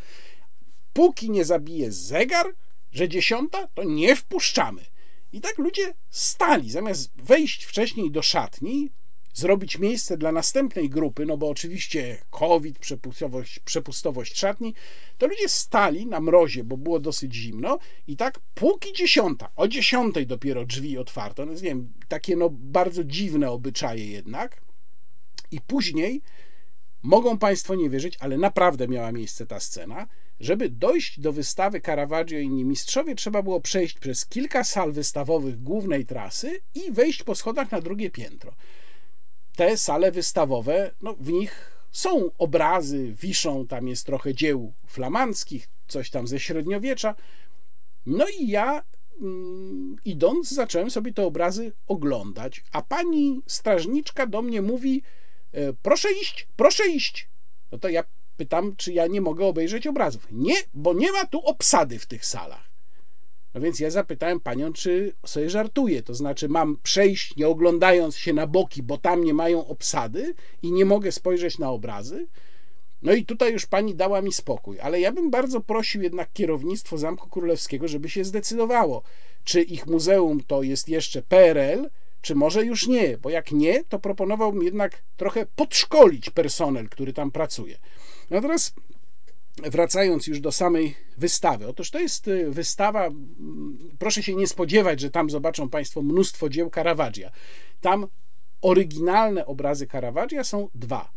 Póki 0.92 1.30
nie 1.30 1.44
zabije 1.44 1.92
zegar, 1.92 2.46
że 2.92 3.08
dziesiąta, 3.08 3.66
to 3.74 3.84
nie 3.84 4.16
wpuszczamy. 4.16 4.84
I 5.32 5.40
tak 5.40 5.58
ludzie 5.58 5.94
stali, 6.10 6.70
zamiast 6.70 7.10
wejść 7.22 7.64
wcześniej 7.64 8.10
do 8.10 8.22
szatni, 8.22 8.90
zrobić 9.34 9.78
miejsce 9.78 10.16
dla 10.16 10.32
następnej 10.32 10.88
grupy, 10.88 11.26
no 11.26 11.36
bo 11.36 11.48
oczywiście 11.48 12.18
COVID, 12.30 12.78
przepustowość, 12.78 13.58
przepustowość 13.58 14.38
szatni, 14.38 14.74
to 15.18 15.26
ludzie 15.26 15.48
stali 15.48 16.06
na 16.06 16.20
mrozie, 16.20 16.64
bo 16.64 16.76
było 16.76 17.00
dosyć 17.00 17.34
zimno 17.34 17.78
i 18.06 18.16
tak 18.16 18.40
póki 18.54 18.92
dziesiąta, 18.92 19.50
o 19.56 19.68
dziesiątej 19.68 20.26
dopiero 20.26 20.64
drzwi 20.64 20.98
otwarto, 20.98 21.46
no 21.46 21.52
nie 21.52 21.60
wiem, 21.60 21.92
takie 22.08 22.36
no 22.36 22.48
bardzo 22.50 23.04
dziwne 23.04 23.50
obyczaje 23.50 24.06
jednak. 24.06 24.62
I 25.50 25.60
później 25.60 26.22
mogą 27.02 27.38
Państwo 27.38 27.74
nie 27.74 27.90
wierzyć, 27.90 28.16
ale 28.20 28.38
naprawdę 28.38 28.88
miała 28.88 29.12
miejsce 29.12 29.46
ta 29.46 29.60
scena, 29.60 30.06
żeby 30.40 30.68
dojść 30.68 31.20
do 31.20 31.32
wystawy 31.32 31.80
Caravaggio 31.80 32.38
i 32.38 32.44
inni 32.44 32.64
mistrzowie, 32.64 33.14
trzeba 33.14 33.42
było 33.42 33.60
przejść 33.60 33.98
przez 33.98 34.26
kilka 34.26 34.64
sal 34.64 34.92
wystawowych 34.92 35.62
głównej 35.62 36.06
trasy 36.06 36.60
i 36.74 36.92
wejść 36.92 37.22
po 37.22 37.34
schodach 37.34 37.70
na 37.70 37.80
drugie 37.80 38.10
piętro 38.10 38.54
te 39.60 39.76
sale 39.76 40.12
wystawowe, 40.12 40.90
no, 41.02 41.14
w 41.20 41.32
nich 41.32 41.72
są 41.92 42.30
obrazy, 42.38 43.14
wiszą, 43.20 43.66
tam 43.66 43.88
jest 43.88 44.06
trochę 44.06 44.34
dzieł 44.34 44.72
flamandzkich, 44.86 45.68
coś 45.88 46.10
tam 46.10 46.26
ze 46.26 46.40
średniowiecza. 46.40 47.14
No 48.06 48.24
i 48.38 48.48
ja 48.48 48.82
mm, 49.20 49.96
idąc, 50.04 50.50
zacząłem 50.50 50.90
sobie 50.90 51.12
te 51.12 51.22
obrazy 51.22 51.72
oglądać, 51.86 52.64
a 52.72 52.82
pani 52.82 53.42
strażniczka 53.46 54.26
do 54.26 54.42
mnie 54.42 54.62
mówi: 54.62 55.02
e, 55.52 55.72
Proszę 55.72 56.08
iść, 56.12 56.48
proszę 56.56 56.88
iść. 56.88 57.28
No 57.72 57.78
to 57.78 57.88
ja 57.88 58.04
pytam, 58.40 58.76
czy 58.76 58.92
ja 58.92 59.06
nie 59.06 59.20
mogę 59.20 59.46
obejrzeć 59.46 59.86
obrazów. 59.86 60.26
Nie, 60.32 60.54
bo 60.74 60.94
nie 60.94 61.12
ma 61.12 61.26
tu 61.26 61.40
obsady 61.40 61.98
w 61.98 62.06
tych 62.06 62.26
salach. 62.26 62.70
No 63.54 63.60
więc 63.60 63.80
ja 63.80 63.90
zapytałem 63.90 64.40
panią, 64.40 64.72
czy 64.72 65.12
sobie 65.26 65.50
żartuje, 65.50 66.02
to 66.02 66.14
znaczy 66.14 66.48
mam 66.48 66.76
przejść 66.82 67.36
nie 67.36 67.48
oglądając 67.48 68.16
się 68.16 68.32
na 68.32 68.46
boki, 68.46 68.82
bo 68.82 68.98
tam 68.98 69.24
nie 69.24 69.34
mają 69.34 69.66
obsady 69.66 70.34
i 70.62 70.72
nie 70.72 70.84
mogę 70.84 71.12
spojrzeć 71.12 71.58
na 71.58 71.70
obrazy. 71.70 72.26
No 73.02 73.12
i 73.12 73.24
tutaj 73.24 73.52
już 73.52 73.66
pani 73.66 73.94
dała 73.94 74.22
mi 74.22 74.32
spokój, 74.32 74.80
ale 74.80 75.00
ja 75.00 75.12
bym 75.12 75.30
bardzo 75.30 75.60
prosił 75.60 76.02
jednak 76.02 76.32
kierownictwo 76.32 76.98
Zamku 76.98 77.28
Królewskiego, 77.28 77.88
żeby 77.88 78.08
się 78.08 78.24
zdecydowało, 78.24 79.02
czy 79.44 79.62
ich 79.62 79.86
muzeum 79.86 80.40
to 80.46 80.62
jest 80.62 80.88
jeszcze 80.88 81.22
PRL, 81.22 81.90
czy 82.20 82.34
może 82.34 82.64
już 82.64 82.86
nie, 82.86 83.18
bo 83.18 83.30
jak 83.30 83.52
nie, 83.52 83.84
to 83.84 83.98
proponowałbym 83.98 84.62
jednak 84.62 85.02
trochę 85.16 85.46
podszkolić 85.56 86.30
personel, 86.30 86.88
który 86.88 87.12
tam 87.12 87.30
pracuje. 87.30 87.78
No 88.30 88.40
teraz 88.40 88.74
wracając 89.62 90.26
już 90.26 90.40
do 90.40 90.52
samej 90.52 90.94
wystawy. 91.16 91.68
Otóż 91.68 91.90
to 91.90 92.00
jest 92.00 92.28
y, 92.28 92.50
wystawa, 92.50 93.08
proszę 93.98 94.22
się 94.22 94.34
nie 94.34 94.46
spodziewać, 94.46 95.00
że 95.00 95.10
tam 95.10 95.30
zobaczą 95.30 95.68
Państwo 95.68 96.02
mnóstwo 96.02 96.48
dzieł 96.48 96.70
Caravaggia. 96.70 97.30
Tam 97.80 98.06
oryginalne 98.62 99.46
obrazy 99.46 99.86
Caravaggia 99.86 100.44
są 100.44 100.68
dwa. 100.74 101.10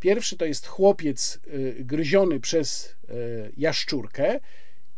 Pierwszy 0.00 0.36
to 0.36 0.44
jest 0.44 0.66
chłopiec 0.66 1.40
y, 1.46 1.76
gryziony 1.84 2.40
przez 2.40 2.96
y, 3.10 3.52
jaszczurkę 3.56 4.40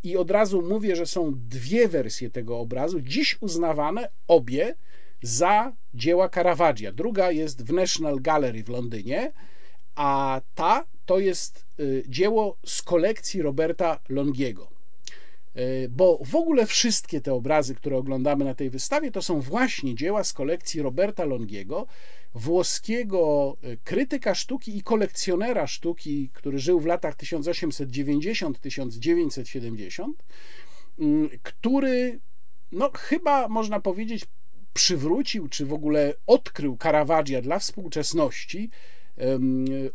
i 0.03 0.17
od 0.17 0.31
razu 0.31 0.63
mówię, 0.63 0.97
że 0.97 1.07
są 1.07 1.33
dwie 1.37 1.89
wersje 1.89 2.31
tego 2.31 2.59
obrazu, 2.59 3.01
dziś 3.01 3.37
uznawane 3.41 4.09
obie 4.29 4.75
za 5.23 5.73
dzieła 5.95 6.29
Caravaggia. 6.29 6.93
Druga 6.93 7.31
jest 7.31 7.67
w 7.67 7.73
National 7.73 8.21
Gallery 8.21 8.65
w 8.65 8.69
Londynie, 8.69 9.33
a 9.95 10.41
ta 10.55 10.85
to 11.09 11.19
jest 11.19 11.67
y, 11.81 12.05
dzieło 12.09 12.59
z 12.67 12.83
kolekcji 12.83 13.43
Roberta 13.43 14.01
Longiego. 14.09 14.69
Y, 15.57 15.89
bo 15.91 16.19
w 16.25 16.35
ogóle 16.35 16.67
wszystkie 16.67 17.21
te 17.21 17.35
obrazy, 17.35 17.75
które 17.75 17.97
oglądamy 17.97 18.45
na 18.45 18.55
tej 18.55 18.71
wystawie, 18.71 19.11
to 19.11 19.23
są 19.23 19.41
właśnie 19.41 19.95
dzieła 19.95 20.25
z 20.25 20.33
kolekcji 20.33 20.83
Roberta 20.83 21.25
Longiego, 21.25 21.87
włoskiego 22.35 23.57
y, 23.65 23.79
krytyka 23.85 24.35
sztuki 24.35 24.77
i 24.77 24.83
kolekcjonera 24.83 25.67
sztuki, 25.67 26.31
który 26.33 26.59
żył 26.59 26.81
w 26.81 26.87
latach 26.87 27.17
1890-1970, 27.17 30.05
który, 31.43 32.21
no 32.73 32.91
chyba 32.95 33.49
można 33.49 33.81
powiedzieć, 33.81 34.25
przywrócił, 34.73 35.49
czy 35.49 35.67
w 35.67 35.73
ogóle 35.73 36.15
odkrył 36.27 36.77
Caravaggia 36.77 37.43
dla 37.43 37.59
współczesności 37.59 38.71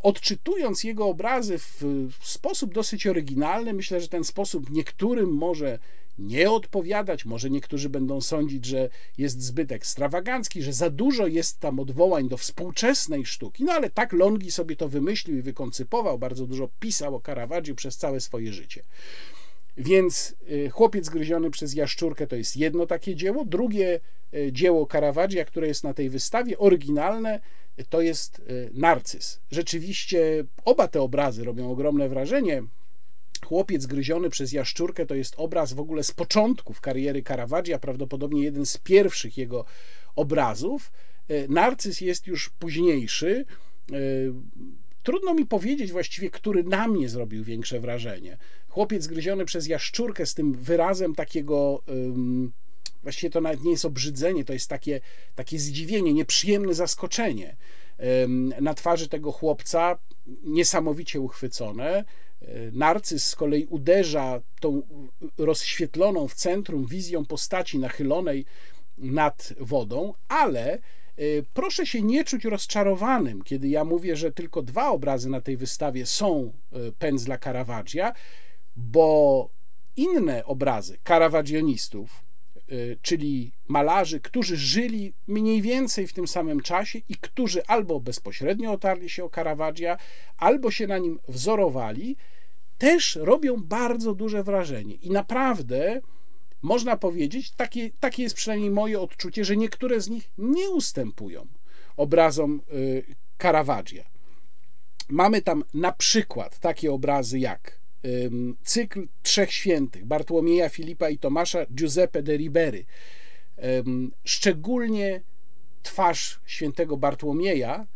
odczytując 0.02 0.84
jego 0.84 1.08
obrazy 1.08 1.58
w 1.60 2.18
sposób 2.22 2.74
dosyć 2.74 3.08
oryginalny, 3.08 3.74
myślę, 3.74 4.02
że 4.02 4.08
ten 4.08 4.24
sposób 4.24 4.70
niektórym 4.70 5.30
może 5.30 5.80
nie 6.18 6.52
odpowiadać, 6.52 7.26
może 7.26 7.50
niektórzy 7.50 7.90
będą 7.90 8.22
sądzić, 8.22 8.66
że 8.66 8.90
jest 9.18 9.42
zbyt 9.42 9.72
ekstrawagancki, 9.72 10.62
że 10.62 10.74
za 10.74 10.90
dużo 10.90 11.28
jest 11.28 11.60
tam 11.60 11.80
odwołań 11.80 12.30
do 12.30 12.38
współczesnej 12.38 13.26
sztuki, 13.26 13.64
no 13.64 13.74
ale 13.74 13.90
tak 13.90 14.14
Longi 14.14 14.52
sobie 14.52 14.76
to 14.76 14.90
wymyślił 14.90 15.38
i 15.38 15.42
wykoncypował, 15.42 16.20
bardzo 16.20 16.48
dużo 16.48 16.70
pisał 16.80 17.16
o 17.16 17.22
Caravaggiu 17.22 17.76
przez 17.76 17.98
całe 17.98 18.20
swoje 18.20 18.54
życie. 18.54 18.84
Więc 19.78 20.36
y, 20.52 20.70
Chłopiec 20.70 21.10
gryziony 21.10 21.52
przez 21.52 21.74
jaszczurkę 21.74 22.28
to 22.28 22.36
jest 22.36 22.58
jedno 22.58 22.86
takie 22.86 23.16
dzieło. 23.16 23.46
Drugie 23.46 24.00
y, 24.34 24.52
dzieło 24.52 24.88
Caravaggia, 24.88 25.46
które 25.46 25.68
jest 25.68 25.84
na 25.84 25.94
tej 25.94 26.10
wystawie, 26.10 26.58
oryginalne, 26.58 27.40
to 27.90 28.02
jest 28.02 28.40
y, 28.40 28.70
Narcyz. 28.74 29.40
Rzeczywiście 29.52 30.46
oba 30.66 30.88
te 30.88 31.02
obrazy 31.02 31.44
robią 31.44 31.72
ogromne 31.72 32.10
wrażenie. 32.10 32.64
Chłopiec 33.46 33.86
gryziony 33.86 34.30
przez 34.30 34.52
jaszczurkę 34.52 35.06
to 35.06 35.16
jest 35.16 35.34
obraz 35.38 35.74
w 35.74 35.80
ogóle 35.80 36.04
z 36.04 36.12
początków 36.12 36.82
kariery 36.82 37.24
Caravaggia, 37.24 37.80
prawdopodobnie 37.80 38.44
jeden 38.44 38.66
z 38.66 38.78
pierwszych 38.78 39.38
jego 39.38 39.66
obrazów. 40.16 40.92
E, 41.28 41.48
Narcyz 41.48 42.02
jest 42.02 42.28
już 42.28 42.50
późniejszy. 42.50 43.46
E, 43.92 43.96
trudno 45.04 45.34
mi 45.34 45.46
powiedzieć 45.46 45.92
właściwie, 45.92 46.30
który 46.30 46.64
na 46.64 46.88
mnie 46.88 47.10
zrobił 47.10 47.44
większe 47.44 47.80
wrażenie. 47.80 48.38
Chłopiec 48.70 49.08
gryziony 49.08 49.46
przez 49.46 49.68
jaszczurkę 49.68 50.26
z 50.26 50.34
tym 50.34 50.54
wyrazem 50.54 51.16
takiego. 51.16 51.84
Właściwie 53.04 53.30
to 53.30 53.42
nawet 53.42 53.64
nie 53.64 53.72
jest 53.72 53.86
obrzydzenie, 53.86 54.46
to 54.46 54.54
jest 54.54 54.70
takie, 54.70 55.02
takie 55.36 55.60
zdziwienie, 55.60 56.14
nieprzyjemne 56.14 56.74
zaskoczenie 56.74 57.56
na 58.62 58.74
twarzy 58.74 59.10
tego 59.10 59.32
chłopca, 59.32 59.98
niesamowicie 60.44 61.20
uchwycone. 61.20 62.04
Narcyz 62.72 63.26
z 63.26 63.36
kolei 63.36 63.66
uderza 63.66 64.42
tą 64.60 64.82
rozświetloną 65.38 66.28
w 66.28 66.36
centrum 66.36 66.86
wizją 66.86 67.26
postaci 67.26 67.80
nachylonej 67.80 68.46
nad 68.98 69.54
wodą, 69.60 70.14
ale 70.28 70.80
y, 71.20 71.46
proszę 71.54 71.86
się 71.86 72.02
nie 72.02 72.24
czuć 72.24 72.46
rozczarowanym, 72.46 73.42
kiedy 73.42 73.68
ja 73.68 73.86
mówię, 73.86 74.16
że 74.16 74.32
tylko 74.32 74.62
dwa 74.62 74.90
obrazy 74.90 75.30
na 75.30 75.42
tej 75.42 75.58
wystawie 75.58 76.06
są 76.06 76.54
y, 76.74 76.92
pędzla 77.00 77.38
Caravaggia, 77.38 78.14
bo 78.76 79.50
inne 79.96 80.46
obrazy 80.46 80.98
karawagionistów, 81.04 82.12
y, 82.12 82.33
czyli 83.02 83.52
malarzy, 83.68 84.20
którzy 84.20 84.58
żyli 84.58 85.14
mniej 85.28 85.62
więcej 85.62 86.08
w 86.08 86.14
tym 86.14 86.28
samym 86.28 86.62
czasie 86.62 87.00
i 87.10 87.16
którzy 87.16 87.66
albo 87.66 88.00
bezpośrednio 88.00 88.72
otarli 88.72 89.10
się 89.10 89.24
o 89.24 89.30
Caravaggia, 89.30 89.98
albo 90.38 90.72
się 90.72 90.88
na 90.88 90.98
nim 90.98 91.20
wzorowali, 91.28 92.16
też 92.78 93.16
robią 93.22 93.56
bardzo 93.58 94.16
duże 94.16 94.44
wrażenie. 94.44 94.96
I 94.96 95.10
naprawdę 95.10 96.02
można 96.62 96.98
powiedzieć, 96.98 97.52
takie, 97.52 97.90
takie 98.00 98.24
jest 98.24 98.36
przynajmniej 98.36 98.72
moje 98.72 99.02
odczucie, 99.02 99.46
że 99.46 99.58
niektóre 99.58 100.02
z 100.02 100.10
nich 100.10 100.32
nie 100.38 100.70
ustępują 100.70 101.48
obrazom 101.98 102.62
y, 102.74 103.04
Caravaggia. 103.38 104.04
Mamy 105.10 105.42
tam 105.42 105.64
na 105.74 105.92
przykład 105.92 106.60
takie 106.60 106.92
obrazy 106.92 107.40
jak 107.40 107.83
cykl 108.64 109.08
Trzech 109.24 109.54
Świętych 109.54 110.06
Bartłomieja, 110.06 110.70
Filipa 110.70 111.10
i 111.10 111.18
Tomasza 111.18 111.66
Giuseppe 111.66 112.24
de 112.24 112.38
Ribery. 112.38 112.86
Szczególnie 114.24 115.22
twarz 115.84 116.40
świętego 116.46 116.98
Bartłomieja, 116.98 117.88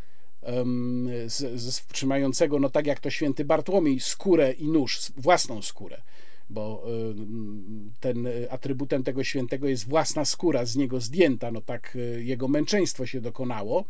z, 1.26 1.62
z, 1.62 1.86
trzymającego, 1.86 2.60
no 2.60 2.70
tak 2.70 2.88
jak 2.88 3.00
to 3.00 3.10
święty 3.10 3.46
Bartłomiej, 3.46 4.00
skórę 4.00 4.52
i 4.52 4.68
nóż, 4.68 5.12
własną 5.18 5.62
skórę 5.62 6.02
bo 6.50 6.84
y, 6.90 7.16
ten 8.00 8.28
atrybutem 8.50 9.04
tego 9.04 9.24
świętego 9.24 9.68
jest 9.68 9.90
własna 9.90 10.26
skóra 10.26 10.66
z 10.66 10.76
niego 10.76 11.00
zdjęta, 11.00 11.52
no 11.52 11.62
tak 11.62 11.96
y, 11.96 12.24
jego 12.24 12.48
męczeństwo 12.48 13.06
się 13.06 13.22
dokonało. 13.22 13.86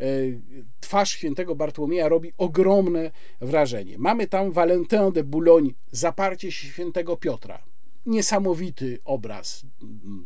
Y, 0.00 0.40
twarz 0.80 1.10
świętego 1.10 1.54
Bartłomieja 1.54 2.08
robi 2.08 2.32
ogromne 2.38 3.10
wrażenie. 3.40 3.98
Mamy 3.98 4.26
tam 4.26 4.52
Valentin 4.52 5.12
de 5.12 5.24
Boulogne, 5.24 5.70
zaparcie 5.90 6.52
świętego 6.52 7.16
Piotra. 7.16 7.62
Niesamowity 8.06 8.98
obraz, 9.04 9.66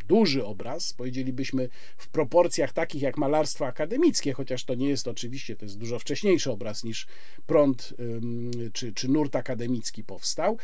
duży 0.08 0.44
obraz, 0.44 0.92
powiedzielibyśmy 0.92 1.68
w 1.96 2.08
proporcjach 2.08 2.72
takich 2.72 3.02
jak 3.02 3.18
malarstwo 3.18 3.66
akademickie, 3.66 4.32
chociaż 4.32 4.64
to 4.64 4.74
nie 4.74 4.88
jest 4.88 5.08
oczywiście, 5.08 5.56
to 5.56 5.64
jest 5.64 5.78
dużo 5.78 5.98
wcześniejszy 5.98 6.50
obraz 6.50 6.84
niż 6.84 7.06
prąd 7.46 7.94
czy, 8.72 8.92
czy 8.92 9.08
nurt 9.08 9.36
akademicki 9.36 10.04
powstał 10.04 10.58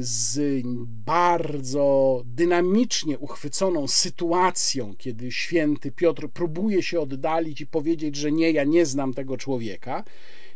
z 0.00 0.62
bardzo 1.06 2.22
dynamicznie 2.24 3.18
uchwyconą 3.18 3.88
sytuacją, 3.88 4.94
kiedy 4.98 5.32
święty 5.32 5.92
Piotr 5.92 6.28
próbuje 6.28 6.82
się 6.82 7.00
oddalić 7.00 7.60
i 7.60 7.66
powiedzieć, 7.66 8.16
że 8.16 8.32
nie, 8.32 8.50
ja 8.50 8.64
nie 8.64 8.86
znam 8.86 9.14
tego 9.14 9.36
człowieka. 9.36 10.04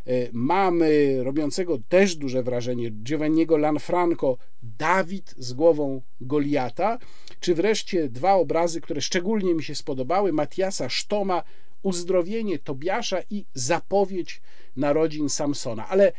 E, 0.07 0.29
mamy 0.33 1.19
robiącego 1.23 1.79
też 1.89 2.17
duże 2.17 2.43
wrażenie 2.43 2.91
Giovanniego 2.91 3.57
Lanfranco, 3.57 4.37
Dawid 4.63 5.35
z 5.39 5.53
głową 5.53 6.03
Goliata, 6.21 6.99
czy 7.41 7.55
wreszcie 7.55 8.09
dwa 8.09 8.35
obrazy, 8.35 8.81
które 8.81 9.01
szczególnie 9.01 9.55
mi 9.55 9.63
się 9.63 9.75
spodobały, 9.75 10.33
Matiasa 10.33 10.89
Sztoma, 10.89 11.43
Uzdrowienie 11.83 12.59
Tobiasza 12.59 13.19
i 13.31 13.45
Zapowiedź 13.55 14.43
narodzin 14.77 15.29
Samsona. 15.29 15.89
Ale 15.89 16.13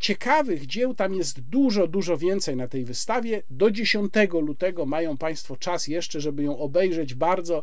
Ciekawych 0.00 0.66
dzieł 0.66 0.94
tam 0.94 1.14
jest 1.14 1.40
dużo, 1.40 1.86
dużo 1.86 2.16
więcej 2.16 2.56
na 2.56 2.68
tej 2.68 2.84
wystawie. 2.84 3.42
Do 3.50 3.70
10 3.70 4.12
lutego 4.32 4.86
mają 4.86 5.16
Państwo 5.16 5.56
czas 5.56 5.88
jeszcze, 5.88 6.20
żeby 6.20 6.42
ją 6.42 6.58
obejrzeć. 6.58 7.14
Bardzo 7.14 7.62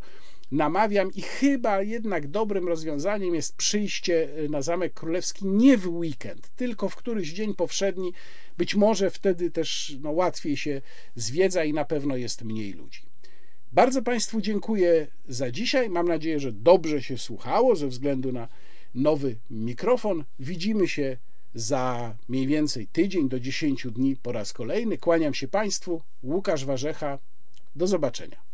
namawiam 0.51 1.11
i 1.13 1.21
chyba 1.21 1.81
jednak 1.81 2.27
dobrym 2.27 2.67
rozwiązaniem 2.67 3.35
jest 3.35 3.55
przyjście 3.55 4.29
na 4.49 4.61
Zamek 4.61 4.93
Królewski 4.93 5.45
nie 5.45 5.77
w 5.77 5.87
weekend, 5.87 6.49
tylko 6.55 6.89
w 6.89 6.95
któryś 6.95 7.33
dzień 7.33 7.55
powszedni. 7.55 8.13
Być 8.57 8.75
może 8.75 9.09
wtedy 9.09 9.51
też 9.51 9.95
no, 10.01 10.11
łatwiej 10.11 10.57
się 10.57 10.81
zwiedza 11.15 11.63
i 11.63 11.73
na 11.73 11.85
pewno 11.85 12.15
jest 12.15 12.43
mniej 12.43 12.73
ludzi. 12.73 13.01
Bardzo 13.71 14.01
Państwu 14.01 14.41
dziękuję 14.41 15.07
za 15.27 15.51
dzisiaj. 15.51 15.89
Mam 15.89 16.07
nadzieję, 16.07 16.39
że 16.39 16.51
dobrze 16.51 17.03
się 17.03 17.17
słuchało 17.17 17.75
ze 17.75 17.87
względu 17.87 18.31
na 18.31 18.47
nowy 18.95 19.35
mikrofon. 19.49 20.23
Widzimy 20.39 20.87
się 20.87 21.17
za 21.55 22.15
mniej 22.27 22.47
więcej 22.47 22.87
tydzień 22.87 23.29
do 23.29 23.39
10 23.39 23.87
dni 23.91 24.15
po 24.15 24.31
raz 24.31 24.53
kolejny. 24.53 24.97
Kłaniam 24.97 25.33
się 25.33 25.47
Państwu. 25.47 26.01
Łukasz 26.23 26.65
Warzecha. 26.65 27.19
Do 27.75 27.87
zobaczenia. 27.87 28.44